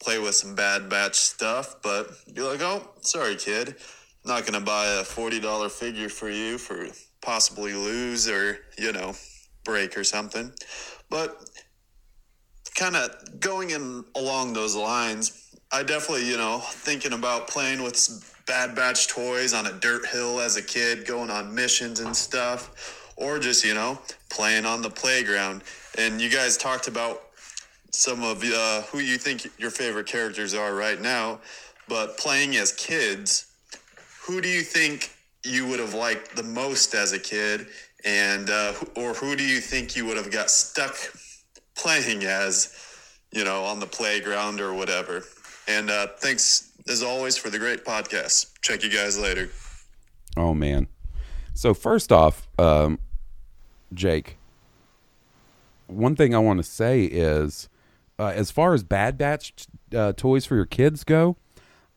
play 0.00 0.18
with 0.18 0.34
some 0.34 0.54
Bad 0.54 0.88
Batch 0.88 1.14
stuff, 1.14 1.76
but 1.82 2.08
be 2.34 2.42
like, 2.42 2.60
oh, 2.60 2.88
sorry, 3.00 3.36
kid, 3.36 3.76
not 4.24 4.46
gonna 4.46 4.60
buy 4.60 4.86
a 4.86 5.04
forty 5.04 5.40
dollar 5.40 5.68
figure 5.68 6.08
for 6.08 6.30
you 6.30 6.58
for 6.58 6.86
possibly 7.22 7.74
lose 7.74 8.28
or 8.28 8.58
you 8.78 8.92
know 8.92 9.14
break 9.64 9.96
or 9.96 10.04
something. 10.04 10.52
But 11.10 11.48
kind 12.76 12.96
of 12.96 13.40
going 13.40 13.70
in 13.70 14.04
along 14.14 14.52
those 14.52 14.76
lines, 14.76 15.50
I 15.72 15.82
definitely, 15.82 16.28
you 16.28 16.36
know, 16.36 16.60
thinking 16.60 17.12
about 17.12 17.48
playing 17.48 17.82
with 17.82 18.42
Bad 18.46 18.74
Batch 18.76 19.08
toys 19.08 19.52
on 19.52 19.66
a 19.66 19.72
dirt 19.72 20.06
hill 20.06 20.40
as 20.40 20.56
a 20.56 20.62
kid, 20.62 21.06
going 21.06 21.30
on 21.30 21.54
missions 21.54 22.00
and 22.00 22.14
stuff, 22.16 23.12
or 23.16 23.38
just, 23.38 23.64
you 23.64 23.74
know, 23.74 23.98
playing 24.30 24.64
on 24.64 24.82
the 24.82 24.90
playground. 24.90 25.62
And 25.98 26.20
you 26.20 26.28
guys 26.28 26.56
talked 26.56 26.88
about 26.88 27.22
some 27.90 28.22
of 28.22 28.42
uh, 28.44 28.82
who 28.82 28.98
you 28.98 29.16
think 29.16 29.46
your 29.58 29.70
favorite 29.70 30.06
characters 30.06 30.54
are 30.54 30.74
right 30.74 31.00
now, 31.00 31.40
but 31.88 32.18
playing 32.18 32.56
as 32.56 32.72
kids, 32.72 33.46
who 34.22 34.40
do 34.40 34.48
you 34.48 34.62
think 34.62 35.10
you 35.44 35.66
would 35.66 35.80
have 35.80 35.94
liked 35.94 36.36
the 36.36 36.42
most 36.42 36.94
as 36.94 37.12
a 37.12 37.18
kid, 37.18 37.68
and 38.04 38.50
uh, 38.50 38.74
or 38.96 39.14
who 39.14 39.36
do 39.36 39.44
you 39.44 39.60
think 39.60 39.96
you 39.96 40.04
would 40.04 40.16
have 40.16 40.30
got 40.30 40.50
stuck 40.50 40.94
playing 41.76 42.24
as, 42.24 42.74
you 43.32 43.44
know, 43.44 43.64
on 43.64 43.80
the 43.80 43.86
playground 43.86 44.60
or 44.60 44.74
whatever? 44.74 45.22
And 45.68 45.90
uh, 45.90 46.08
thanks 46.18 46.72
as 46.88 47.02
always 47.02 47.36
for 47.36 47.50
the 47.50 47.58
great 47.58 47.84
podcast. 47.84 48.52
Check 48.62 48.82
you 48.82 48.90
guys 48.90 49.18
later. 49.18 49.48
Oh 50.36 50.54
man. 50.54 50.88
So 51.54 51.72
first 51.72 52.12
off, 52.12 52.46
um, 52.58 52.98
Jake, 53.94 54.35
one 55.86 56.16
thing 56.16 56.34
I 56.34 56.38
want 56.38 56.58
to 56.58 56.62
say 56.62 57.04
is, 57.04 57.68
uh, 58.18 58.32
as 58.34 58.50
far 58.50 58.74
as 58.74 58.82
Bad 58.82 59.18
Batch 59.18 59.52
uh, 59.94 60.12
toys 60.16 60.46
for 60.46 60.56
your 60.56 60.66
kids 60.66 61.04
go, 61.04 61.36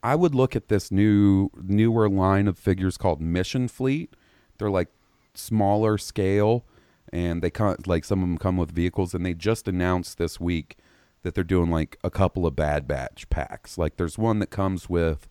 I 0.02 0.16
would 0.16 0.36
look 0.36 0.56
at 0.56 0.70
this 0.70 0.92
new 0.92 1.50
newer 1.62 2.10
line 2.10 2.48
of 2.48 2.58
figures 2.58 2.98
called 2.98 3.22
Mission 3.22 3.68
Fleet. 3.68 4.16
They're 4.58 4.70
like 4.70 4.90
smaller 5.34 5.98
scale, 5.98 6.66
and 7.12 7.42
they 7.42 7.50
come 7.50 7.76
like 7.86 8.06
some 8.06 8.22
of 8.24 8.30
them 8.30 8.38
come 8.38 8.58
with 8.58 8.72
vehicles. 8.72 9.14
And 9.14 9.26
they 9.26 9.34
just 9.34 9.68
announced 9.68 10.18
this 10.18 10.40
week 10.40 10.78
that 11.24 11.36
they're 11.36 11.44
doing 11.44 11.70
like 11.70 11.98
a 12.04 12.10
couple 12.10 12.46
of 12.46 12.56
Bad 12.56 12.88
Batch 12.88 13.30
packs. 13.30 13.78
Like 13.78 13.98
there's 13.98 14.18
one 14.18 14.40
that 14.40 14.50
comes 14.50 14.90
with, 14.90 15.28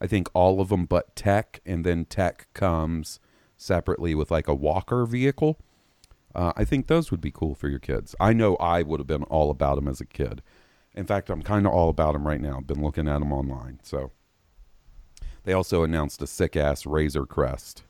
I 0.00 0.06
think 0.06 0.28
all 0.32 0.60
of 0.60 0.68
them 0.68 0.86
but 0.86 1.14
Tech, 1.14 1.60
and 1.66 1.84
then 1.84 2.04
Tech 2.04 2.48
comes 2.54 3.20
separately 3.56 4.14
with 4.14 4.30
like 4.30 4.48
a 4.48 4.54
Walker 4.54 5.04
vehicle. 5.04 5.58
Uh, 6.34 6.52
I 6.56 6.64
think 6.64 6.86
those 6.86 7.10
would 7.10 7.20
be 7.20 7.30
cool 7.30 7.54
for 7.54 7.68
your 7.68 7.78
kids. 7.78 8.14
I 8.20 8.32
know 8.32 8.56
I 8.56 8.82
would 8.82 9.00
have 9.00 9.06
been 9.06 9.24
all 9.24 9.50
about 9.50 9.76
them 9.76 9.88
as 9.88 10.00
a 10.00 10.06
kid. 10.06 10.42
In 10.94 11.06
fact, 11.06 11.30
I'm 11.30 11.42
kind 11.42 11.66
of 11.66 11.72
all 11.72 11.88
about 11.88 12.12
them 12.12 12.26
right 12.26 12.40
now. 12.40 12.58
I've 12.58 12.66
been 12.66 12.82
looking 12.82 13.08
at 13.08 13.18
them 13.20 13.32
online. 13.32 13.80
So 13.82 14.12
they 15.44 15.52
also 15.52 15.82
announced 15.82 16.20
a 16.22 16.26
sick 16.26 16.56
ass 16.56 16.86
Razor 16.86 17.26
Crest 17.26 17.84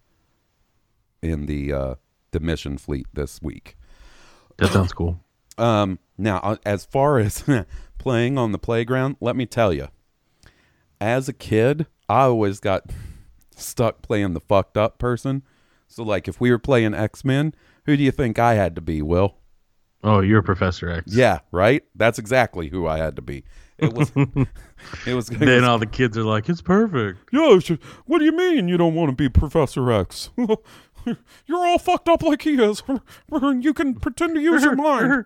in 1.22 1.46
the 1.46 1.72
uh, 1.72 1.94
the 2.30 2.40
mission 2.40 2.78
fleet 2.78 3.06
this 3.12 3.42
week. 3.42 3.76
That 4.58 4.70
sounds 4.70 4.92
cool. 4.92 5.20
Um, 5.58 5.98
now, 6.16 6.38
uh, 6.44 6.56
as 6.64 6.84
far 6.84 7.18
as 7.18 7.42
playing 7.98 8.38
on 8.38 8.52
the 8.52 8.60
playground, 8.60 9.16
let 9.20 9.34
me 9.34 9.44
tell 9.44 9.72
you, 9.72 9.88
as 11.00 11.28
a 11.28 11.32
kid, 11.32 11.88
I 12.08 12.26
always 12.26 12.60
got 12.60 12.84
stuck 13.56 14.00
playing 14.00 14.34
the 14.34 14.40
fucked 14.40 14.76
up 14.76 15.00
person. 15.00 15.42
So, 15.88 16.04
like, 16.04 16.28
if 16.28 16.40
we 16.40 16.52
were 16.52 16.60
playing 16.60 16.94
X 16.94 17.24
Men, 17.24 17.54
who 17.88 17.96
do 17.96 18.02
you 18.02 18.10
think 18.12 18.38
I 18.38 18.52
had 18.52 18.74
to 18.74 18.82
be, 18.82 19.00
Will? 19.00 19.34
Oh, 20.04 20.20
you're 20.20 20.42
Professor 20.42 20.90
X. 20.90 21.14
Yeah, 21.14 21.38
right. 21.52 21.82
That's 21.94 22.18
exactly 22.18 22.68
who 22.68 22.86
I 22.86 22.98
had 22.98 23.16
to 23.16 23.22
be. 23.22 23.44
It 23.78 23.94
was. 23.94 24.12
it 25.06 25.14
was. 25.14 25.30
it 25.30 25.38
Then 25.38 25.48
was- 25.62 25.64
all 25.64 25.78
the 25.78 25.86
kids 25.86 26.18
are 26.18 26.22
like, 26.24 26.50
"It's 26.50 26.60
perfect." 26.60 27.30
Yeah, 27.32 27.58
what 28.04 28.18
do 28.18 28.24
you 28.26 28.36
mean 28.36 28.68
you 28.68 28.76
don't 28.76 28.94
want 28.94 29.08
to 29.10 29.16
be 29.16 29.30
Professor 29.30 29.90
X? 29.90 30.28
You're 30.36 31.66
all 31.66 31.78
fucked 31.78 32.10
up 32.10 32.22
like 32.22 32.42
he 32.42 32.62
is. 32.62 32.82
You 33.32 33.72
can 33.72 33.94
pretend 33.94 34.34
to 34.34 34.40
use 34.42 34.62
your 34.62 34.76
mind. 34.76 35.24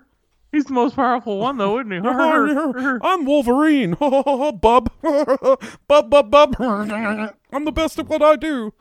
He's 0.53 0.67
the 0.67 0.73
most 0.75 0.95
powerful 0.95 1.39
one, 1.39 1.57
though, 1.57 1.81
isn't 1.81 1.91
he? 1.91 1.99
I'm 2.07 3.25
Wolverine. 3.25 3.95
bub. 3.95 4.61
bub, 4.61 6.11
bub, 6.11 6.31
bub. 6.31 6.57
I'm 6.61 7.65
the 7.65 7.73
best 7.73 7.99
at 7.99 8.07
what 8.07 8.23
I 8.23 8.37
do. 8.37 8.73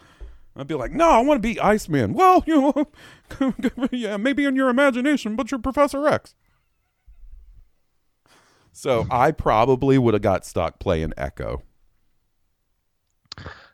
I'd 0.55 0.67
be 0.67 0.75
like, 0.75 0.91
no, 0.91 1.09
I 1.09 1.19
want 1.19 1.41
to 1.41 1.47
be 1.47 1.59
Iceman. 1.59 2.13
Well, 2.13 2.43
you 2.45 2.61
know, 2.61 3.53
yeah, 3.91 4.17
maybe 4.17 4.45
in 4.45 4.55
your 4.55 4.69
imagination, 4.69 5.35
but 5.35 5.49
you're 5.49 5.59
Professor 5.59 6.05
X. 6.07 6.35
So 8.73 9.05
I 9.09 9.31
probably 9.31 9.97
would 9.97 10.13
have 10.13 10.23
got 10.23 10.45
stuck 10.45 10.79
playing 10.79 11.13
Echo. 11.17 11.63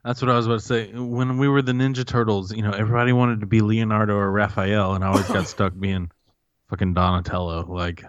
That's 0.03 0.21
what 0.21 0.31
I 0.31 0.37
was 0.37 0.45
about 0.45 0.59
to 0.59 0.65
say. 0.65 0.91
When 0.93 1.37
we 1.37 1.47
were 1.47 1.61
the 1.61 1.73
Ninja 1.73 2.05
Turtles, 2.05 2.53
you 2.53 2.61
know, 2.61 2.71
everybody 2.71 3.11
wanted 3.11 3.41
to 3.41 3.45
be 3.45 3.61
Leonardo 3.61 4.15
or 4.15 4.31
Raphael, 4.31 4.93
and 4.93 5.03
I 5.03 5.07
always 5.07 5.27
got 5.27 5.47
stuck 5.47 5.73
being 5.79 6.09
fucking 6.69 6.93
Donatello. 6.93 7.65
Like, 7.67 8.05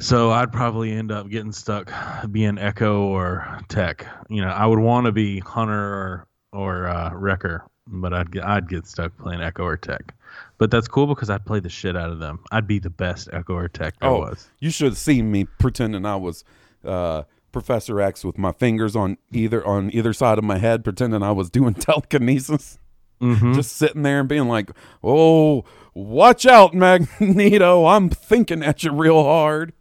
so 0.00 0.30
I'd 0.30 0.52
probably 0.52 0.90
end 0.90 1.12
up 1.12 1.28
getting 1.28 1.52
stuck 1.52 1.92
being 2.30 2.58
Echo 2.58 3.02
or 3.02 3.60
Tech. 3.68 4.06
You 4.28 4.42
know, 4.42 4.48
I 4.48 4.66
would 4.66 4.80
want 4.80 5.06
to 5.06 5.12
be 5.12 5.38
Hunter 5.38 5.78
or 5.78 6.26
or 6.52 6.86
uh, 6.86 7.10
Wrecker, 7.14 7.64
but 7.86 8.12
I'd 8.12 8.30
get 8.30 8.44
I'd 8.44 8.68
get 8.68 8.86
stuck 8.86 9.16
playing 9.18 9.40
Echo 9.40 9.64
or 9.64 9.76
Tech. 9.76 10.14
But 10.58 10.70
that's 10.70 10.88
cool 10.88 11.06
because 11.06 11.28
I'd 11.30 11.44
play 11.44 11.60
the 11.60 11.68
shit 11.68 11.96
out 11.96 12.10
of 12.10 12.18
them. 12.18 12.40
I'd 12.50 12.66
be 12.66 12.78
the 12.78 12.90
best 12.90 13.28
Echo 13.32 13.54
or 13.54 13.68
Tech 13.68 13.94
there 14.00 14.10
oh, 14.10 14.20
was. 14.20 14.48
you 14.60 14.70
should 14.70 14.86
have 14.86 14.98
seen 14.98 15.30
me 15.30 15.44
pretending 15.44 16.06
I 16.06 16.16
was 16.16 16.44
uh, 16.84 17.22
Professor 17.52 18.00
X 18.00 18.24
with 18.24 18.38
my 18.38 18.52
fingers 18.52 18.96
on 18.96 19.18
either 19.30 19.66
on 19.66 19.90
either 19.92 20.12
side 20.12 20.38
of 20.38 20.44
my 20.44 20.58
head, 20.58 20.84
pretending 20.84 21.22
I 21.22 21.32
was 21.32 21.50
doing 21.50 21.74
telekinesis. 21.78 22.78
Mhm. 23.20 23.54
Just 23.54 23.76
sitting 23.76 24.02
there 24.02 24.20
and 24.20 24.28
being 24.28 24.48
like, 24.48 24.70
"Oh, 25.02 25.64
watch 25.94 26.44
out, 26.44 26.74
Magneto! 27.20 27.86
I'm 27.86 28.10
thinking 28.10 28.62
at 28.64 28.82
you 28.82 28.92
real 28.92 29.22
hard." 29.22 29.72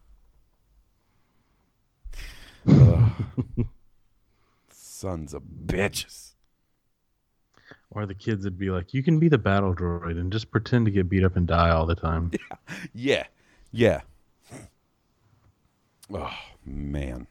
Sons 4.72 5.34
of 5.34 5.42
bitches. 5.66 6.31
Or 7.92 8.06
the 8.06 8.16
kids 8.16 8.46
would 8.46 8.58
be 8.58 8.70
like, 8.70 8.94
"You 8.94 9.04
can 9.04 9.20
be 9.20 9.28
the 9.28 9.38
battle 9.38 9.76
droid 9.76 10.18
and 10.20 10.32
just 10.32 10.50
pretend 10.50 10.86
to 10.86 10.92
get 10.92 11.10
beat 11.10 11.24
up 11.24 11.36
and 11.36 11.46
die 11.46 11.70
all 11.70 11.86
the 11.86 11.96
time." 11.96 12.32
Yeah, 12.34 12.58
yeah. 13.74 14.02
yeah. 14.52 14.60
Oh 16.14 16.34
man. 16.66 17.28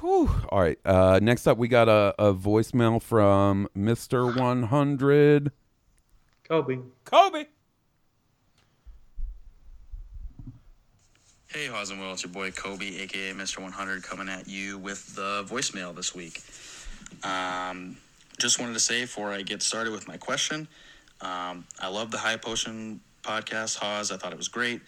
Whew. 0.00 0.30
All 0.50 0.60
right. 0.60 0.78
Uh, 0.84 1.18
next 1.22 1.46
up, 1.46 1.58
we 1.58 1.68
got 1.68 1.88
a, 1.88 2.14
a 2.18 2.34
voicemail 2.34 3.00
from 3.02 3.68
Mister 3.74 4.26
One 4.26 4.64
Hundred. 4.64 5.52
Kobe. 6.44 6.78
Kobe. 7.04 7.46
Hey, 11.48 11.66
Hawes 11.66 11.90
and 11.90 11.98
Will, 11.98 12.12
it's 12.12 12.22
your 12.22 12.30
boy 12.30 12.50
Kobe, 12.50 12.98
aka 12.98 13.32
Mr. 13.32 13.62
100, 13.62 14.02
coming 14.02 14.28
at 14.28 14.46
you 14.46 14.76
with 14.76 15.14
the 15.14 15.44
voicemail 15.48 15.96
this 15.96 16.14
week. 16.14 16.42
Um, 17.24 17.96
just 18.38 18.60
wanted 18.60 18.74
to 18.74 18.80
say 18.80 19.02
before 19.02 19.32
I 19.32 19.42
get 19.42 19.62
started 19.62 19.92
with 19.92 20.06
my 20.06 20.16
question, 20.16 20.68
um, 21.20 21.66
I 21.80 21.88
love 21.88 22.10
the 22.10 22.18
High 22.18 22.36
Potion 22.36 23.00
podcast, 23.22 23.76
Hawes. 23.76 24.12
I 24.12 24.16
thought 24.16 24.32
it 24.32 24.38
was 24.38 24.48
great. 24.48 24.80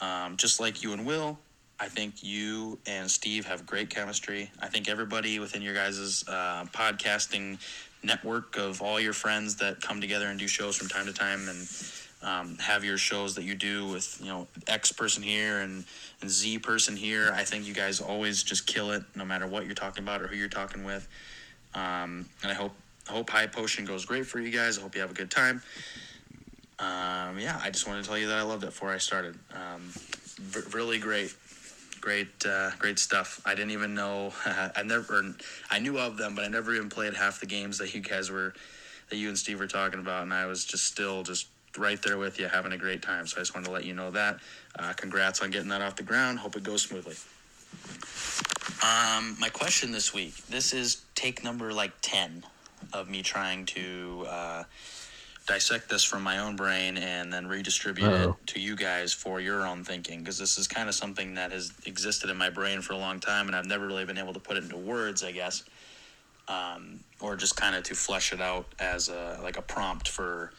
Um, 0.00 0.36
just 0.36 0.60
like 0.60 0.82
you 0.82 0.92
and 0.92 1.04
Will, 1.04 1.38
I 1.80 1.88
think 1.88 2.22
you 2.22 2.78
and 2.86 3.10
Steve 3.10 3.46
have 3.46 3.66
great 3.66 3.90
chemistry. 3.90 4.50
I 4.60 4.68
think 4.68 4.88
everybody 4.88 5.38
within 5.40 5.62
your 5.62 5.74
guys' 5.74 6.24
uh, 6.28 6.64
podcasting 6.72 7.58
network 8.04 8.56
of 8.56 8.80
all 8.80 9.00
your 9.00 9.12
friends 9.12 9.56
that 9.56 9.80
come 9.80 10.00
together 10.00 10.26
and 10.26 10.38
do 10.38 10.48
shows 10.48 10.76
from 10.76 10.88
time 10.88 11.06
to 11.06 11.12
time 11.12 11.48
and 11.48 11.68
um, 12.22 12.56
have 12.58 12.84
your 12.84 12.98
shows 12.98 13.34
that 13.34 13.44
you 13.44 13.54
do 13.54 13.86
with 13.86 14.18
you 14.20 14.28
know 14.28 14.46
X 14.68 14.92
person 14.92 15.22
here 15.24 15.58
and, 15.58 15.84
and 16.20 16.30
Z 16.30 16.60
person 16.60 16.96
here. 16.96 17.32
I 17.34 17.42
think 17.42 17.66
you 17.66 17.74
guys 17.74 18.00
always 18.00 18.44
just 18.44 18.66
kill 18.66 18.92
it, 18.92 19.02
no 19.16 19.24
matter 19.24 19.46
what 19.46 19.66
you're 19.66 19.74
talking 19.74 20.04
about 20.04 20.22
or 20.22 20.28
who 20.28 20.36
you're 20.36 20.48
talking 20.48 20.84
with. 20.84 21.08
Um, 21.74 22.26
and 22.42 22.50
I 22.50 22.54
hope 22.54 22.72
I 23.08 23.12
hope 23.12 23.30
High 23.30 23.46
Potion 23.46 23.84
goes 23.84 24.04
great 24.04 24.26
for 24.26 24.38
you 24.38 24.50
guys. 24.50 24.78
I 24.78 24.82
hope 24.82 24.94
you 24.94 25.00
have 25.00 25.10
a 25.10 25.14
good 25.14 25.30
time. 25.30 25.62
Um, 26.78 27.38
yeah, 27.38 27.60
I 27.62 27.70
just 27.70 27.86
wanted 27.86 28.02
to 28.02 28.08
tell 28.08 28.18
you 28.18 28.28
that 28.28 28.38
I 28.38 28.42
loved 28.42 28.64
it 28.64 28.66
before 28.66 28.92
I 28.92 28.98
started. 28.98 29.38
Um, 29.52 29.82
v- 30.40 30.76
really 30.76 30.98
great, 30.98 31.34
great, 32.00 32.28
uh, 32.46 32.70
great 32.78 32.98
stuff. 32.98 33.40
I 33.44 33.54
didn't 33.54 33.72
even 33.72 33.94
know 33.94 34.32
I 34.46 34.82
never 34.84 35.34
I 35.70 35.78
knew 35.78 35.98
of 35.98 36.16
them, 36.16 36.34
but 36.34 36.44
I 36.44 36.48
never 36.48 36.74
even 36.74 36.88
played 36.88 37.14
half 37.14 37.40
the 37.40 37.46
games 37.46 37.78
that 37.78 37.94
you 37.94 38.00
guys 38.00 38.30
were 38.30 38.54
that 39.10 39.16
you 39.16 39.28
and 39.28 39.38
Steve 39.38 39.60
were 39.60 39.66
talking 39.66 40.00
about, 40.00 40.22
and 40.22 40.32
I 40.32 40.46
was 40.46 40.64
just 40.64 40.84
still 40.84 41.22
just 41.22 41.46
right 41.76 42.00
there 42.02 42.18
with 42.18 42.38
you, 42.38 42.48
having 42.48 42.72
a 42.72 42.78
great 42.78 43.02
time. 43.02 43.26
So 43.26 43.38
I 43.38 43.40
just 43.40 43.54
wanted 43.54 43.66
to 43.66 43.72
let 43.72 43.84
you 43.84 43.94
know 43.94 44.10
that. 44.10 44.38
Uh, 44.78 44.92
congrats 44.94 45.40
on 45.40 45.50
getting 45.50 45.68
that 45.68 45.82
off 45.82 45.96
the 45.96 46.02
ground. 46.02 46.38
Hope 46.38 46.56
it 46.56 46.62
goes 46.62 46.82
smoothly. 46.82 47.16
Um, 48.82 49.36
my 49.38 49.48
question 49.48 49.92
this 49.92 50.12
week. 50.12 50.34
This 50.48 50.72
is 50.72 51.02
take 51.14 51.44
number 51.44 51.72
like 51.72 51.92
ten 52.02 52.44
of 52.92 53.08
me 53.08 53.22
trying 53.22 53.66
to 53.66 54.26
uh, 54.28 54.64
dissect 55.46 55.88
this 55.88 56.04
from 56.04 56.22
my 56.22 56.38
own 56.38 56.56
brain 56.56 56.96
and 56.96 57.32
then 57.32 57.46
redistribute 57.46 58.08
Uh-oh. 58.08 58.30
it 58.30 58.46
to 58.48 58.60
you 58.60 58.76
guys 58.76 59.12
for 59.12 59.40
your 59.40 59.66
own 59.66 59.84
thinking 59.84 60.20
because 60.20 60.38
this 60.38 60.58
is 60.58 60.68
kind 60.68 60.88
of 60.88 60.94
something 60.94 61.34
that 61.34 61.52
has 61.52 61.72
existed 61.86 62.30
in 62.30 62.36
my 62.36 62.50
brain 62.50 62.80
for 62.80 62.92
a 62.92 62.98
long 62.98 63.20
time 63.20 63.46
and 63.46 63.56
I've 63.56 63.66
never 63.66 63.86
really 63.86 64.04
been 64.04 64.18
able 64.18 64.34
to 64.34 64.40
put 64.40 64.56
it 64.56 64.64
into 64.64 64.76
words, 64.76 65.24
I 65.24 65.32
guess, 65.32 65.64
um, 66.48 67.00
or 67.20 67.36
just 67.36 67.56
kind 67.56 67.74
of 67.74 67.82
to 67.84 67.94
flesh 67.94 68.32
it 68.32 68.40
out 68.40 68.66
as 68.78 69.08
a 69.08 69.40
like 69.42 69.56
a 69.56 69.62
prompt 69.62 70.08
for 70.08 70.52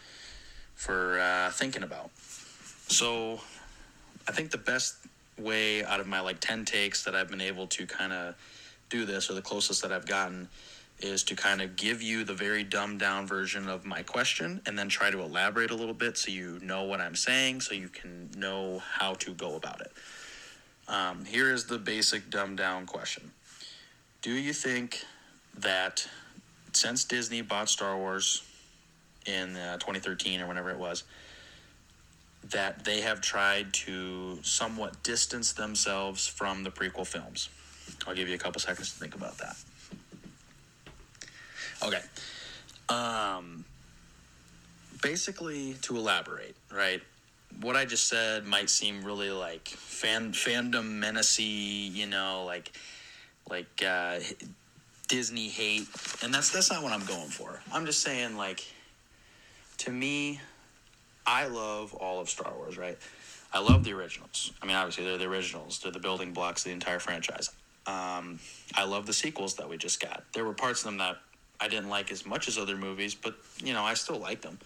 for 0.76 1.19
uh, 1.19 1.49
thinking 1.51 1.84
about. 1.84 2.09
So, 2.88 3.39
I 4.28 4.32
think 4.32 4.51
the 4.51 4.57
best 4.57 4.97
way 5.38 5.84
out 5.84 5.99
of 5.99 6.07
my 6.07 6.19
like 6.19 6.39
10 6.39 6.65
takes 6.65 7.03
that 7.05 7.15
I've 7.15 7.30
been 7.30 7.41
able 7.41 7.67
to 7.67 7.86
kind 7.86 8.13
of 8.13 8.36
do 8.89 9.05
this, 9.05 9.30
or 9.30 9.34
the 9.34 9.41
closest 9.41 9.82
that 9.82 9.91
I've 9.91 10.05
gotten, 10.05 10.49
is 11.03 11.23
to 11.23 11.35
kind 11.35 11.61
of 11.61 11.75
give 11.75 12.01
you 12.01 12.23
the 12.23 12.33
very 12.33 12.63
dumbed 12.63 12.99
down 12.99 13.27
version 13.27 13.67
of 13.67 13.85
my 13.85 14.01
question 14.01 14.61
and 14.65 14.79
then 14.79 14.87
try 14.87 15.11
to 15.11 15.19
elaborate 15.21 15.69
a 15.69 15.75
little 15.75 15.93
bit 15.93 16.17
so 16.17 16.31
you 16.31 16.59
know 16.61 16.83
what 16.83 17.01
I'm 17.01 17.15
saying, 17.15 17.61
so 17.61 17.73
you 17.73 17.89
can 17.89 18.31
know 18.37 18.79
how 18.79 19.13
to 19.15 19.33
go 19.33 19.55
about 19.55 19.81
it. 19.81 19.91
Um, 20.87 21.25
here 21.25 21.53
is 21.53 21.65
the 21.65 21.77
basic 21.77 22.29
dumbed 22.29 22.57
down 22.57 22.85
question 22.85 23.31
Do 24.21 24.31
you 24.31 24.53
think 24.53 25.03
that 25.57 26.07
since 26.73 27.03
Disney 27.03 27.41
bought 27.41 27.69
Star 27.69 27.97
Wars 27.97 28.43
in 29.25 29.55
uh, 29.55 29.77
2013 29.77 30.41
or 30.41 30.47
whenever 30.47 30.71
it 30.71 30.77
was, 30.77 31.03
that 32.51 32.83
they 32.83 33.01
have 33.01 33.21
tried 33.21 33.73
to 33.73 34.39
somewhat 34.41 35.01
distance 35.03 35.53
themselves 35.53 36.27
from 36.27 36.63
the 36.63 36.69
prequel 36.69 37.07
films. 37.07 37.49
I'll 38.05 38.15
give 38.15 38.27
you 38.27 38.35
a 38.35 38.39
couple 38.39 38.59
seconds 38.59 38.91
to 38.93 38.99
think 38.99 39.15
about 39.15 39.37
that. 39.37 39.55
Okay. 41.86 42.01
Um, 42.89 43.65
basically, 45.01 45.73
to 45.84 45.97
elaborate, 45.97 46.55
right? 46.71 47.01
What 47.61 47.75
I 47.75 47.86
just 47.86 48.07
said 48.07 48.45
might 48.45 48.69
seem 48.69 49.03
really 49.03 49.29
like 49.29 49.67
fan 49.67 50.31
fandom 50.31 50.99
menacey, 50.99 51.43
you 51.93 52.07
know, 52.07 52.43
like 52.45 52.71
like 53.49 53.84
uh, 53.86 54.19
Disney 55.07 55.49
hate, 55.49 55.88
and 56.23 56.34
that's 56.34 56.51
that's 56.51 56.71
not 56.71 56.81
what 56.81 56.91
I'm 56.91 57.05
going 57.05 57.29
for. 57.29 57.61
I'm 57.71 57.86
just 57.86 58.01
saying, 58.01 58.38
like, 58.38 58.65
to 59.79 59.91
me, 59.91 60.39
I 61.25 61.47
love 61.47 61.93
all 61.93 62.19
of 62.19 62.29
Star 62.29 62.51
Wars, 62.55 62.77
right? 62.77 62.97
I 63.51 63.59
love 63.59 63.84
the 63.84 63.93
originals. 63.93 64.51
I 64.61 64.65
mean, 64.65 64.75
obviously, 64.75 65.03
they're 65.03 65.19
the 65.19 65.25
originals. 65.25 65.79
They're 65.79 65.91
the 65.91 65.99
building 65.99 66.34
blocks 66.34 66.61
of 66.61 66.69
the 66.69 66.71
entire 66.71 66.99
franchise. 66.99 67.51
Um, 67.86 68.39
I 68.73 68.86
love 68.86 69.05
the 69.05 69.13
sequels 69.13 69.55
that 69.55 69.69
we 69.69 69.77
just 69.77 70.01
got. 70.01 70.23
There 70.34 70.43
were 70.45 70.53
parts 70.53 70.79
of 70.79 70.86
them 70.86 70.97
that 70.97 71.17
I 71.64 71.70
didn't 71.70 71.89
like 71.89 72.11
as 72.11 72.26
much 72.26 72.49
as 72.49 72.57
other 72.57 72.76
movies, 72.76 73.16
but 73.16 73.36
you 73.64 73.74
know, 73.74 73.84
I 73.84 73.93
still 73.93 74.20
like 74.20 74.41
them. 74.41 74.59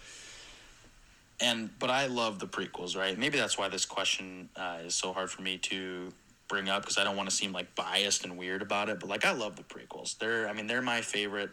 And 1.40 1.70
but 1.78 1.90
I 1.90 2.06
love 2.06 2.40
the 2.40 2.48
prequels, 2.48 2.96
right? 2.96 3.16
Maybe 3.16 3.38
that's 3.38 3.56
why 3.56 3.68
this 3.68 3.84
question 3.84 4.48
uh, 4.56 4.78
is 4.84 4.96
so 4.96 5.12
hard 5.12 5.30
for 5.30 5.42
me 5.42 5.58
to 5.58 6.12
bring 6.48 6.68
up 6.68 6.82
because 6.82 6.98
I 6.98 7.04
don't 7.04 7.16
want 7.16 7.30
to 7.30 7.34
seem 7.34 7.52
like 7.52 7.72
biased 7.76 8.24
and 8.24 8.36
weird 8.36 8.62
about 8.62 8.88
it. 8.88 8.98
But 8.98 9.08
like, 9.08 9.24
I 9.24 9.30
love 9.30 9.54
the 9.54 9.62
prequels. 9.62 10.18
They're, 10.18 10.48
I 10.48 10.52
mean, 10.52 10.66
they're 10.66 10.82
my 10.82 11.00
favorite 11.00 11.50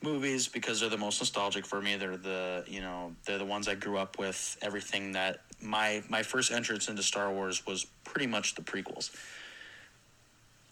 movies 0.00 0.48
because 0.48 0.80
they're 0.80 0.88
the 0.88 0.96
most 0.96 1.20
nostalgic 1.20 1.66
for 1.66 1.82
me. 1.82 1.96
They're 1.96 2.16
the, 2.16 2.64
you 2.66 2.80
know, 2.80 3.14
they're 3.26 3.36
the 3.36 3.44
ones 3.44 3.68
I 3.68 3.74
grew 3.74 3.98
up 3.98 4.18
with. 4.18 4.56
Everything 4.62 5.12
that 5.12 5.40
my 5.60 6.02
my 6.08 6.22
first 6.22 6.50
entrance 6.50 6.88
into 6.88 7.02
Star 7.02 7.30
Wars 7.30 7.66
was 7.66 7.84
pretty 8.04 8.26
much 8.26 8.54
the 8.54 8.62
prequels. 8.62 9.10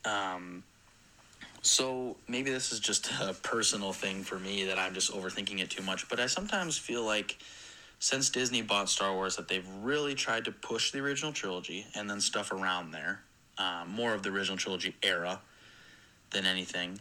Um, 0.07 0.63
so 1.67 2.17
maybe 2.29 2.51
this 2.51 2.73
is 2.73 2.81
just 2.81 3.11
a 3.21 3.35
personal 3.35 3.93
thing 3.93 4.23
for 4.23 4.39
me 4.39 4.65
that 4.65 4.79
I'm 4.79 4.95
just 4.95 5.13
overthinking 5.13 5.61
it 5.61 5.71
too 5.71 5.83
much. 5.83 6.09
But 6.09 6.21
I 6.21 6.27
sometimes 6.27 6.79
feel 6.79 7.05
like 7.05 7.39
since 7.99 8.31
Disney 8.31 8.63
bought 8.63 8.89
Star 8.89 9.13
Wars, 9.13 9.37
that 9.37 9.49
they've 9.49 9.67
really 9.83 10.15
tried 10.15 10.45
to 10.45 10.53
push 10.53 10.93
the 10.93 11.01
original 11.01 11.33
trilogy 11.33 11.87
and 11.95 12.09
then 12.09 12.21
stuff 12.21 12.53
around 12.53 12.93
there, 12.93 13.21
um, 13.59 13.91
more 13.91 14.15
of 14.15 14.23
the 14.23 14.31
original 14.31 14.57
trilogy 14.57 14.95
era 15.03 15.41
than 16.31 16.47
anything. 16.47 17.01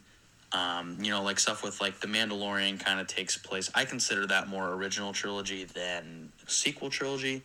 Um, 0.52 0.98
you 1.02 1.12
know, 1.12 1.22
like 1.22 1.38
stuff 1.38 1.64
with 1.64 1.82
like 1.82 2.00
the 2.00 2.08
Mandalorian 2.08 2.80
kind 2.80 3.00
of 3.00 3.08
takes 3.08 3.38
place. 3.38 3.70
I 3.76 3.86
consider 3.86 4.26
that 4.28 4.48
more 4.48 4.74
original 4.74 5.12
trilogy 5.12 5.66
than 5.66 6.32
sequel 6.48 6.90
trilogy. 6.90 7.44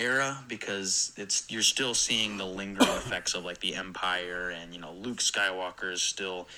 Era 0.00 0.42
because 0.48 1.12
it's 1.16 1.44
you're 1.50 1.62
still 1.62 1.94
seeing 1.94 2.36
the 2.36 2.44
lingering 2.44 2.88
effects 2.96 3.34
of 3.34 3.44
like 3.44 3.60
the 3.60 3.74
Empire 3.74 4.50
and 4.50 4.74
you 4.74 4.80
know 4.80 4.92
Luke 4.92 5.18
Skywalker 5.18 5.92
is 5.92 6.02
still 6.02 6.48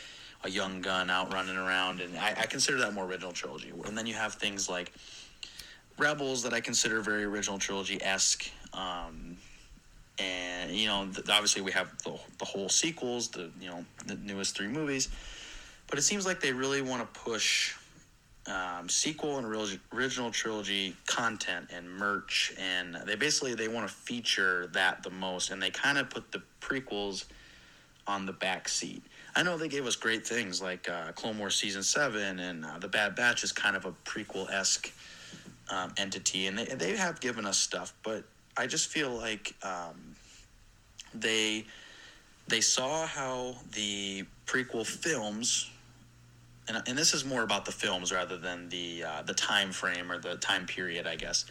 a 0.44 0.50
young 0.50 0.80
gun 0.80 1.10
out 1.10 1.32
running 1.32 1.56
around 1.56 2.00
and 2.00 2.16
I, 2.18 2.30
I 2.30 2.46
consider 2.46 2.78
that 2.78 2.94
more 2.94 3.04
original 3.04 3.32
trilogy. 3.32 3.72
And 3.86 3.96
then 3.96 4.06
you 4.06 4.14
have 4.14 4.34
things 4.34 4.68
like 4.68 4.92
Rebels 5.98 6.42
that 6.42 6.52
I 6.52 6.60
consider 6.60 7.00
very 7.00 7.24
original 7.24 7.58
trilogy 7.58 8.02
esque. 8.02 8.50
Um, 8.72 9.36
and 10.18 10.72
you 10.72 10.86
know, 10.86 11.06
th- 11.06 11.28
obviously 11.28 11.62
we 11.62 11.72
have 11.72 11.96
the, 12.02 12.18
the 12.38 12.44
whole 12.44 12.68
sequels, 12.68 13.28
the 13.28 13.50
you 13.60 13.68
know 13.68 13.84
the 14.06 14.16
newest 14.16 14.56
three 14.56 14.68
movies, 14.68 15.08
but 15.88 15.98
it 15.98 16.02
seems 16.02 16.26
like 16.26 16.40
they 16.40 16.52
really 16.52 16.82
want 16.82 17.02
to 17.02 17.20
push 17.20 17.74
um, 18.46 18.88
sequel 18.88 19.38
and 19.38 19.46
original 19.92 20.30
trilogy 20.30 20.96
content 21.06 21.70
and 21.72 21.88
merch, 21.88 22.52
and 22.58 22.96
they 23.06 23.14
basically 23.14 23.54
they 23.54 23.68
want 23.68 23.88
to 23.88 23.94
feature 23.94 24.68
that 24.72 25.02
the 25.02 25.10
most, 25.10 25.50
and 25.50 25.62
they 25.62 25.70
kind 25.70 25.98
of 25.98 26.10
put 26.10 26.32
the 26.32 26.42
prequels 26.60 27.24
on 28.06 28.26
the 28.26 28.32
back 28.32 28.68
seat. 28.68 29.02
I 29.36 29.42
know 29.42 29.56
they 29.56 29.68
gave 29.68 29.86
us 29.86 29.96
great 29.96 30.26
things 30.26 30.60
like 30.60 30.88
uh, 30.88 31.12
Clone 31.12 31.38
Wars 31.38 31.54
season 31.54 31.82
seven, 31.82 32.40
and 32.40 32.64
uh, 32.64 32.78
the 32.78 32.88
Bad 32.88 33.14
Batch 33.14 33.44
is 33.44 33.52
kind 33.52 33.76
of 33.76 33.84
a 33.84 33.92
prequel 34.04 34.50
esque 34.50 34.92
um, 35.70 35.92
entity, 35.96 36.48
and 36.48 36.58
they 36.58 36.64
they 36.64 36.96
have 36.96 37.20
given 37.20 37.46
us 37.46 37.58
stuff, 37.58 37.94
but 38.02 38.24
I 38.56 38.66
just 38.66 38.88
feel 38.88 39.10
like 39.10 39.54
um, 39.62 40.16
they 41.14 41.64
they 42.48 42.60
saw 42.60 43.06
how 43.06 43.56
the 43.72 44.24
prequel 44.46 44.86
films 44.86 45.70
and, 46.74 46.88
and 46.88 46.98
this 46.98 47.14
is 47.14 47.24
more 47.24 47.42
about 47.42 47.64
the 47.64 47.72
films 47.72 48.12
rather 48.12 48.36
than 48.36 48.68
the 48.68 49.04
uh, 49.04 49.22
the 49.22 49.34
time 49.34 49.72
frame 49.72 50.10
or 50.10 50.18
the 50.18 50.36
time 50.36 50.66
period, 50.66 51.06
I 51.06 51.16
guess. 51.16 51.44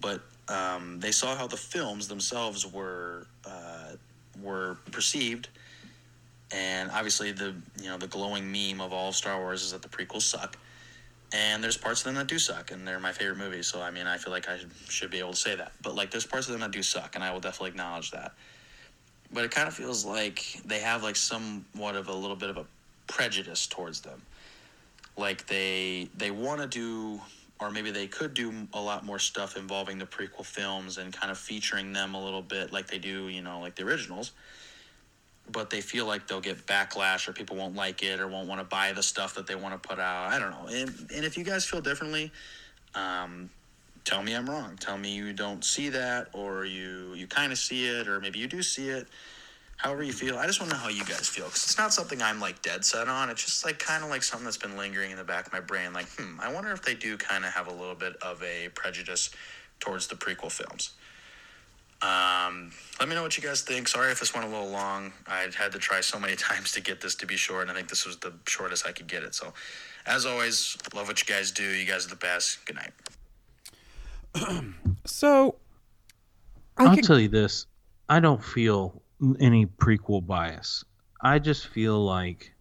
But 0.00 0.20
um, 0.48 1.00
they 1.00 1.12
saw 1.12 1.36
how 1.36 1.46
the 1.46 1.56
films 1.56 2.08
themselves 2.08 2.66
were 2.66 3.26
uh, 3.46 3.92
were 4.42 4.78
perceived, 4.90 5.48
and 6.50 6.90
obviously 6.90 7.32
the 7.32 7.54
you 7.80 7.88
know 7.88 7.98
the 7.98 8.08
glowing 8.08 8.50
meme 8.50 8.80
of 8.80 8.92
all 8.92 9.10
of 9.10 9.16
Star 9.16 9.38
Wars 9.38 9.62
is 9.62 9.72
that 9.72 9.82
the 9.82 9.88
prequels 9.88 10.22
suck, 10.22 10.56
and 11.32 11.62
there's 11.62 11.76
parts 11.76 12.00
of 12.00 12.06
them 12.06 12.14
that 12.16 12.26
do 12.26 12.38
suck, 12.38 12.70
and 12.70 12.86
they're 12.86 13.00
my 13.00 13.12
favorite 13.12 13.38
movies. 13.38 13.68
So 13.68 13.80
I 13.80 13.90
mean, 13.90 14.06
I 14.06 14.18
feel 14.18 14.32
like 14.32 14.48
I 14.48 14.58
should 14.88 15.10
be 15.10 15.18
able 15.18 15.30
to 15.30 15.36
say 15.36 15.54
that. 15.54 15.72
But 15.82 15.94
like, 15.94 16.10
there's 16.10 16.26
parts 16.26 16.48
of 16.48 16.52
them 16.52 16.62
that 16.62 16.72
do 16.72 16.82
suck, 16.82 17.14
and 17.14 17.22
I 17.22 17.32
will 17.32 17.40
definitely 17.40 17.70
acknowledge 17.70 18.10
that. 18.10 18.32
But 19.32 19.44
it 19.44 19.50
kind 19.50 19.66
of 19.66 19.74
feels 19.74 20.04
like 20.04 20.60
they 20.64 20.80
have 20.80 21.02
like 21.02 21.16
somewhat 21.16 21.96
of 21.96 22.08
a 22.08 22.12
little 22.12 22.36
bit 22.36 22.50
of 22.50 22.58
a 22.58 22.66
prejudice 23.06 23.66
towards 23.66 24.00
them. 24.00 24.20
Like 25.16 25.46
they 25.46 26.08
they 26.16 26.30
want 26.30 26.60
to 26.60 26.66
do 26.66 27.20
or 27.62 27.70
maybe 27.70 27.92
they 27.92 28.08
could 28.08 28.34
do 28.34 28.52
a 28.72 28.80
lot 28.80 29.04
more 29.04 29.20
stuff 29.20 29.56
involving 29.56 29.96
the 29.96 30.04
prequel 30.04 30.44
films 30.44 30.98
and 30.98 31.12
kind 31.12 31.30
of 31.30 31.38
featuring 31.38 31.92
them 31.92 32.14
a 32.14 32.22
little 32.22 32.42
bit 32.42 32.72
like 32.72 32.88
they 32.88 32.98
do, 32.98 33.28
you 33.28 33.40
know, 33.40 33.60
like 33.60 33.76
the 33.76 33.84
originals. 33.84 34.32
But 35.50 35.70
they 35.70 35.80
feel 35.80 36.06
like 36.06 36.26
they'll 36.26 36.40
get 36.40 36.66
backlash 36.66 37.28
or 37.28 37.32
people 37.32 37.56
won't 37.56 37.76
like 37.76 38.02
it 38.02 38.20
or 38.20 38.26
won't 38.26 38.48
want 38.48 38.60
to 38.60 38.64
buy 38.64 38.92
the 38.92 39.02
stuff 39.02 39.34
that 39.34 39.46
they 39.46 39.54
want 39.54 39.80
to 39.80 39.88
put 39.88 40.00
out. 40.00 40.32
I 40.32 40.40
don't 40.40 40.50
know. 40.50 40.66
And, 40.66 40.88
and 41.14 41.24
if 41.24 41.38
you 41.38 41.44
guys 41.44 41.64
feel 41.64 41.80
differently, 41.80 42.32
um, 42.96 43.48
tell 44.04 44.22
me 44.24 44.34
I'm 44.34 44.50
wrong. 44.50 44.76
Tell 44.80 44.98
me 44.98 45.14
you 45.14 45.32
don't 45.32 45.64
see 45.64 45.88
that 45.90 46.28
or 46.32 46.64
you, 46.64 47.14
you 47.14 47.28
kind 47.28 47.52
of 47.52 47.58
see 47.58 47.86
it 47.86 48.08
or 48.08 48.18
maybe 48.18 48.40
you 48.40 48.48
do 48.48 48.62
see 48.62 48.88
it 48.88 49.06
however 49.82 50.04
you 50.04 50.12
feel. 50.12 50.38
I 50.38 50.46
just 50.46 50.60
want 50.60 50.70
to 50.70 50.76
know 50.76 50.82
how 50.82 50.88
you 50.88 51.04
guys 51.04 51.28
feel 51.28 51.46
because 51.46 51.64
it's 51.64 51.76
not 51.76 51.92
something 51.92 52.22
I'm 52.22 52.38
like 52.38 52.62
dead 52.62 52.84
set 52.84 53.08
on. 53.08 53.28
It's 53.30 53.44
just 53.44 53.64
like 53.64 53.80
kind 53.80 54.04
of 54.04 54.10
like 54.10 54.22
something 54.22 54.44
that's 54.44 54.56
been 54.56 54.76
lingering 54.76 55.10
in 55.10 55.16
the 55.16 55.24
back 55.24 55.46
of 55.46 55.52
my 55.52 55.60
brain. 55.60 55.92
Like, 55.92 56.08
hmm, 56.10 56.40
I 56.40 56.52
wonder 56.52 56.70
if 56.70 56.82
they 56.82 56.94
do 56.94 57.16
kind 57.16 57.44
of 57.44 57.52
have 57.52 57.66
a 57.66 57.72
little 57.72 57.96
bit 57.96 58.14
of 58.22 58.40
a 58.44 58.68
prejudice 58.74 59.30
towards 59.80 60.06
the 60.06 60.14
prequel 60.14 60.52
films. 60.52 60.90
Um, 62.00 62.70
let 63.00 63.08
me 63.08 63.16
know 63.16 63.22
what 63.22 63.36
you 63.36 63.42
guys 63.42 63.62
think. 63.62 63.88
Sorry 63.88 64.12
if 64.12 64.20
this 64.20 64.32
went 64.32 64.46
a 64.46 64.50
little 64.50 64.70
long. 64.70 65.12
I 65.26 65.48
had 65.56 65.72
to 65.72 65.78
try 65.78 66.00
so 66.00 66.18
many 66.18 66.36
times 66.36 66.70
to 66.72 66.80
get 66.80 67.00
this 67.00 67.16
to 67.16 67.26
be 67.26 67.36
short, 67.36 67.62
and 67.62 67.72
I 67.72 67.74
think 67.74 67.88
this 67.88 68.06
was 68.06 68.16
the 68.18 68.32
shortest 68.46 68.86
I 68.86 68.92
could 68.92 69.08
get 69.08 69.24
it. 69.24 69.34
So, 69.34 69.52
as 70.06 70.26
always, 70.26 70.76
love 70.94 71.08
what 71.08 71.20
you 71.20 71.32
guys 71.32 71.50
do. 71.50 71.64
You 71.64 71.86
guys 71.86 72.06
are 72.06 72.10
the 72.10 72.16
best. 72.16 72.64
Good 72.66 72.76
night. 72.76 72.92
so, 75.06 75.56
I 76.76 76.88
will 76.88 77.02
tell 77.02 77.18
you 77.18 77.28
this: 77.28 77.66
I 78.08 78.20
don't 78.20 78.42
feel 78.42 79.02
any 79.40 79.66
prequel 79.66 80.26
bias. 80.26 80.84
I 81.20 81.38
just 81.38 81.66
feel 81.68 82.04
like 82.04 82.52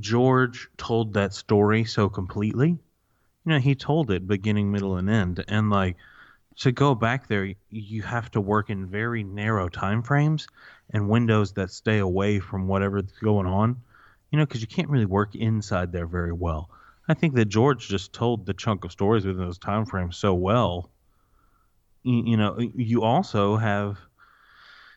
George 0.00 0.68
told 0.76 1.14
that 1.14 1.32
story 1.32 1.84
so 1.84 2.08
completely. 2.08 2.70
You 2.70 3.52
know, 3.52 3.58
he 3.58 3.74
told 3.74 4.10
it 4.10 4.26
beginning, 4.26 4.70
middle, 4.70 4.96
and 4.96 5.10
end, 5.10 5.44
and 5.48 5.70
like 5.70 5.96
to 6.58 6.70
go 6.70 6.94
back 6.94 7.26
there, 7.28 7.54
you 7.70 8.02
have 8.02 8.30
to 8.32 8.40
work 8.40 8.70
in 8.70 8.86
very 8.86 9.24
narrow 9.24 9.68
time 9.68 10.02
frames 10.02 10.46
and 10.90 11.08
windows 11.08 11.52
that 11.54 11.70
stay 11.70 11.98
away 11.98 12.38
from 12.38 12.68
whatever's 12.68 13.10
going 13.22 13.46
on. 13.46 13.82
You 14.30 14.38
know, 14.38 14.46
because 14.46 14.60
you 14.60 14.66
can't 14.66 14.88
really 14.88 15.06
work 15.06 15.34
inside 15.34 15.92
there 15.92 16.06
very 16.06 16.32
well. 16.32 16.70
I 17.08 17.14
think 17.14 17.34
that 17.34 17.46
George 17.46 17.88
just 17.88 18.12
told 18.12 18.46
the 18.46 18.54
chunk 18.54 18.84
of 18.84 18.92
stories 18.92 19.26
within 19.26 19.44
those 19.44 19.58
time 19.58 19.84
frames 19.84 20.16
so 20.16 20.34
well. 20.34 20.90
You, 22.02 22.22
you 22.26 22.36
know, 22.36 22.58
you 22.58 23.02
also 23.02 23.56
have 23.56 23.98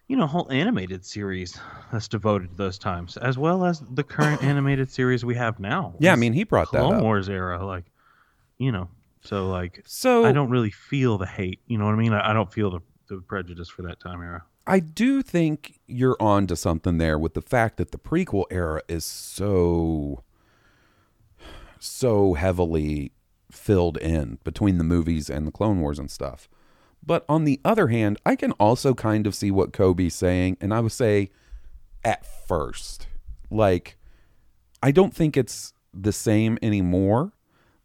you 0.08 0.16
know, 0.16 0.28
whole 0.28 0.52
animated 0.52 1.04
series 1.04 1.60
that's 1.92 2.08
devoted 2.08 2.52
to 2.52 2.56
those 2.56 2.78
times, 2.78 3.18
as 3.18 3.38
well 3.38 3.66
as 3.66 3.82
the 3.92 4.04
current 4.04 4.44
animated 4.44 4.90
series 4.90 5.26
we 5.26 5.36
have 5.36 5.60
now. 5.60 5.96
Yeah, 6.00 6.14
I 6.14 6.16
mean, 6.16 6.34
he 6.34 6.44
brought 6.44 6.68
Clone 6.68 6.92
that 6.92 6.98
up. 6.98 7.04
Wars 7.04 7.30
era, 7.30 7.66
like, 7.66 7.86
you 8.58 8.72
know, 8.72 8.90
so 9.22 9.50
like, 9.50 9.82
so 9.86 10.26
I 10.26 10.32
don't 10.32 10.50
really 10.50 10.72
feel 10.72 11.18
the 11.18 11.26
hate. 11.26 11.60
You 11.68 11.78
know 11.78 11.86
what 11.86 11.94
I 11.94 11.98
mean? 11.98 12.14
I, 12.14 12.30
I 12.30 12.34
don't 12.34 12.52
feel 12.52 12.70
the, 12.70 12.80
the 13.08 13.22
prejudice 13.22 13.70
for 13.70 13.82
that 13.84 14.00
time 14.00 14.22
era. 14.22 14.44
I 14.68 14.80
do 14.80 15.22
think 15.22 15.80
you're 15.88 16.18
on 16.20 16.48
to 16.48 16.56
something 16.56 16.98
there 16.98 17.20
with 17.20 17.34
the 17.34 17.42
fact 17.42 17.78
that 17.78 17.92
the 17.92 18.00
prequel 18.00 18.46
era 18.50 18.82
is 18.88 19.06
so 19.06 20.24
so 21.80 22.34
heavily 22.34 23.12
filled 23.52 23.98
in 23.98 24.40
between 24.44 24.78
the 24.78 24.84
movies 24.84 25.30
and 25.30 25.46
the 25.46 25.52
Clone 25.52 25.82
Wars 25.82 26.00
and 26.00 26.10
stuff. 26.10 26.50
But 27.06 27.24
on 27.30 27.44
the 27.44 27.60
other 27.64 27.88
hand, 27.88 28.18
I 28.26 28.36
can 28.36 28.52
also 28.54 28.94
kind 28.94 29.28
of 29.28 29.36
see 29.36 29.52
what 29.52 29.74
Kobe's 29.74 30.16
saying, 30.16 30.58
and 30.60 30.74
I 30.74 30.80
would 30.80 30.92
say 30.92 31.30
at 32.04 32.26
first. 32.26 33.08
Like, 33.52 33.98
I 34.82 34.92
don't 34.92 35.14
think 35.14 35.38
it's 35.38 35.74
the 35.94 36.12
same 36.12 36.58
anymore, 36.62 37.34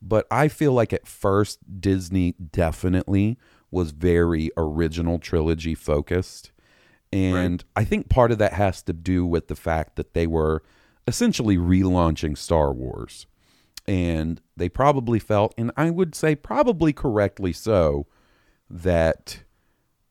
but 0.00 0.26
I 0.30 0.48
feel 0.48 0.72
like 0.72 0.92
at 0.92 1.06
first 1.06 1.58
Disney 1.80 2.32
definitely 2.32 3.38
was 3.70 3.92
very 3.92 4.50
original 4.56 5.18
trilogy 5.18 5.74
focused. 5.74 6.50
And 7.12 7.62
right. 7.74 7.82
I 7.82 7.84
think 7.84 8.08
part 8.08 8.32
of 8.32 8.38
that 8.38 8.54
has 8.54 8.82
to 8.82 8.92
do 8.92 9.26
with 9.26 9.48
the 9.48 9.56
fact 9.56 9.96
that 9.96 10.14
they 10.14 10.26
were 10.26 10.62
essentially 11.06 11.56
relaunching 11.56 12.38
Star 12.38 12.72
Wars. 12.72 13.26
And 13.86 14.40
they 14.56 14.68
probably 14.68 15.18
felt, 15.18 15.54
and 15.58 15.72
I 15.76 15.90
would 15.90 16.14
say 16.14 16.34
probably 16.34 16.92
correctly 16.92 17.52
so, 17.52 18.06
that 18.70 19.42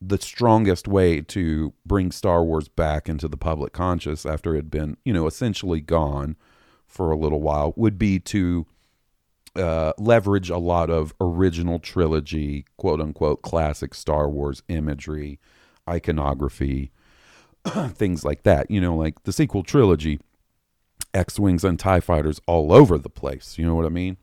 the 0.02 0.18
strongest 0.18 0.88
way 0.88 1.22
to 1.22 1.74
bring 1.86 2.12
Star 2.12 2.44
Wars 2.44 2.68
back 2.68 3.10
into 3.10 3.28
the 3.28 3.38
public 3.38 3.74
conscious 3.74 4.26
after 4.26 4.54
it 4.54 4.58
had 4.58 4.72
been, 4.72 4.98
you 5.04 5.14
know, 5.14 5.28
essentially 5.28 5.82
gone 5.82 6.36
for 6.88 7.12
a 7.12 7.18
little 7.18 7.42
while 7.42 7.74
would 7.76 7.98
be 7.98 8.20
to 8.20 8.66
uh, 9.56 9.94
leverage 9.98 10.50
a 10.50 10.58
lot 10.58 10.90
of 10.90 11.14
original 11.20 11.80
trilogy, 11.80 12.66
quote 12.78 13.02
unquote, 13.02 13.42
classic 13.42 13.94
Star 13.94 14.30
Wars 14.30 14.64
imagery, 14.68 15.40
iconography, 15.88 16.92
things 17.90 18.24
like 18.24 18.44
that. 18.44 18.72
You 18.72 18.80
know, 18.80 18.96
like 18.96 19.24
the 19.24 19.34
sequel 19.34 19.64
trilogy, 19.64 20.20
X 21.14 21.40
Wings 21.40 21.64
and 21.64 21.80
TIE 21.80 22.00
fighters 22.00 22.40
all 22.46 22.72
over 22.72 22.98
the 22.98 23.10
place. 23.10 23.58
You 23.58 23.66
know 23.66 23.76
what 23.76 23.86
I 23.86 23.90
mean? 23.90 24.18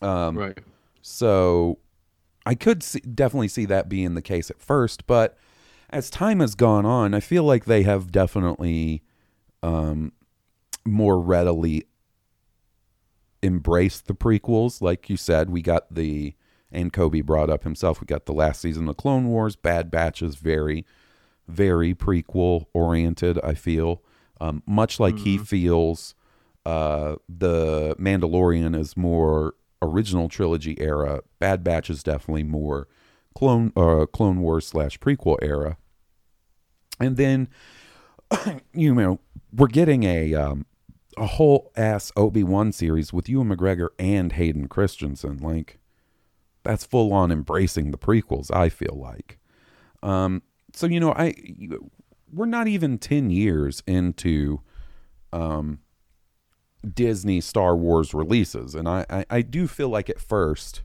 Um, 0.00 0.38
right. 0.38 0.58
So 1.02 1.78
I 2.48 2.54
could 2.54 2.82
see, 2.82 3.00
definitely 3.00 3.48
see 3.48 3.66
that 3.66 3.90
being 3.90 4.14
the 4.14 4.22
case 4.22 4.48
at 4.50 4.58
first, 4.58 5.06
but 5.06 5.36
as 5.90 6.08
time 6.08 6.40
has 6.40 6.54
gone 6.54 6.86
on, 6.86 7.12
I 7.12 7.20
feel 7.20 7.44
like 7.44 7.66
they 7.66 7.82
have 7.82 8.10
definitely 8.10 9.02
um, 9.62 10.12
more 10.86 11.20
readily 11.20 11.84
embraced 13.42 14.06
the 14.06 14.14
prequels. 14.14 14.80
Like 14.80 15.10
you 15.10 15.18
said, 15.18 15.50
we 15.50 15.60
got 15.60 15.94
the, 15.94 16.34
and 16.72 16.90
Kobe 16.90 17.20
brought 17.20 17.50
up 17.50 17.64
himself, 17.64 18.00
we 18.00 18.06
got 18.06 18.24
the 18.24 18.32
last 18.32 18.62
season 18.62 18.88
of 18.88 18.96
Clone 18.96 19.28
Wars. 19.28 19.54
Bad 19.54 19.90
Batch 19.90 20.22
is 20.22 20.36
very, 20.36 20.86
very 21.48 21.94
prequel 21.94 22.64
oriented, 22.72 23.38
I 23.44 23.52
feel. 23.52 24.02
Um, 24.40 24.62
much 24.66 24.98
like 24.98 25.16
mm-hmm. 25.16 25.24
he 25.24 25.36
feels 25.36 26.14
uh, 26.64 27.16
the 27.28 27.94
Mandalorian 27.98 28.74
is 28.74 28.96
more 28.96 29.52
original 29.82 30.28
trilogy 30.28 30.76
era. 30.80 31.20
Bad 31.38 31.62
Batch 31.64 31.90
is 31.90 32.02
definitely 32.02 32.44
more 32.44 32.88
Clone 33.34 33.72
uh, 33.76 34.06
Clone 34.06 34.40
Wars 34.40 34.66
slash 34.66 34.98
prequel 34.98 35.36
era. 35.42 35.76
And 36.98 37.16
then, 37.16 37.48
you 38.72 38.94
know, 38.94 39.20
we're 39.52 39.68
getting 39.68 40.02
a 40.02 40.34
um, 40.34 40.66
a 41.16 41.26
whole 41.26 41.70
ass 41.76 42.10
Obi 42.16 42.42
Wan 42.42 42.72
series 42.72 43.12
with 43.12 43.28
Ewan 43.28 43.48
McGregor 43.48 43.88
and 43.98 44.32
Hayden 44.32 44.68
Christensen. 44.68 45.38
Like, 45.38 45.78
that's 46.64 46.84
full 46.84 47.12
on 47.12 47.30
embracing 47.30 47.90
the 47.90 47.98
prequels. 47.98 48.54
I 48.54 48.68
feel 48.68 48.98
like. 49.00 49.38
Um, 50.02 50.42
so 50.72 50.86
you 50.86 51.00
know, 51.00 51.12
I 51.12 51.34
we're 52.32 52.46
not 52.46 52.68
even 52.68 52.98
ten 52.98 53.30
years 53.30 53.82
into 53.86 54.60
um, 55.32 55.78
Disney 56.94 57.40
Star 57.40 57.76
Wars 57.76 58.14
releases, 58.14 58.74
and 58.74 58.88
I, 58.88 59.04
I 59.10 59.24
I 59.30 59.42
do 59.42 59.66
feel 59.66 59.88
like 59.88 60.08
at 60.08 60.20
first 60.20 60.82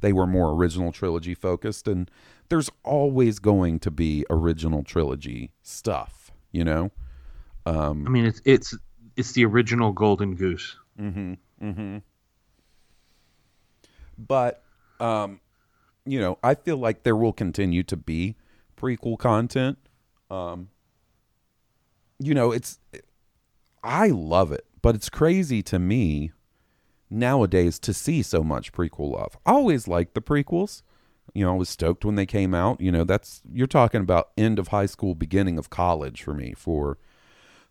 they 0.00 0.12
were 0.12 0.26
more 0.26 0.52
original 0.52 0.92
trilogy 0.92 1.34
focused, 1.34 1.88
and 1.88 2.10
there's 2.48 2.70
always 2.84 3.38
going 3.38 3.78
to 3.80 3.90
be 3.90 4.24
original 4.30 4.82
trilogy 4.82 5.52
stuff, 5.62 6.30
you 6.52 6.64
know. 6.64 6.90
Um, 7.66 8.06
I 8.06 8.10
mean, 8.10 8.26
it's 8.26 8.42
it's 8.44 8.76
it's 9.16 9.32
the 9.32 9.44
original 9.44 9.92
Golden 9.92 10.34
Goose. 10.34 10.76
Mm-hmm. 10.98 11.34
Mm-hmm. 11.62 11.98
But, 14.18 14.62
um, 14.98 15.40
you 16.04 16.20
know, 16.20 16.38
I 16.42 16.54
feel 16.54 16.76
like 16.76 17.02
there 17.02 17.16
will 17.16 17.32
continue 17.32 17.82
to 17.84 17.96
be 17.96 18.36
prequel 18.76 19.18
content. 19.18 19.78
Um, 20.30 20.68
you 22.18 22.34
know, 22.34 22.52
it's 22.52 22.78
I 23.82 24.08
love 24.08 24.52
it, 24.52 24.66
but 24.82 24.94
it's 24.94 25.08
crazy 25.08 25.62
to 25.64 25.78
me 25.78 26.32
nowadays 27.08 27.78
to 27.80 27.92
see 27.92 28.22
so 28.22 28.42
much 28.42 28.72
prequel 28.72 29.12
love. 29.12 29.36
I 29.44 29.52
always 29.52 29.88
liked 29.88 30.14
the 30.14 30.20
prequels. 30.20 30.82
You 31.34 31.44
know, 31.44 31.54
I 31.54 31.56
was 31.56 31.68
stoked 31.68 32.04
when 32.04 32.16
they 32.16 32.26
came 32.26 32.54
out. 32.54 32.80
You 32.80 32.92
know, 32.92 33.04
that's 33.04 33.42
you're 33.52 33.66
talking 33.66 34.00
about 34.00 34.30
end 34.36 34.58
of 34.58 34.68
high 34.68 34.86
school, 34.86 35.14
beginning 35.14 35.58
of 35.58 35.70
college 35.70 36.22
for 36.22 36.34
me 36.34 36.54
for 36.56 36.98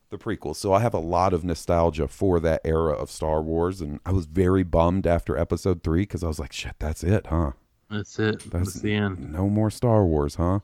the 0.10 0.18
prequels. 0.18 0.56
So 0.58 0.74
I 0.74 0.80
have 0.80 0.94
a 0.94 1.00
lot 1.00 1.34
of 1.34 1.44
nostalgia 1.44 2.08
for 2.08 2.40
that 2.40 2.62
era 2.64 2.94
of 2.94 3.12
Star 3.12 3.42
Wars, 3.42 3.82
and 3.82 4.00
I 4.06 4.12
was 4.12 4.26
very 4.26 4.64
bummed 4.64 5.06
after 5.06 5.38
Episode 5.38 5.84
Three 5.84 6.04
because 6.04 6.24
I 6.24 6.28
was 6.28 6.40
like, 6.40 6.54
"Shit, 6.54 6.76
that's 6.80 7.04
it, 7.04 7.28
huh? 7.28 7.52
That's 7.90 8.20
it. 8.20 8.50
That's, 8.52 8.76
the 8.76 8.94
end. 8.94 9.32
No 9.32 9.50
more 9.50 9.70
Star 9.70 10.06
Wars, 10.06 10.36
huh?" 10.36 10.60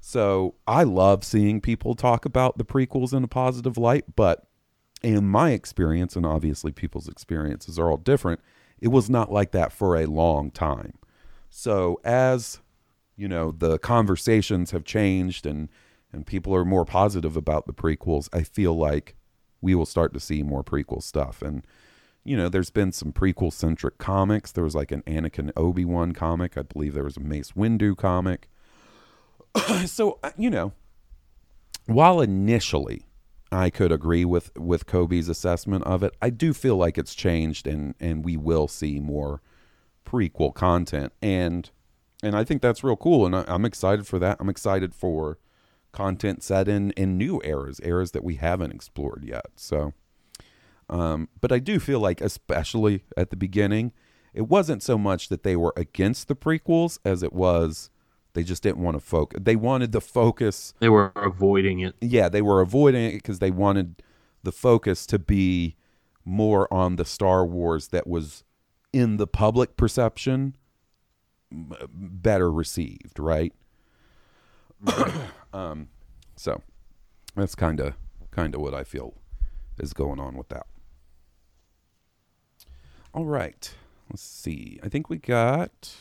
So 0.00 0.54
I 0.66 0.82
love 0.84 1.24
seeing 1.24 1.60
people 1.60 1.94
talk 1.94 2.24
about 2.24 2.58
the 2.58 2.64
prequels 2.64 3.12
in 3.12 3.24
a 3.24 3.28
positive 3.28 3.76
light, 3.76 4.04
but 4.14 4.45
in 5.14 5.28
my 5.28 5.50
experience, 5.50 6.16
and 6.16 6.26
obviously 6.26 6.72
people's 6.72 7.08
experiences 7.08 7.78
are 7.78 7.88
all 7.88 7.96
different, 7.96 8.40
it 8.80 8.88
was 8.88 9.08
not 9.08 9.30
like 9.30 9.52
that 9.52 9.72
for 9.72 9.96
a 9.96 10.06
long 10.06 10.50
time. 10.50 10.94
So 11.48 12.00
as 12.04 12.58
you 13.16 13.28
know, 13.28 13.52
the 13.52 13.78
conversations 13.78 14.72
have 14.72 14.84
changed 14.84 15.46
and 15.46 15.68
and 16.12 16.26
people 16.26 16.54
are 16.54 16.64
more 16.64 16.84
positive 16.84 17.36
about 17.36 17.66
the 17.66 17.72
prequels, 17.72 18.28
I 18.32 18.42
feel 18.42 18.76
like 18.76 19.16
we 19.60 19.74
will 19.74 19.86
start 19.86 20.12
to 20.14 20.20
see 20.20 20.42
more 20.42 20.64
prequel 20.64 21.02
stuff. 21.02 21.40
And 21.40 21.64
you 22.24 22.36
know, 22.36 22.48
there's 22.48 22.70
been 22.70 22.90
some 22.90 23.12
prequel 23.12 23.52
centric 23.52 23.98
comics. 23.98 24.50
There 24.50 24.64
was 24.64 24.74
like 24.74 24.90
an 24.90 25.02
Anakin 25.02 25.52
Obi 25.56 25.84
Wan 25.84 26.12
comic. 26.12 26.58
I 26.58 26.62
believe 26.62 26.94
there 26.94 27.04
was 27.04 27.16
a 27.16 27.20
Mace 27.20 27.52
Windu 27.52 27.96
comic. 27.96 28.48
so 29.86 30.18
uh, 30.24 30.32
you 30.36 30.50
know, 30.50 30.72
while 31.86 32.20
initially 32.20 33.06
I 33.52 33.70
could 33.70 33.92
agree 33.92 34.24
with 34.24 34.56
with 34.56 34.86
Kobe's 34.86 35.28
assessment 35.28 35.84
of 35.84 36.02
it, 36.02 36.16
I 36.20 36.30
do 36.30 36.52
feel 36.52 36.76
like 36.76 36.98
it's 36.98 37.14
changed, 37.14 37.66
and 37.66 37.94
and 38.00 38.24
we 38.24 38.36
will 38.36 38.68
see 38.68 39.00
more 39.00 39.40
prequel 40.04 40.54
content, 40.54 41.12
and 41.22 41.70
and 42.22 42.36
I 42.36 42.44
think 42.44 42.62
that's 42.62 42.82
real 42.82 42.96
cool, 42.96 43.26
and 43.26 43.36
I, 43.36 43.44
I'm 43.46 43.64
excited 43.64 44.06
for 44.06 44.18
that. 44.18 44.38
I'm 44.40 44.48
excited 44.48 44.94
for 44.94 45.38
content 45.92 46.42
set 46.42 46.68
in 46.68 46.90
in 46.92 47.16
new 47.16 47.40
eras, 47.44 47.80
eras 47.82 48.10
that 48.12 48.24
we 48.24 48.34
haven't 48.36 48.72
explored 48.72 49.24
yet. 49.24 49.46
So, 49.56 49.92
um, 50.90 51.28
but 51.40 51.52
I 51.52 51.58
do 51.58 51.78
feel 51.78 52.00
like, 52.00 52.20
especially 52.20 53.04
at 53.16 53.30
the 53.30 53.36
beginning, 53.36 53.92
it 54.34 54.48
wasn't 54.48 54.82
so 54.82 54.98
much 54.98 55.28
that 55.28 55.42
they 55.44 55.56
were 55.56 55.72
against 55.76 56.28
the 56.28 56.36
prequels 56.36 56.98
as 57.04 57.22
it 57.22 57.32
was 57.32 57.90
they 58.36 58.44
just 58.44 58.62
didn't 58.62 58.82
want 58.82 58.94
to 58.96 59.00
focus. 59.00 59.40
They 59.42 59.56
wanted 59.56 59.92
the 59.92 60.00
focus. 60.02 60.74
They 60.78 60.90
were 60.90 61.10
avoiding 61.16 61.80
it. 61.80 61.94
Yeah, 62.02 62.28
they 62.28 62.42
were 62.42 62.60
avoiding 62.60 63.02
it 63.06 63.14
because 63.14 63.38
they 63.38 63.50
wanted 63.50 64.02
the 64.42 64.52
focus 64.52 65.06
to 65.06 65.18
be 65.18 65.74
more 66.22 66.72
on 66.72 66.96
the 66.96 67.06
Star 67.06 67.46
Wars 67.46 67.88
that 67.88 68.06
was 68.06 68.44
in 68.92 69.16
the 69.16 69.26
public 69.26 69.78
perception 69.78 70.54
better 71.50 72.52
received, 72.52 73.18
right? 73.18 73.54
um, 75.54 75.88
so 76.36 76.60
that's 77.36 77.54
kind 77.54 77.80
of 77.80 77.94
kind 78.30 78.54
of 78.54 78.60
what 78.60 78.74
I 78.74 78.84
feel 78.84 79.14
is 79.78 79.94
going 79.94 80.20
on 80.20 80.36
with 80.36 80.50
that. 80.50 80.66
All 83.14 83.24
right, 83.24 83.74
let's 84.10 84.22
see. 84.22 84.78
I 84.82 84.90
think 84.90 85.08
we 85.08 85.16
got 85.16 85.96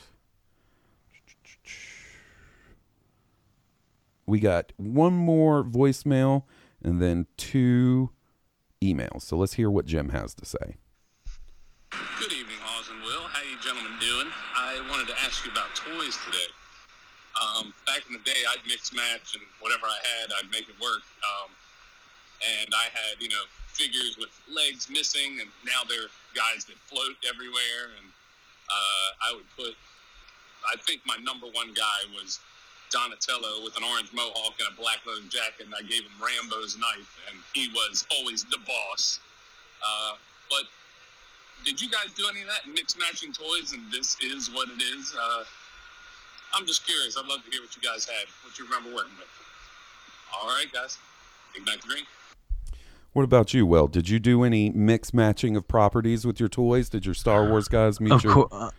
we 4.26 4.40
got 4.40 4.74
one 4.78 5.14
more 5.14 5.64
voicemail 5.64 6.44
and 6.84 7.02
then 7.02 7.28
two 7.38 8.10
emails. 8.82 9.24
So 9.24 9.38
let's 9.38 9.54
hear 9.54 9.70
what 9.70 9.86
Jim 9.86 10.10
has 10.10 10.34
to 10.36 10.46
say. 10.46 10.78
Good 12.20 12.34
evening, 12.34 12.58
Oz 12.78 12.90
and 12.90 13.02
Will. 13.04 13.22
How 13.22 13.42
you 13.44 13.58
gentlemen 13.62 13.94
doing? 14.00 14.28
I 14.56 14.82
wanted 14.90 15.08
to 15.08 15.16
ask 15.24 15.46
you 15.46 15.52
about 15.52 15.74
toys 15.76 16.18
today. 16.26 16.50
Um, 17.36 17.74
back 17.86 18.04
in 18.08 18.14
the 18.14 18.24
day, 18.24 18.48
I'd 18.50 18.64
mix 18.68 18.94
match 18.94 19.36
and 19.36 19.44
whatever 19.60 19.86
I 19.86 20.00
had, 20.16 20.32
I'd 20.40 20.50
make 20.52 20.70
it 20.70 20.76
work. 20.82 21.04
Um, 21.24 21.52
and 22.44 22.70
I 22.74 22.88
had, 22.92 23.20
you 23.20 23.30
know, 23.30 23.46
figures 23.68 24.18
with 24.18 24.32
legs 24.48 24.88
missing, 24.90 25.40
and 25.40 25.50
now 25.66 25.84
they're 25.88 26.12
guys 26.36 26.64
that 26.66 26.80
float 26.88 27.16
everywhere. 27.28 27.96
And 28.00 28.08
uh, 28.72 29.08
I 29.24 29.36
would 29.36 29.48
put, 29.56 29.76
I 30.68 30.76
think 30.88 31.02
my 31.06 31.18
number 31.24 31.48
one 31.52 31.74
guy 31.76 32.08
was 32.16 32.40
Donatello 32.92 33.64
with 33.64 33.76
an 33.78 33.84
orange 33.84 34.10
mohawk 34.14 34.54
and 34.60 34.70
a 34.72 34.76
black 34.80 35.00
leather 35.06 35.26
jacket, 35.30 35.66
and 35.66 35.76
I 35.76 35.82
gave 35.82 36.04
him 36.04 36.16
Rambo's 36.22 36.78
knife, 36.78 37.10
and 37.30 37.38
he 37.54 37.68
was 37.70 38.06
always 38.18 38.44
the 38.46 38.58
boss. 38.66 39.20
Uh, 39.86 40.16
but 40.50 40.64
did 41.66 41.82
you 41.82 41.90
guys 41.90 42.14
do 42.16 42.26
any 42.30 42.42
of 42.42 42.48
that 42.48 42.68
mix 42.72 42.96
matching 42.98 43.34
toys? 43.34 43.74
And 43.74 43.82
this 43.92 44.18
is 44.22 44.50
what 44.52 44.70
it 44.70 44.82
is. 44.82 45.14
Uh, 45.16 45.44
I'm 46.54 46.66
just 46.66 46.86
curious. 46.86 47.18
I'd 47.18 47.26
love 47.26 47.44
to 47.44 47.52
hear 47.52 47.62
what 47.62 47.76
you 47.76 47.82
guys 47.82 48.06
had, 48.06 48.28
what 48.44 48.58
you 48.58 48.66
remember 48.66 48.90
working 48.96 49.18
with. 49.18 49.28
All 50.34 50.48
right, 50.48 50.72
guys. 50.72 50.98
Ignite 51.56 51.82
the 51.82 51.88
green. 51.88 52.04
What 53.14 53.24
about 53.24 53.54
you, 53.54 53.66
Will? 53.66 53.88
Did 53.88 54.10
you 54.10 54.20
do 54.20 54.44
any 54.44 54.70
mix 54.72 55.14
matching 55.14 55.56
of 55.56 55.68
properties 55.68 56.26
with 56.26 56.40
your 56.40 56.50
toys? 56.50 56.90
Did 56.90 57.06
your 57.06 57.16
Star 57.16 57.48
Wars 57.50 57.68
guys 57.70 58.02
meet 58.02 58.12
Of 58.12 58.24
your? 58.24 58.34
course. 58.46 58.72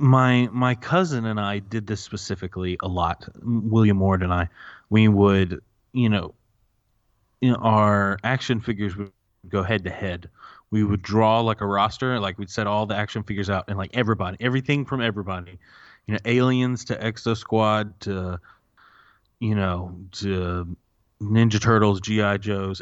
My 0.00 0.48
my 0.50 0.74
cousin 0.74 1.26
and 1.26 1.38
I 1.38 1.58
did 1.58 1.86
this 1.86 2.00
specifically 2.00 2.78
a 2.82 2.88
lot. 2.88 3.28
William 3.42 4.00
Ward 4.00 4.22
and 4.22 4.32
I, 4.32 4.48
we 4.88 5.08
would, 5.08 5.60
you 5.92 6.08
know, 6.08 6.34
know, 7.42 7.56
our 7.56 8.18
action 8.24 8.60
figures 8.60 8.96
would 8.96 9.12
go 9.48 9.62
head 9.62 9.84
to 9.84 9.90
head. 9.90 10.28
We 10.70 10.84
would 10.84 11.02
draw 11.02 11.40
like 11.40 11.60
a 11.60 11.66
roster, 11.66 12.20
like 12.20 12.38
we'd 12.38 12.50
set 12.50 12.66
all 12.66 12.86
the 12.86 12.96
action 12.96 13.22
figures 13.22 13.50
out, 13.50 13.64
and 13.68 13.76
like 13.76 13.90
everybody, 13.94 14.36
everything 14.40 14.84
from 14.84 15.00
everybody, 15.00 15.58
you 16.06 16.14
know, 16.14 16.20
aliens 16.24 16.84
to 16.86 16.96
Exo 16.96 17.36
Squad 17.36 17.98
to, 18.00 18.40
you 19.40 19.54
know, 19.54 19.98
to 20.12 20.76
Ninja 21.20 21.60
Turtles, 21.60 22.00
GI 22.00 22.38
Joes, 22.38 22.80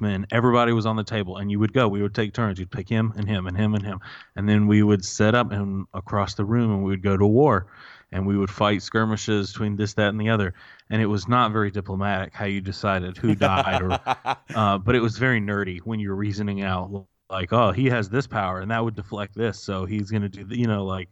Men. 0.00 0.26
Everybody 0.30 0.72
was 0.72 0.86
on 0.86 0.96
the 0.96 1.04
table, 1.04 1.36
and 1.36 1.50
you 1.50 1.58
would 1.58 1.72
go. 1.72 1.88
We 1.88 2.02
would 2.02 2.14
take 2.14 2.32
turns. 2.34 2.58
You'd 2.58 2.70
pick 2.70 2.88
him 2.88 3.12
and 3.16 3.28
him 3.28 3.46
and 3.46 3.56
him 3.56 3.74
and 3.74 3.84
him, 3.84 4.00
and 4.36 4.48
then 4.48 4.66
we 4.66 4.82
would 4.82 5.04
set 5.04 5.34
up 5.34 5.52
and 5.52 5.86
across 5.94 6.34
the 6.34 6.44
room, 6.44 6.70
and 6.70 6.82
we 6.82 6.90
would 6.90 7.02
go 7.02 7.16
to 7.16 7.26
war, 7.26 7.66
and 8.10 8.26
we 8.26 8.36
would 8.36 8.50
fight 8.50 8.82
skirmishes 8.82 9.52
between 9.52 9.76
this, 9.76 9.94
that, 9.94 10.08
and 10.08 10.20
the 10.20 10.30
other. 10.30 10.54
And 10.90 11.02
it 11.02 11.06
was 11.06 11.28
not 11.28 11.52
very 11.52 11.70
diplomatic 11.70 12.34
how 12.34 12.46
you 12.46 12.60
decided 12.60 13.16
who 13.16 13.34
died, 13.34 13.82
or, 13.82 13.98
uh, 14.54 14.78
but 14.78 14.94
it 14.94 15.00
was 15.00 15.18
very 15.18 15.40
nerdy 15.40 15.80
when 15.80 16.00
you're 16.00 16.14
reasoning 16.14 16.62
out 16.62 17.06
like, 17.30 17.52
oh, 17.52 17.72
he 17.72 17.86
has 17.86 18.08
this 18.10 18.26
power, 18.26 18.60
and 18.60 18.70
that 18.70 18.84
would 18.84 18.94
deflect 18.94 19.34
this, 19.34 19.58
so 19.58 19.86
he's 19.86 20.10
gonna 20.10 20.28
do, 20.28 20.44
the, 20.44 20.58
you 20.58 20.66
know, 20.66 20.84
like 20.84 21.08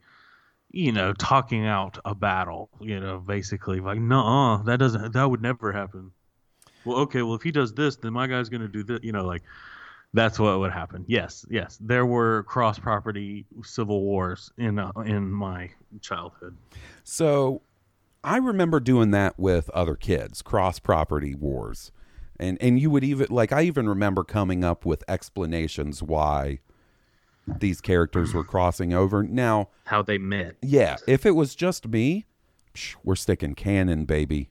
you 0.73 0.93
know, 0.93 1.13
talking 1.13 1.67
out 1.67 1.99
a 2.05 2.15
battle, 2.15 2.71
you 2.81 3.01
know, 3.01 3.19
basically 3.19 3.81
like, 3.81 3.99
no, 3.99 4.63
that 4.65 4.79
doesn't, 4.79 5.13
that 5.13 5.29
would 5.29 5.43
never 5.43 5.73
happen. 5.73 6.13
Well, 6.85 6.99
okay, 6.99 7.23
well, 7.23 7.35
if 7.35 7.43
he 7.43 7.51
does 7.51 7.73
this, 7.75 7.97
then 7.97 8.13
my 8.13 8.27
guy's 8.27 8.49
going 8.49 8.63
to 8.63 8.69
do 8.69 8.83
this, 8.83 9.01
you 9.03 9.13
know, 9.13 9.25
like 9.25 9.43
that's 10.13 10.39
what 10.39 10.59
would 10.59 10.73
happen. 10.73 11.05
Yes, 11.07 11.45
yes, 11.51 11.79
there 11.81 12.07
were 12.07 12.43
cross 12.45 12.79
property 12.79 13.47
civil 13.63 14.03
wars 14.03 14.51
in 14.59 14.79
uh, 14.79 14.91
in 15.05 15.31
my 15.31 15.71
childhood. 16.01 16.57
So 17.05 17.63
I 18.25 18.39
remember 18.39 18.81
doing 18.81 19.13
that 19.13 19.39
with 19.39 19.71
other 19.71 19.95
kids, 19.95 20.43
cross 20.43 20.79
property 20.79 21.35
wars. 21.35 21.93
And 22.39 22.59
and 22.61 22.79
you 22.81 22.91
would 22.91 23.05
even 23.05 23.27
like 23.31 23.53
I 23.53 23.63
even 23.63 23.89
remember 23.89 24.25
coming 24.25 24.65
up 24.65 24.85
with 24.85 25.05
explanations 25.07 26.03
why 26.03 26.61
these 27.47 27.81
characters 27.81 28.33
were 28.33 28.45
crossing 28.45 28.93
over. 28.95 29.23
Now, 29.23 29.69
how 29.85 30.03
they 30.03 30.19
met. 30.19 30.57
Yeah, 30.63 30.97
if 31.07 31.27
it 31.27 31.33
was 31.33 31.55
just 31.55 31.87
me, 31.89 32.27
psh, 32.75 32.97
we're 33.05 33.17
sticking 33.17 33.55
canon, 33.55 34.07
baby. 34.07 34.51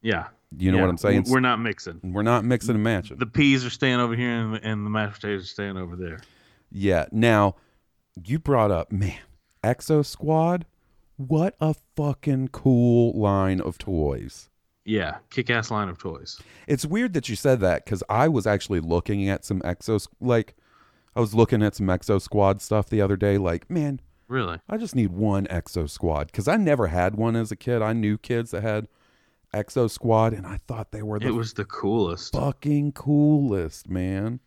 Yeah. 0.00 0.28
You 0.58 0.70
know 0.70 0.78
Yeah, 0.78 0.82
what 0.84 0.90
I'm 0.90 0.98
saying? 0.98 1.24
We're 1.28 1.40
not 1.40 1.60
mixing. 1.60 2.00
We're 2.02 2.22
not 2.22 2.44
mixing 2.44 2.74
and 2.74 2.84
matching. 2.84 3.18
The 3.18 3.26
peas 3.26 3.64
are 3.64 3.70
staying 3.70 4.00
over 4.00 4.14
here, 4.14 4.30
and 4.30 4.54
the, 4.54 4.64
and 4.64 4.84
the 4.86 4.90
mashed 4.90 5.14
potatoes 5.20 5.44
are 5.44 5.46
staying 5.46 5.76
over 5.76 5.96
there. 5.96 6.20
Yeah. 6.70 7.06
Now, 7.12 7.56
you 8.22 8.38
brought 8.38 8.70
up, 8.70 8.92
man, 8.92 9.18
Exo 9.64 10.04
Squad. 10.04 10.66
What 11.16 11.54
a 11.60 11.74
fucking 11.96 12.48
cool 12.48 13.18
line 13.18 13.60
of 13.60 13.78
toys. 13.78 14.48
Yeah, 14.84 15.18
kick 15.30 15.48
ass 15.50 15.70
line 15.70 15.88
of 15.88 15.98
toys. 15.98 16.40
It's 16.66 16.84
weird 16.84 17.12
that 17.12 17.28
you 17.28 17.36
said 17.36 17.60
that 17.60 17.84
because 17.84 18.02
I 18.08 18.26
was 18.28 18.46
actually 18.46 18.80
looking 18.80 19.28
at 19.28 19.44
some 19.44 19.60
Exo 19.60 20.04
like 20.20 20.56
I 21.14 21.20
was 21.20 21.34
looking 21.34 21.62
at 21.62 21.76
some 21.76 21.86
Exo 21.86 22.20
Squad 22.20 22.60
stuff 22.60 22.88
the 22.88 23.00
other 23.00 23.16
day. 23.16 23.38
Like, 23.38 23.70
man, 23.70 24.00
Really? 24.28 24.58
I 24.66 24.78
just 24.78 24.94
need 24.96 25.12
one 25.12 25.46
Exo 25.48 25.88
Squad 25.88 26.28
because 26.28 26.48
I 26.48 26.56
never 26.56 26.86
had 26.86 27.16
one 27.16 27.36
as 27.36 27.52
a 27.52 27.56
kid. 27.56 27.82
I 27.82 27.92
knew 27.92 28.16
kids 28.16 28.50
that 28.52 28.62
had 28.62 28.88
Exo 29.54 29.90
Squad, 29.90 30.32
and 30.32 30.46
I 30.46 30.56
thought 30.56 30.92
they 30.92 31.02
were 31.02 31.18
the 31.18 31.26
It 31.28 31.34
was 31.34 31.52
the 31.54 31.64
coolest. 31.64 32.32
fucking 32.32 32.92
coolest, 32.92 33.88
man. 33.88 34.40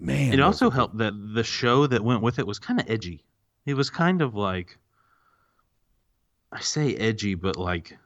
Man, 0.00 0.32
It 0.32 0.40
also 0.40 0.70
helped 0.70 0.98
that 0.98 1.12
the 1.34 1.42
show 1.44 1.86
that 1.86 2.04
went 2.04 2.22
with 2.22 2.38
it 2.38 2.46
was 2.46 2.58
kind 2.58 2.80
of 2.80 2.88
edgy. 2.88 3.24
It 3.66 3.74
was 3.74 3.90
kind 3.90 4.22
of 4.22 4.34
like 4.34 4.78
I 6.52 6.60
say 6.60 6.94
edgy, 6.96 7.34
but 7.34 7.56
like 7.56 7.96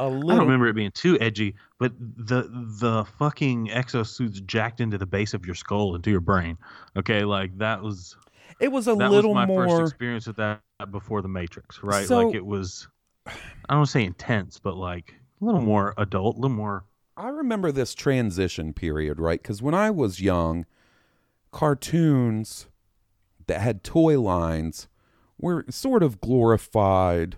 a 0.00 0.04
I 0.04 0.08
don't 0.08 0.26
remember 0.40 0.66
it 0.66 0.74
being 0.74 0.90
too 0.90 1.18
edgy, 1.20 1.54
but 1.78 1.92
the 1.98 2.48
the 2.80 3.04
fucking 3.18 3.68
exosuits 3.68 4.44
jacked 4.46 4.80
into 4.80 4.98
the 4.98 5.06
base 5.06 5.34
of 5.34 5.46
your 5.46 5.54
skull 5.54 5.94
into 5.94 6.10
your 6.10 6.20
brain. 6.20 6.58
Okay, 6.96 7.24
like 7.24 7.56
that 7.58 7.82
was 7.82 8.16
It 8.58 8.68
was 8.72 8.88
a 8.88 8.94
that 8.96 9.10
little 9.10 9.30
was 9.30 9.34
my 9.36 9.46
more. 9.46 9.68
first 9.68 9.92
experience 9.92 10.26
with 10.26 10.36
that 10.36 10.60
before 10.90 11.22
the 11.22 11.28
Matrix, 11.28 11.82
right? 11.82 12.06
So- 12.06 12.26
like 12.26 12.34
it 12.34 12.44
was 12.44 12.88
I 13.26 13.74
don't 13.74 13.86
say 13.86 14.04
intense, 14.04 14.58
but 14.58 14.76
like 14.76 15.14
a 15.42 15.44
little 15.44 15.60
more 15.60 15.92
adult, 15.98 16.36
a 16.36 16.40
little 16.40 16.56
more 16.56 16.84
I 17.16 17.28
remember 17.28 17.70
this 17.70 17.94
transition 17.94 18.72
period, 18.72 19.20
right? 19.20 19.40
Because 19.42 19.60
when 19.60 19.74
I 19.74 19.90
was 19.90 20.20
young, 20.20 20.64
cartoons 21.50 22.68
that 23.46 23.60
had 23.60 23.84
toy 23.84 24.18
lines 24.18 24.88
were 25.38 25.66
sort 25.68 26.02
of 26.02 26.20
glorified 26.20 27.36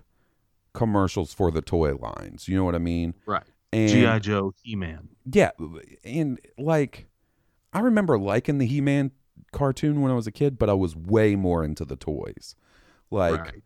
commercials 0.73 1.33
for 1.33 1.51
the 1.51 1.61
toy 1.61 1.95
lines. 1.95 2.47
You 2.47 2.57
know 2.57 2.63
what 2.63 2.75
I 2.75 2.79
mean? 2.79 3.15
right. 3.25 3.43
And 3.73 3.89
GI 3.89 4.19
Joe, 4.21 4.53
He 4.63 4.75
Man. 4.75 5.09
yeah, 5.29 5.51
and 6.05 6.39
like 6.57 7.07
I 7.73 7.79
remember 7.79 8.17
liking 8.17 8.57
the 8.57 8.65
He-Man 8.65 9.11
cartoon 9.51 10.01
when 10.01 10.11
I 10.11 10.15
was 10.15 10.27
a 10.27 10.31
kid, 10.31 10.57
but 10.57 10.69
I 10.69 10.73
was 10.73 10.95
way 10.95 11.35
more 11.35 11.61
into 11.65 11.83
the 11.83 11.97
toys. 11.97 12.55
Like 13.11 13.41
Right. 13.41 13.63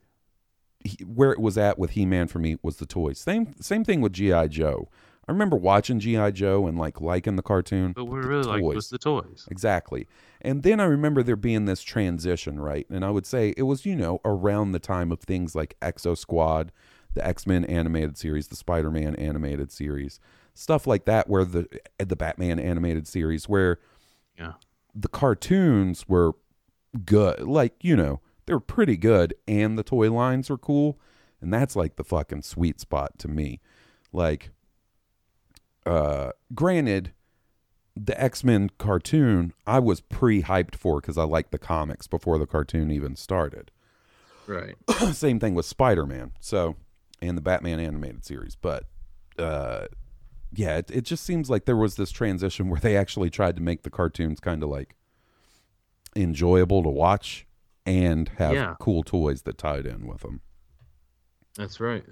He, 0.83 1.03
where 1.03 1.31
it 1.31 1.39
was 1.39 1.57
at 1.57 1.77
with 1.77 1.91
He-Man 1.91 2.27
for 2.27 2.39
me 2.39 2.57
was 2.61 2.77
the 2.77 2.85
toys. 2.85 3.19
Same 3.19 3.53
same 3.59 3.83
thing 3.83 4.01
with 4.01 4.13
GI 4.13 4.47
Joe. 4.49 4.89
I 5.27 5.31
remember 5.31 5.57
watching 5.57 5.99
GI 5.99 6.31
Joe 6.31 6.65
and 6.65 6.77
like 6.77 7.01
liking 7.01 7.35
the 7.35 7.43
cartoon. 7.43 7.91
But 7.93 8.05
we 8.05 8.19
really 8.19 8.43
like 8.43 8.63
was 8.63 8.89
the 8.89 8.97
toys. 8.97 9.47
Exactly. 9.51 10.07
And 10.41 10.63
then 10.63 10.79
I 10.79 10.85
remember 10.85 11.21
there 11.21 11.35
being 11.35 11.65
this 11.65 11.83
transition, 11.83 12.59
right? 12.59 12.87
And 12.89 13.05
I 13.05 13.11
would 13.11 13.27
say 13.27 13.53
it 13.55 13.63
was, 13.63 13.85
you 13.85 13.95
know, 13.95 14.21
around 14.25 14.71
the 14.71 14.79
time 14.79 15.11
of 15.11 15.19
things 15.19 15.53
like 15.53 15.75
Exo 15.81 16.17
Squad, 16.17 16.71
the 17.13 17.23
X-Men 17.23 17.63
animated 17.65 18.17
series, 18.17 18.47
the 18.47 18.55
Spider-Man 18.55 19.15
animated 19.17 19.71
series, 19.71 20.19
stuff 20.55 20.87
like 20.87 21.05
that 21.05 21.29
where 21.29 21.45
the 21.45 21.67
the 21.99 22.15
Batman 22.15 22.57
animated 22.57 23.07
series 23.07 23.47
where 23.47 23.77
Yeah. 24.39 24.53
the 24.95 25.09
cartoons 25.09 26.09
were 26.09 26.31
good. 27.05 27.41
Like, 27.41 27.75
you 27.83 27.95
know, 27.95 28.21
they 28.49 28.55
were 28.55 28.59
pretty 28.59 28.97
good 28.97 29.35
and 29.47 29.77
the 29.77 29.83
toy 29.83 30.11
lines 30.11 30.49
were 30.49 30.57
cool, 30.57 30.99
and 31.39 31.53
that's 31.53 31.75
like 31.75 31.97
the 31.97 32.03
fucking 32.03 32.41
sweet 32.41 32.79
spot 32.79 33.19
to 33.19 33.27
me. 33.27 33.61
Like 34.11 34.49
uh 35.85 36.31
granted 36.55 37.13
the 37.95 38.19
X-Men 38.19 38.71
cartoon 38.79 39.53
I 39.67 39.77
was 39.77 40.01
pre-hyped 40.01 40.75
for 40.75 40.99
cuz 40.99 41.15
I 41.15 41.25
liked 41.25 41.51
the 41.51 41.59
comics 41.59 42.07
before 42.07 42.39
the 42.39 42.47
cartoon 42.47 42.89
even 42.89 43.15
started. 43.15 43.69
Right. 44.47 44.75
Same 45.13 45.39
thing 45.39 45.53
with 45.53 45.67
Spider-Man. 45.67 46.31
So, 46.39 46.75
and 47.21 47.37
the 47.37 47.41
Batman 47.41 47.79
animated 47.79 48.25
series, 48.25 48.55
but 48.55 48.85
uh 49.37 49.85
yeah, 50.51 50.77
it, 50.77 50.89
it 50.89 51.01
just 51.01 51.23
seems 51.23 51.51
like 51.51 51.65
there 51.65 51.77
was 51.77 51.97
this 51.97 52.09
transition 52.09 52.67
where 52.67 52.79
they 52.79 52.97
actually 52.97 53.29
tried 53.29 53.55
to 53.57 53.61
make 53.61 53.83
the 53.83 53.91
cartoons 53.91 54.39
kind 54.39 54.63
of 54.63 54.69
like 54.69 54.95
enjoyable 56.15 56.81
to 56.81 56.89
watch 56.89 57.45
and 57.89 58.29
have 58.37 58.53
Yeah. 58.53 58.75
cool 58.79 59.01
toys 59.03 59.41
that 59.41 59.57
tied 59.57 59.85
in 59.87 60.05
with 60.05 60.21
them. 60.21 60.41
That's 61.55 61.79
right. 61.79 62.05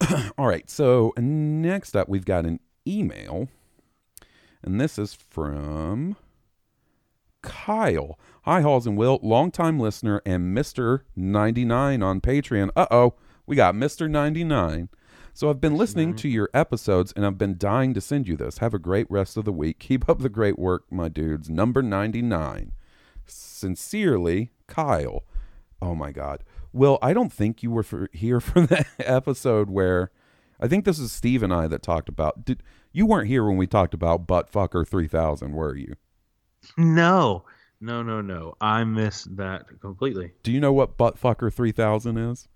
All 0.38 0.46
right, 0.46 0.68
so 0.70 1.12
next 1.18 1.94
up 1.94 2.08
we've 2.08 2.24
got 2.24 2.46
an 2.46 2.58
email, 2.86 3.48
and 4.62 4.80
this 4.80 4.98
is 4.98 5.12
from 5.14 6.16
Kyle. 7.42 8.18
Hi, 8.44 8.62
Hawes 8.62 8.86
and 8.86 8.96
Will, 8.96 9.18
longtime 9.22 9.78
listener 9.78 10.22
and 10.24 10.54
Mister 10.54 11.04
ninety 11.14 11.64
nine 11.66 12.02
on 12.02 12.20
Patreon. 12.22 12.70
Uh 12.74 12.86
oh, 12.90 13.14
we 13.46 13.56
got 13.56 13.74
Mister 13.74 14.08
ninety 14.08 14.44
nine. 14.44 14.88
So 15.34 15.48
I've 15.48 15.60
been 15.60 15.76
listening 15.76 16.16
to 16.16 16.28
your 16.28 16.50
episodes, 16.52 17.12
and 17.14 17.24
I've 17.24 17.38
been 17.38 17.56
dying 17.56 17.94
to 17.94 18.00
send 18.00 18.26
you 18.26 18.36
this. 18.36 18.58
Have 18.58 18.74
a 18.74 18.78
great 18.80 19.06
rest 19.10 19.36
of 19.36 19.44
the 19.44 19.52
week. 19.52 19.78
Keep 19.78 20.08
up 20.08 20.18
the 20.18 20.28
great 20.28 20.58
work, 20.58 20.84
my 20.90 21.08
dudes. 21.08 21.48
Number 21.50 21.82
ninety 21.82 22.22
nine. 22.22 22.72
Sincerely, 23.30 24.50
Kyle. 24.66 25.24
Oh 25.82 25.94
my 25.94 26.12
God. 26.12 26.44
Will, 26.72 26.98
I 27.02 27.12
don't 27.12 27.32
think 27.32 27.62
you 27.62 27.70
were 27.70 27.82
for, 27.82 28.08
here 28.12 28.40
for 28.40 28.66
that 28.66 28.86
episode 28.98 29.70
where 29.70 30.10
I 30.60 30.68
think 30.68 30.84
this 30.84 30.98
is 30.98 31.12
Steve 31.12 31.42
and 31.42 31.52
I 31.52 31.66
that 31.68 31.82
talked 31.82 32.08
about. 32.08 32.44
Did 32.44 32.62
you 32.92 33.06
weren't 33.06 33.28
here 33.28 33.44
when 33.44 33.56
we 33.56 33.66
talked 33.66 33.94
about 33.94 34.26
Buttfucker 34.26 34.86
3000, 34.86 35.52
were 35.52 35.76
you? 35.76 35.94
No. 36.76 37.44
No, 37.80 38.02
no, 38.02 38.20
no. 38.20 38.54
I 38.60 38.84
missed 38.84 39.36
that 39.36 39.80
completely. 39.80 40.32
Do 40.42 40.52
you 40.52 40.60
know 40.60 40.72
what 40.72 40.98
Buttfucker 40.98 41.52
3000 41.52 42.18
is? 42.18 42.46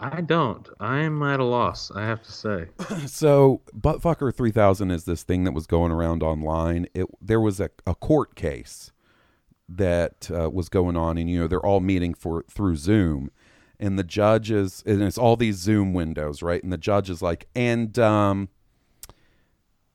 I 0.00 0.20
don't. 0.20 0.68
I'm 0.78 1.20
at 1.24 1.40
a 1.40 1.44
loss, 1.44 1.90
I 1.90 2.02
have 2.02 2.22
to 2.22 2.32
say. 2.32 2.66
So, 3.08 3.62
Buttfucker 3.76 4.32
3000 4.32 4.92
is 4.92 5.04
this 5.04 5.24
thing 5.24 5.42
that 5.42 5.52
was 5.52 5.66
going 5.66 5.90
around 5.90 6.22
online. 6.22 6.86
It 6.94 7.06
there 7.20 7.40
was 7.40 7.58
a, 7.58 7.70
a 7.84 7.96
court 7.96 8.36
case 8.36 8.92
that 9.68 10.30
uh, 10.30 10.50
was 10.50 10.68
going 10.68 10.96
on, 10.96 11.18
and 11.18 11.28
you 11.30 11.40
know 11.40 11.46
they're 11.46 11.64
all 11.64 11.80
meeting 11.80 12.14
for 12.14 12.44
through 12.50 12.76
Zoom, 12.76 13.30
and 13.78 13.98
the 13.98 14.04
judge 14.04 14.50
is, 14.50 14.82
and 14.86 15.02
it's 15.02 15.18
all 15.18 15.36
these 15.36 15.56
Zoom 15.56 15.92
windows, 15.92 16.42
right? 16.42 16.62
And 16.62 16.72
the 16.72 16.78
judge 16.78 17.10
is 17.10 17.20
like, 17.20 17.48
and 17.54 17.98
um, 17.98 18.48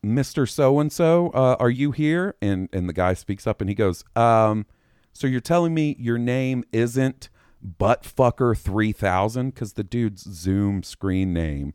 Mister 0.02 0.46
So 0.46 0.80
and 0.80 0.92
So, 0.92 1.30
are 1.32 1.70
you 1.70 1.92
here? 1.92 2.36
And 2.42 2.70
and 2.72 2.88
the 2.88 2.94
guy 2.94 3.14
speaks 3.14 3.48
up, 3.48 3.62
and 3.62 3.70
he 3.70 3.76
goes, 3.76 4.04
um, 4.16 4.66
so 5.14 5.28
you're 5.28 5.42
telling 5.42 5.74
me 5.74 5.96
your 6.00 6.18
name 6.18 6.64
isn't 6.72 7.30
Buttfucker 7.66 8.58
3000 8.58 9.54
because 9.54 9.74
the 9.74 9.84
dude's 9.84 10.24
Zoom 10.24 10.84
screen 10.84 11.34
name 11.34 11.74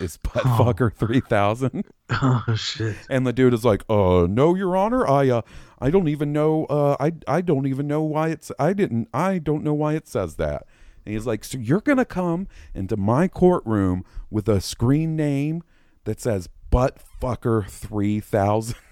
is 0.00 0.16
Buttfucker 0.24 0.92
3000. 0.94 1.84
Oh 2.10 2.54
shit. 2.56 2.96
And 3.08 3.26
the 3.26 3.32
dude 3.32 3.54
is 3.54 3.64
like, 3.64 3.84
"Uh, 3.88 4.26
no, 4.28 4.54
Your 4.54 4.76
Honor, 4.76 5.06
I 5.06 5.28
uh, 5.28 5.42
I 5.78 5.90
don't 5.90 6.08
even 6.08 6.32
know. 6.32 6.64
Uh, 6.66 6.96
I 6.98 7.12
I 7.28 7.40
don't 7.40 7.66
even 7.66 7.86
know 7.86 8.02
why 8.02 8.28
it's. 8.28 8.50
I 8.58 8.72
didn't. 8.72 9.08
I 9.14 9.38
don't 9.38 9.64
know 9.64 9.74
why 9.74 9.94
it 9.94 10.08
says 10.08 10.36
that." 10.36 10.66
And 11.04 11.14
he's 11.14 11.26
like, 11.26 11.44
"So 11.44 11.58
you're 11.58 11.80
gonna 11.80 12.04
come 12.04 12.48
into 12.74 12.96
my 12.96 13.28
courtroom 13.28 14.04
with 14.30 14.48
a 14.48 14.60
screen 14.60 15.16
name 15.16 15.62
that 16.04 16.20
says 16.20 16.48
Buttfucker 16.72 17.68
3000?" 17.68 18.76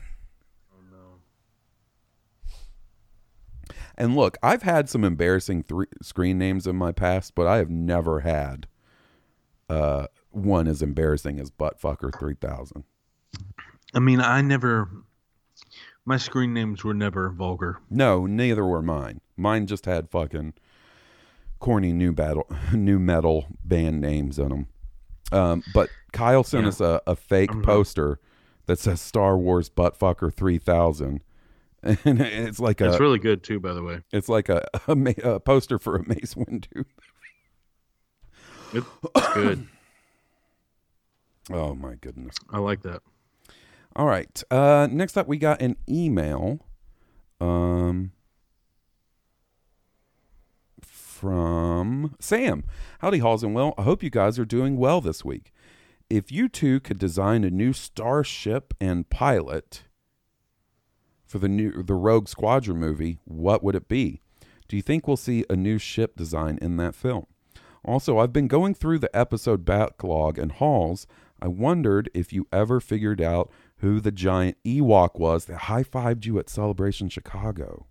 And 4.01 4.15
look, 4.15 4.39
I've 4.45 4.63
had 4.63 4.89
some 4.89 5.03
embarrassing 5.03 5.65
three 5.65 5.89
screen 6.01 6.39
names 6.39 6.69
in 6.69 6.77
my 6.77 6.93
past, 6.93 7.35
but 7.35 7.49
I 7.49 7.57
have 7.57 7.69
never 7.69 8.21
had 8.21 8.69
uh, 9.69 10.07
one 10.31 10.67
as 10.69 10.83
embarrassing 10.83 11.39
as 11.41 11.51
Buttfucker 11.51 12.17
3000. 12.19 12.85
I 13.95 13.99
mean, 13.99 14.21
I 14.21 14.41
never. 14.43 14.89
My 16.05 16.17
screen 16.17 16.55
names 16.55 16.85
were 16.85 16.95
never 16.95 17.29
vulgar. 17.31 17.81
No, 17.91 18.25
neither 18.27 18.65
were 18.65 18.83
mine. 18.83 19.21
Mine 19.37 19.67
just 19.67 19.85
had 19.87 20.11
fucking 20.11 20.55
corny 21.59 21.93
new 21.93 22.13
battle, 22.13 22.47
new 22.73 22.99
metal 22.99 23.47
band 23.65 24.01
names 24.01 24.39
in 24.39 24.49
them. 24.49 24.67
Um, 25.33 25.63
but 25.75 25.91
Kyle 26.13 26.45
sent 26.45 26.63
Yeah. 26.65 26.69
us 26.69 26.81
a, 26.81 27.03
a 27.07 27.15
fake 27.17 27.51
Mhm. 27.51 27.63
poster 27.63 28.21
that 28.67 28.79
says 28.79 29.01
Star 29.01 29.37
Wars 29.37 29.69
Buttfucker 29.69 30.33
3000. 30.33 31.23
And 31.83 32.21
it's 32.21 32.59
like 32.59 32.81
a 32.81 32.89
It's 32.89 32.99
really 33.01 33.19
good 33.21 33.43
too, 33.45 33.61
by 33.61 33.73
the 33.73 33.83
way. 33.83 34.01
it's 34.11 34.29
like 34.29 34.49
a, 34.49 34.67
a, 34.89 35.15
a 35.35 35.41
poster 35.41 35.79
for 35.79 35.97
a 35.97 36.09
Mace 36.09 36.35
Windu. 36.35 36.85
It's 38.73 38.87
good. 39.35 39.67
Oh 41.51 41.75
my 41.75 41.95
goodness. 41.95 42.37
I 42.51 42.59
like 42.59 42.83
that. 42.83 43.03
All 43.97 44.07
right. 44.07 44.43
Uh, 44.51 44.89
next 44.91 45.17
up, 45.17 45.27
we 45.27 45.39
got 45.39 45.61
an 45.63 45.77
email 45.89 46.61
um, 47.41 48.13
from 50.83 52.15
Sam. 52.21 52.65
Howdy, 53.01 53.19
Hawes 53.19 53.43
and 53.43 53.55
Will. 53.55 53.75
I 53.77 53.83
hope 53.83 54.03
you 54.03 54.11
guys 54.11 54.39
are 54.39 54.45
doing 54.45 54.77
well 54.77 55.01
this 55.01 55.25
week. 55.25 55.53
If 56.11 56.31
you 56.31 56.49
two 56.49 56.81
could 56.81 56.99
design 56.99 57.45
a 57.45 57.51
new 57.51 57.73
starship 57.73 58.73
and 58.81 59.09
pilot 59.11 59.83
for 61.27 61.39
the 61.39 61.49
new 61.49 61.83
the 61.83 61.95
Rogue 61.95 62.29
Squadron 62.29 62.79
movie, 62.79 63.19
what 63.25 63.63
would 63.63 63.75
it 63.75 63.89
be? 63.89 64.23
Do 64.69 64.77
you 64.77 64.83
think 64.83 65.07
we'll 65.07 65.17
see 65.17 65.45
a 65.51 65.57
new 65.57 65.79
ship 65.79 66.17
design 66.17 66.59
in 66.63 66.77
that 66.77 66.95
film? 66.95 67.27
Also, 67.85 68.19
I've 68.19 68.33
been 68.33 68.49
going 68.49 68.75
through 68.75 68.99
the 68.99 69.15
episode 69.17 69.65
backlog 69.65 70.39
and 70.39 70.53
Hawes. 70.53 71.07
I 71.41 71.49
wondered 71.49 72.11
if 72.15 72.33
you 72.33 72.47
ever 72.53 72.81
figured 72.81 73.21
out 73.21 73.51
who 73.79 74.01
the 74.01 74.13
giant 74.13 74.57
Ewok 74.65 75.19
was 75.19 75.45
that 75.45 75.59
high 75.63 75.85
fived 75.85 76.27
you 76.27 76.39
at 76.39 76.51
Celebration 76.51 77.09
Chicago. 77.09 77.87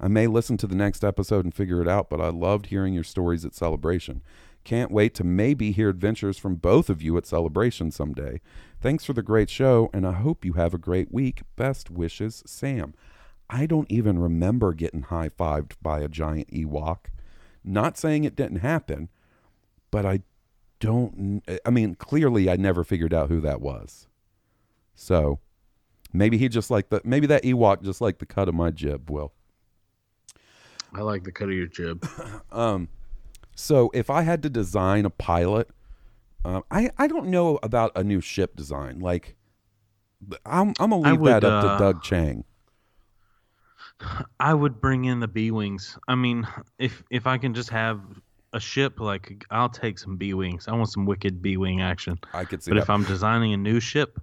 I 0.00 0.08
may 0.08 0.26
listen 0.26 0.56
to 0.58 0.66
the 0.66 0.74
next 0.74 1.04
episode 1.04 1.44
and 1.44 1.54
figure 1.54 1.80
it 1.80 1.86
out, 1.86 2.10
but 2.10 2.20
I 2.20 2.28
loved 2.28 2.66
hearing 2.66 2.92
your 2.92 3.04
stories 3.04 3.44
at 3.44 3.54
Celebration. 3.54 4.22
Can't 4.64 4.90
wait 4.90 5.14
to 5.14 5.24
maybe 5.24 5.70
hear 5.70 5.88
adventures 5.88 6.38
from 6.38 6.56
both 6.56 6.90
of 6.90 7.00
you 7.02 7.16
at 7.16 7.26
Celebration 7.26 7.92
someday. 7.92 8.40
Thanks 8.80 9.04
for 9.04 9.12
the 9.12 9.22
great 9.22 9.48
show, 9.48 9.90
and 9.92 10.06
I 10.06 10.12
hope 10.12 10.44
you 10.44 10.54
have 10.54 10.74
a 10.74 10.78
great 10.78 11.12
week. 11.12 11.42
Best 11.54 11.90
wishes, 11.90 12.42
Sam. 12.46 12.94
I 13.48 13.66
don't 13.66 13.90
even 13.90 14.18
remember 14.18 14.72
getting 14.72 15.02
high 15.02 15.28
fived 15.28 15.74
by 15.80 16.00
a 16.00 16.08
giant 16.08 16.50
Ewok. 16.50 17.06
Not 17.62 17.96
saying 17.96 18.24
it 18.24 18.34
didn't 18.34 18.58
happen, 18.58 19.08
but 19.90 20.04
I 20.04 20.22
don't. 20.82 21.42
I 21.64 21.70
mean, 21.70 21.94
clearly, 21.94 22.50
I 22.50 22.56
never 22.56 22.82
figured 22.82 23.14
out 23.14 23.28
who 23.28 23.40
that 23.40 23.60
was. 23.60 24.08
So 24.94 25.38
maybe 26.12 26.36
he 26.38 26.48
just 26.48 26.70
like 26.70 26.90
the 26.90 27.00
maybe 27.04 27.26
that 27.28 27.44
Ewok 27.44 27.82
just 27.82 28.00
like 28.00 28.18
the 28.18 28.26
cut 28.26 28.48
of 28.48 28.54
my 28.54 28.70
jib. 28.70 29.08
Will. 29.08 29.32
I 30.92 31.00
like 31.02 31.24
the 31.24 31.32
cut 31.32 31.48
of 31.48 31.54
your 31.54 31.68
jib. 31.68 32.06
um, 32.52 32.88
so 33.54 33.90
if 33.94 34.10
I 34.10 34.22
had 34.22 34.42
to 34.42 34.50
design 34.50 35.06
a 35.06 35.10
pilot, 35.10 35.70
um, 36.44 36.64
I 36.70 36.90
I 36.98 37.06
don't 37.06 37.28
know 37.28 37.60
about 37.62 37.92
a 37.94 38.02
new 38.02 38.20
ship 38.20 38.56
design. 38.56 38.98
Like, 38.98 39.36
I'm 40.44 40.74
I'm 40.80 40.90
gonna 40.90 40.98
leave 40.98 41.20
would, 41.20 41.30
that 41.30 41.44
up 41.44 41.64
uh, 41.64 41.78
to 41.78 41.84
Doug 41.84 42.02
Chiang. 42.02 42.44
I 44.40 44.52
would 44.52 44.80
bring 44.80 45.04
in 45.04 45.20
the 45.20 45.28
B 45.28 45.52
wings. 45.52 45.96
I 46.08 46.16
mean, 46.16 46.44
if 46.78 47.04
if 47.08 47.28
I 47.28 47.38
can 47.38 47.54
just 47.54 47.70
have 47.70 48.00
a 48.52 48.60
ship, 48.60 49.00
like 49.00 49.44
I'll 49.50 49.68
take 49.68 49.98
some 49.98 50.16
B 50.16 50.34
wings. 50.34 50.68
I 50.68 50.72
want 50.72 50.90
some 50.90 51.06
wicked 51.06 51.40
B 51.42 51.56
wing 51.56 51.80
action. 51.80 52.18
I 52.34 52.44
could 52.44 52.62
see 52.62 52.70
But 52.70 52.76
that. 52.76 52.82
if 52.82 52.90
I'm 52.90 53.04
designing 53.04 53.52
a 53.52 53.56
new 53.56 53.80
ship, 53.80 54.20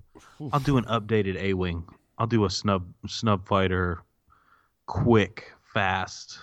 I'll 0.51 0.59
do 0.59 0.77
an 0.77 0.85
updated 0.85 1.37
A 1.37 1.53
wing. 1.53 1.83
I'll 2.17 2.27
do 2.27 2.45
a 2.45 2.49
snub 2.49 2.85
snub 3.07 3.47
fighter, 3.47 4.03
quick, 4.85 5.51
fast, 5.73 6.39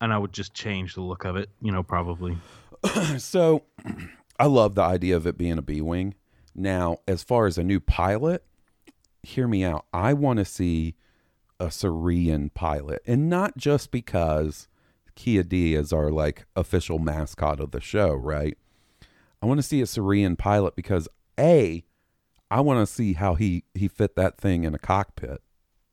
and 0.00 0.12
I 0.12 0.18
would 0.18 0.32
just 0.32 0.54
change 0.54 0.94
the 0.94 1.02
look 1.02 1.24
of 1.24 1.36
it. 1.36 1.50
You 1.60 1.72
know, 1.72 1.82
probably. 1.82 2.36
so 3.18 3.64
I 4.38 4.46
love 4.46 4.74
the 4.74 4.82
idea 4.82 5.16
of 5.16 5.26
it 5.26 5.36
being 5.36 5.58
a 5.58 5.62
B 5.62 5.80
wing. 5.80 6.14
Now, 6.54 6.98
as 7.06 7.22
far 7.22 7.46
as 7.46 7.58
a 7.58 7.62
new 7.64 7.78
pilot, 7.80 8.44
hear 9.22 9.46
me 9.46 9.64
out. 9.64 9.86
I 9.92 10.14
want 10.14 10.38
to 10.38 10.44
see 10.44 10.94
a 11.58 11.70
Cerean 11.70 12.50
pilot, 12.50 13.02
and 13.06 13.28
not 13.28 13.56
just 13.58 13.90
because 13.90 14.66
Ki-Adi 15.20 15.74
is 15.74 15.92
our 15.92 16.10
like 16.10 16.46
official 16.56 16.98
mascot 16.98 17.60
of 17.60 17.72
the 17.72 17.80
show, 17.80 18.14
right? 18.14 18.56
I 19.42 19.46
want 19.46 19.58
to 19.58 19.62
see 19.62 19.82
a 19.82 19.86
Cerean 19.86 20.34
pilot 20.34 20.74
because 20.76 21.08
a, 21.38 21.84
I 22.50 22.60
want 22.62 22.80
to 22.86 22.92
see 22.92 23.12
how 23.12 23.34
he 23.34 23.64
he 23.74 23.86
fit 23.86 24.16
that 24.16 24.38
thing 24.38 24.64
in 24.64 24.74
a 24.74 24.78
cockpit. 24.78 25.42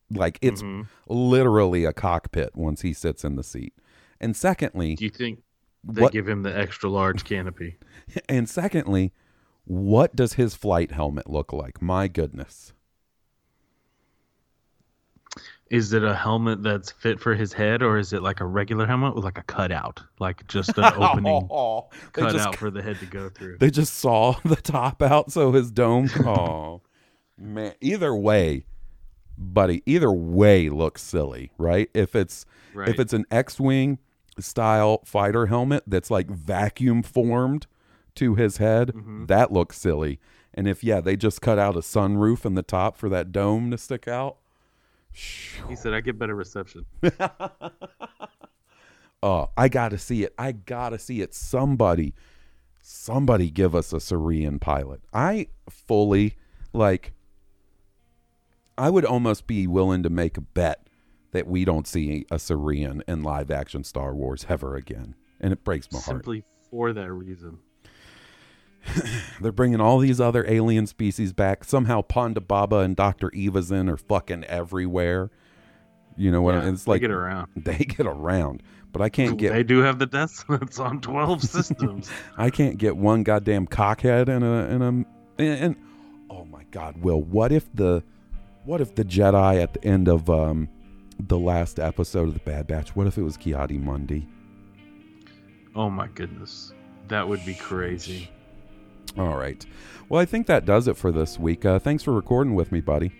Like 0.09 0.39
it's 0.41 0.61
Mhm. 0.63 0.88
literally 1.09 1.84
a 1.84 1.91
cockpit 1.91 2.55
once 2.55 2.82
he 2.84 2.93
sits 2.93 3.25
in 3.25 3.36
the 3.36 3.43
seat. 3.43 3.73
And 4.21 4.34
secondly, 4.36 4.95
Do 4.95 5.03
you 5.03 5.09
think 5.09 5.43
they 5.84 6.03
What- 6.03 6.13
give 6.13 6.28
him 6.30 6.43
the 6.43 6.57
extra 6.57 6.89
large 6.89 7.25
canopy? 7.25 7.75
and 8.30 8.47
secondly, 8.47 9.11
what 9.65 10.15
does 10.15 10.34
his 10.34 10.55
flight 10.55 10.91
helmet 10.93 11.30
look 11.30 11.51
like? 11.51 11.82
My 11.82 12.07
goodness. 12.07 12.71
Is 15.70 15.93
it 15.93 16.03
a 16.03 16.15
helmet 16.15 16.63
that's 16.63 16.91
fit 16.91 17.20
for 17.20 17.36
his 17.36 17.51
head, 17.53 17.82
or 17.84 17.97
is 17.97 18.13
it 18.13 18.22
like 18.22 18.39
a 18.39 18.45
regular 18.45 18.86
helmet 18.86 19.15
with 19.15 19.24
like 19.24 19.38
a 19.38 19.43
cutout, 19.43 20.01
like 20.20 20.47
just 20.47 20.78
an 20.78 20.84
opening 20.95 21.47
Oh, 21.51 21.89
cutout 22.13 22.34
just- 22.34 22.55
for 22.57 22.72
the 22.72 22.82
head 22.82 22.99
to 22.99 23.05
go 23.05 23.30
through? 23.36 23.57
They 23.57 23.70
just 23.72 23.95
saw 23.95 24.34
the 24.45 24.55
top 24.55 25.01
out 25.01 25.32
so 25.32 25.51
his 25.51 25.72
dome 25.72 26.09
oh 26.26 26.82
man. 27.38 27.74
Either 27.82 28.15
way, 28.15 28.65
buddy, 29.38 29.84
either 29.86 30.11
way 30.11 30.70
looks 30.70 31.01
silly, 31.03 31.51
right? 31.57 31.89
If 31.93 32.15
it's 32.15 32.45
if 32.76 32.99
it's 32.99 33.13
an 33.13 33.26
X-wing 33.32 33.97
style 34.39 35.01
fighter 35.03 35.47
helmet 35.47 35.84
that's 35.88 36.11
like 36.11 36.30
vacuum 36.30 37.01
formed 37.03 37.65
to 38.15 38.36
his 38.36 38.57
head, 38.57 38.89
Mm-hmm. 38.93 39.26
that 39.26 39.51
looks 39.51 39.78
silly. 39.80 40.20
And 40.53 40.68
if 40.68 40.84
yeah, 40.84 41.01
they 41.01 41.15
just 41.15 41.41
cut 41.41 41.59
out 41.59 41.76
a 41.76 41.80
sunroof 41.82 42.45
in 42.45 42.55
the 42.55 42.63
top 42.63 42.97
for 42.97 43.09
that 43.09 43.32
dome 43.32 43.70
to 43.72 43.78
stick 43.78 44.07
out, 44.07 44.38
He 45.68 45.76
said, 45.76 45.93
"I 45.93 46.01
get 46.01 46.20
better 46.20 46.36
reception." 46.36 46.86
Oh, 49.24 49.49
I 49.57 49.68
gotta 49.68 49.97
see 49.97 50.24
it. 50.24 50.34
I 50.38 50.51
gotta 50.51 50.99
see 50.99 51.22
it. 51.22 51.34
Somebody, 51.34 52.13
somebody 52.82 53.49
give 53.49 53.74
us 53.76 53.91
a 53.91 53.99
Cerean 53.99 54.59
pilot. 54.59 55.01
I 55.11 55.47
fully 55.70 56.36
like 56.72 57.13
I 58.78 58.89
would 58.89 59.05
almost 59.05 59.47
be 59.47 59.65
willing 59.65 60.03
to 60.03 60.09
make 60.09 60.38
a 60.38 60.41
bet 60.41 60.88
that 61.32 61.47
we 61.47 61.65
don't 61.65 61.88
see 61.88 62.26
a 62.30 62.38
Cerean 62.38 63.03
in 63.07 63.24
live 63.24 63.49
action 63.49 63.84
Star 63.84 64.13
Wars 64.13 64.45
ever 64.47 64.76
again. 64.76 65.15
And 65.41 65.51
it 65.51 65.63
breaks 65.63 65.91
my 65.91 65.99
heart. 65.99 66.18
Simply 66.18 66.43
for 66.70 66.93
that 66.93 67.11
reason. 67.11 67.59
They're 69.42 69.52
bringing 69.52 69.82
all 69.82 70.00
these 70.00 70.20
other 70.22 70.46
alien 70.48 70.88
species 70.88 71.34
back. 71.34 71.64
Somehow 71.64 72.02
Ponda 72.02 72.46
Baba 72.46 72.78
and 72.78 72.96
Dr. 72.96 73.30
Evazan 73.32 73.90
are 73.92 73.98
fucking 73.98 74.44
everywhere. 74.46 75.30
You 76.16 76.32
know 76.32 76.42
what? 76.42 76.56
I 76.56 76.60
Yeah, 76.60 76.66
mean? 76.66 76.74
it's 76.76 76.84
they 76.86 76.92
like 76.92 77.02
get 77.02 77.12
around. 77.12 77.48
They 77.56 77.78
get 77.78 78.06
around. 78.08 78.64
But 78.92 79.02
I 79.02 79.10
can't 79.10 79.38
get 79.38 79.52
They 79.54 79.64
do 79.64 79.80
have 79.80 80.00
the 80.00 80.06
death 80.08 80.32
sentence 80.32 80.80
on 80.80 81.02
twelve 81.02 81.44
systems. 81.56 82.10
I 82.38 82.50
can't 82.50 82.78
get 82.78 82.98
one 82.98 83.24
goddamn 83.24 83.68
cockhead 83.68 84.28
in 84.30 84.42
a 84.44 84.66
in 84.74 84.82
a 84.82 84.88
and, 84.88 85.06
and 85.38 85.76
oh 86.30 86.46
my 86.46 86.64
god, 86.72 86.98
Will, 87.04 87.22
what 87.22 87.52
if 87.52 87.72
the 87.76 88.04
what 88.66 88.82
if 88.82 88.96
the 88.96 89.06
Jedi 89.06 89.62
at 89.62 89.74
the 89.74 89.84
end 89.86 90.08
of 90.08 90.30
um 90.30 90.70
the 91.20 91.38
last 91.38 91.80
episode 91.80 92.28
of 92.28 92.34
the 92.34 92.40
Bad 92.40 92.66
Batch, 92.68 92.96
what 92.96 93.08
if 93.08 93.18
it 93.18 93.24
was 93.24 93.38
Ki-Adi-Mundi? 93.38 94.28
oh 95.76 95.90
my 95.90 96.08
goodness, 96.08 96.74
that 97.08 97.28
would 97.28 97.46
be 97.46 97.54
crazy. 97.54 98.30
All 99.18 99.38
right. 99.38 99.66
Well, 100.10 100.22
I 100.22 100.26
think 100.26 100.47
that 100.47 100.66
does 100.66 100.88
it 100.88 100.97
for 100.97 101.12
this 101.12 101.38
week. 101.38 101.66
Uh, 101.66 101.80
thanks 101.80 102.03
for 102.03 102.14
recording 102.14 102.55
with 102.55 102.72
me, 102.72 102.82
buddy. 102.82 103.12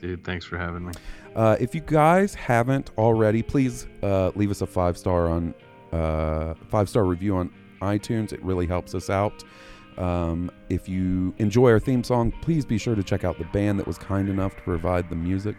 Dude, 0.00 0.24
thanks 0.24 0.44
for 0.44 0.58
having 0.58 0.86
me. 0.86 0.92
Uh, 1.34 1.56
if 1.60 1.74
you 1.74 1.80
guys 1.80 2.34
haven't 2.34 2.90
already, 2.98 3.42
please 3.42 3.86
uh, 4.02 4.32
leave 4.34 4.50
us 4.50 4.60
a 4.60 4.66
five 4.66 4.98
star 4.98 5.28
on 5.28 5.54
uh, 5.92 6.54
five 6.68 6.88
star 6.88 7.04
review 7.04 7.36
on 7.36 7.52
iTunes. 7.80 8.32
It 8.32 8.42
really 8.42 8.66
helps 8.66 8.94
us 8.94 9.10
out. 9.10 9.44
Um, 9.98 10.50
if 10.68 10.88
you 10.88 11.34
enjoy 11.38 11.70
our 11.70 11.80
theme 11.80 12.04
song, 12.04 12.32
please 12.42 12.66
be 12.66 12.78
sure 12.78 12.94
to 12.94 13.02
check 13.02 13.24
out 13.24 13.38
the 13.38 13.46
band 13.46 13.78
that 13.78 13.86
was 13.86 13.98
kind 13.98 14.28
enough 14.28 14.54
to 14.56 14.62
provide 14.62 15.08
the 15.08 15.16
music. 15.16 15.56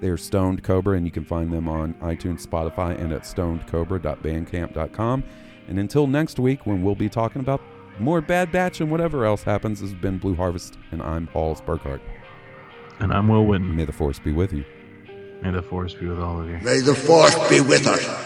They're 0.00 0.16
Stoned 0.16 0.62
Cobra, 0.62 0.96
and 0.96 1.04
you 1.04 1.12
can 1.12 1.24
find 1.24 1.52
them 1.52 1.68
on 1.68 1.94
iTunes, 1.94 2.46
Spotify, 2.46 2.96
and 2.98 3.12
at 3.12 3.22
stonedcobra.bandcamp.com. 3.22 5.24
And 5.68 5.78
until 5.78 6.06
next 6.06 6.38
week, 6.38 6.66
when 6.66 6.82
we'll 6.82 6.94
be 6.94 7.08
talking 7.08 7.40
about 7.40 7.60
more 8.00 8.20
Bad 8.20 8.50
Batch 8.50 8.80
and 8.80 8.90
whatever 8.90 9.24
else 9.24 9.42
happens, 9.42 9.80
this 9.80 9.90
has 9.90 10.00
been 10.00 10.18
Blue 10.18 10.34
Harvest, 10.34 10.78
and 10.90 11.02
I'm 11.02 11.26
Paul 11.26 11.54
Burkhart. 11.56 12.00
And 12.98 13.12
I'm 13.12 13.28
Will 13.28 13.44
Witten. 13.44 13.74
May 13.74 13.84
the 13.84 13.92
Force 13.92 14.18
be 14.18 14.32
with 14.32 14.52
you. 14.52 14.64
May 15.42 15.52
the 15.52 15.62
force 15.62 15.94
be 15.94 16.06
with 16.06 16.20
all 16.20 16.40
of 16.40 16.48
you. 16.50 16.58
May 16.58 16.80
the 16.80 16.94
force 16.94 17.34
be 17.48 17.60
with 17.60 17.86
us. 17.86 18.19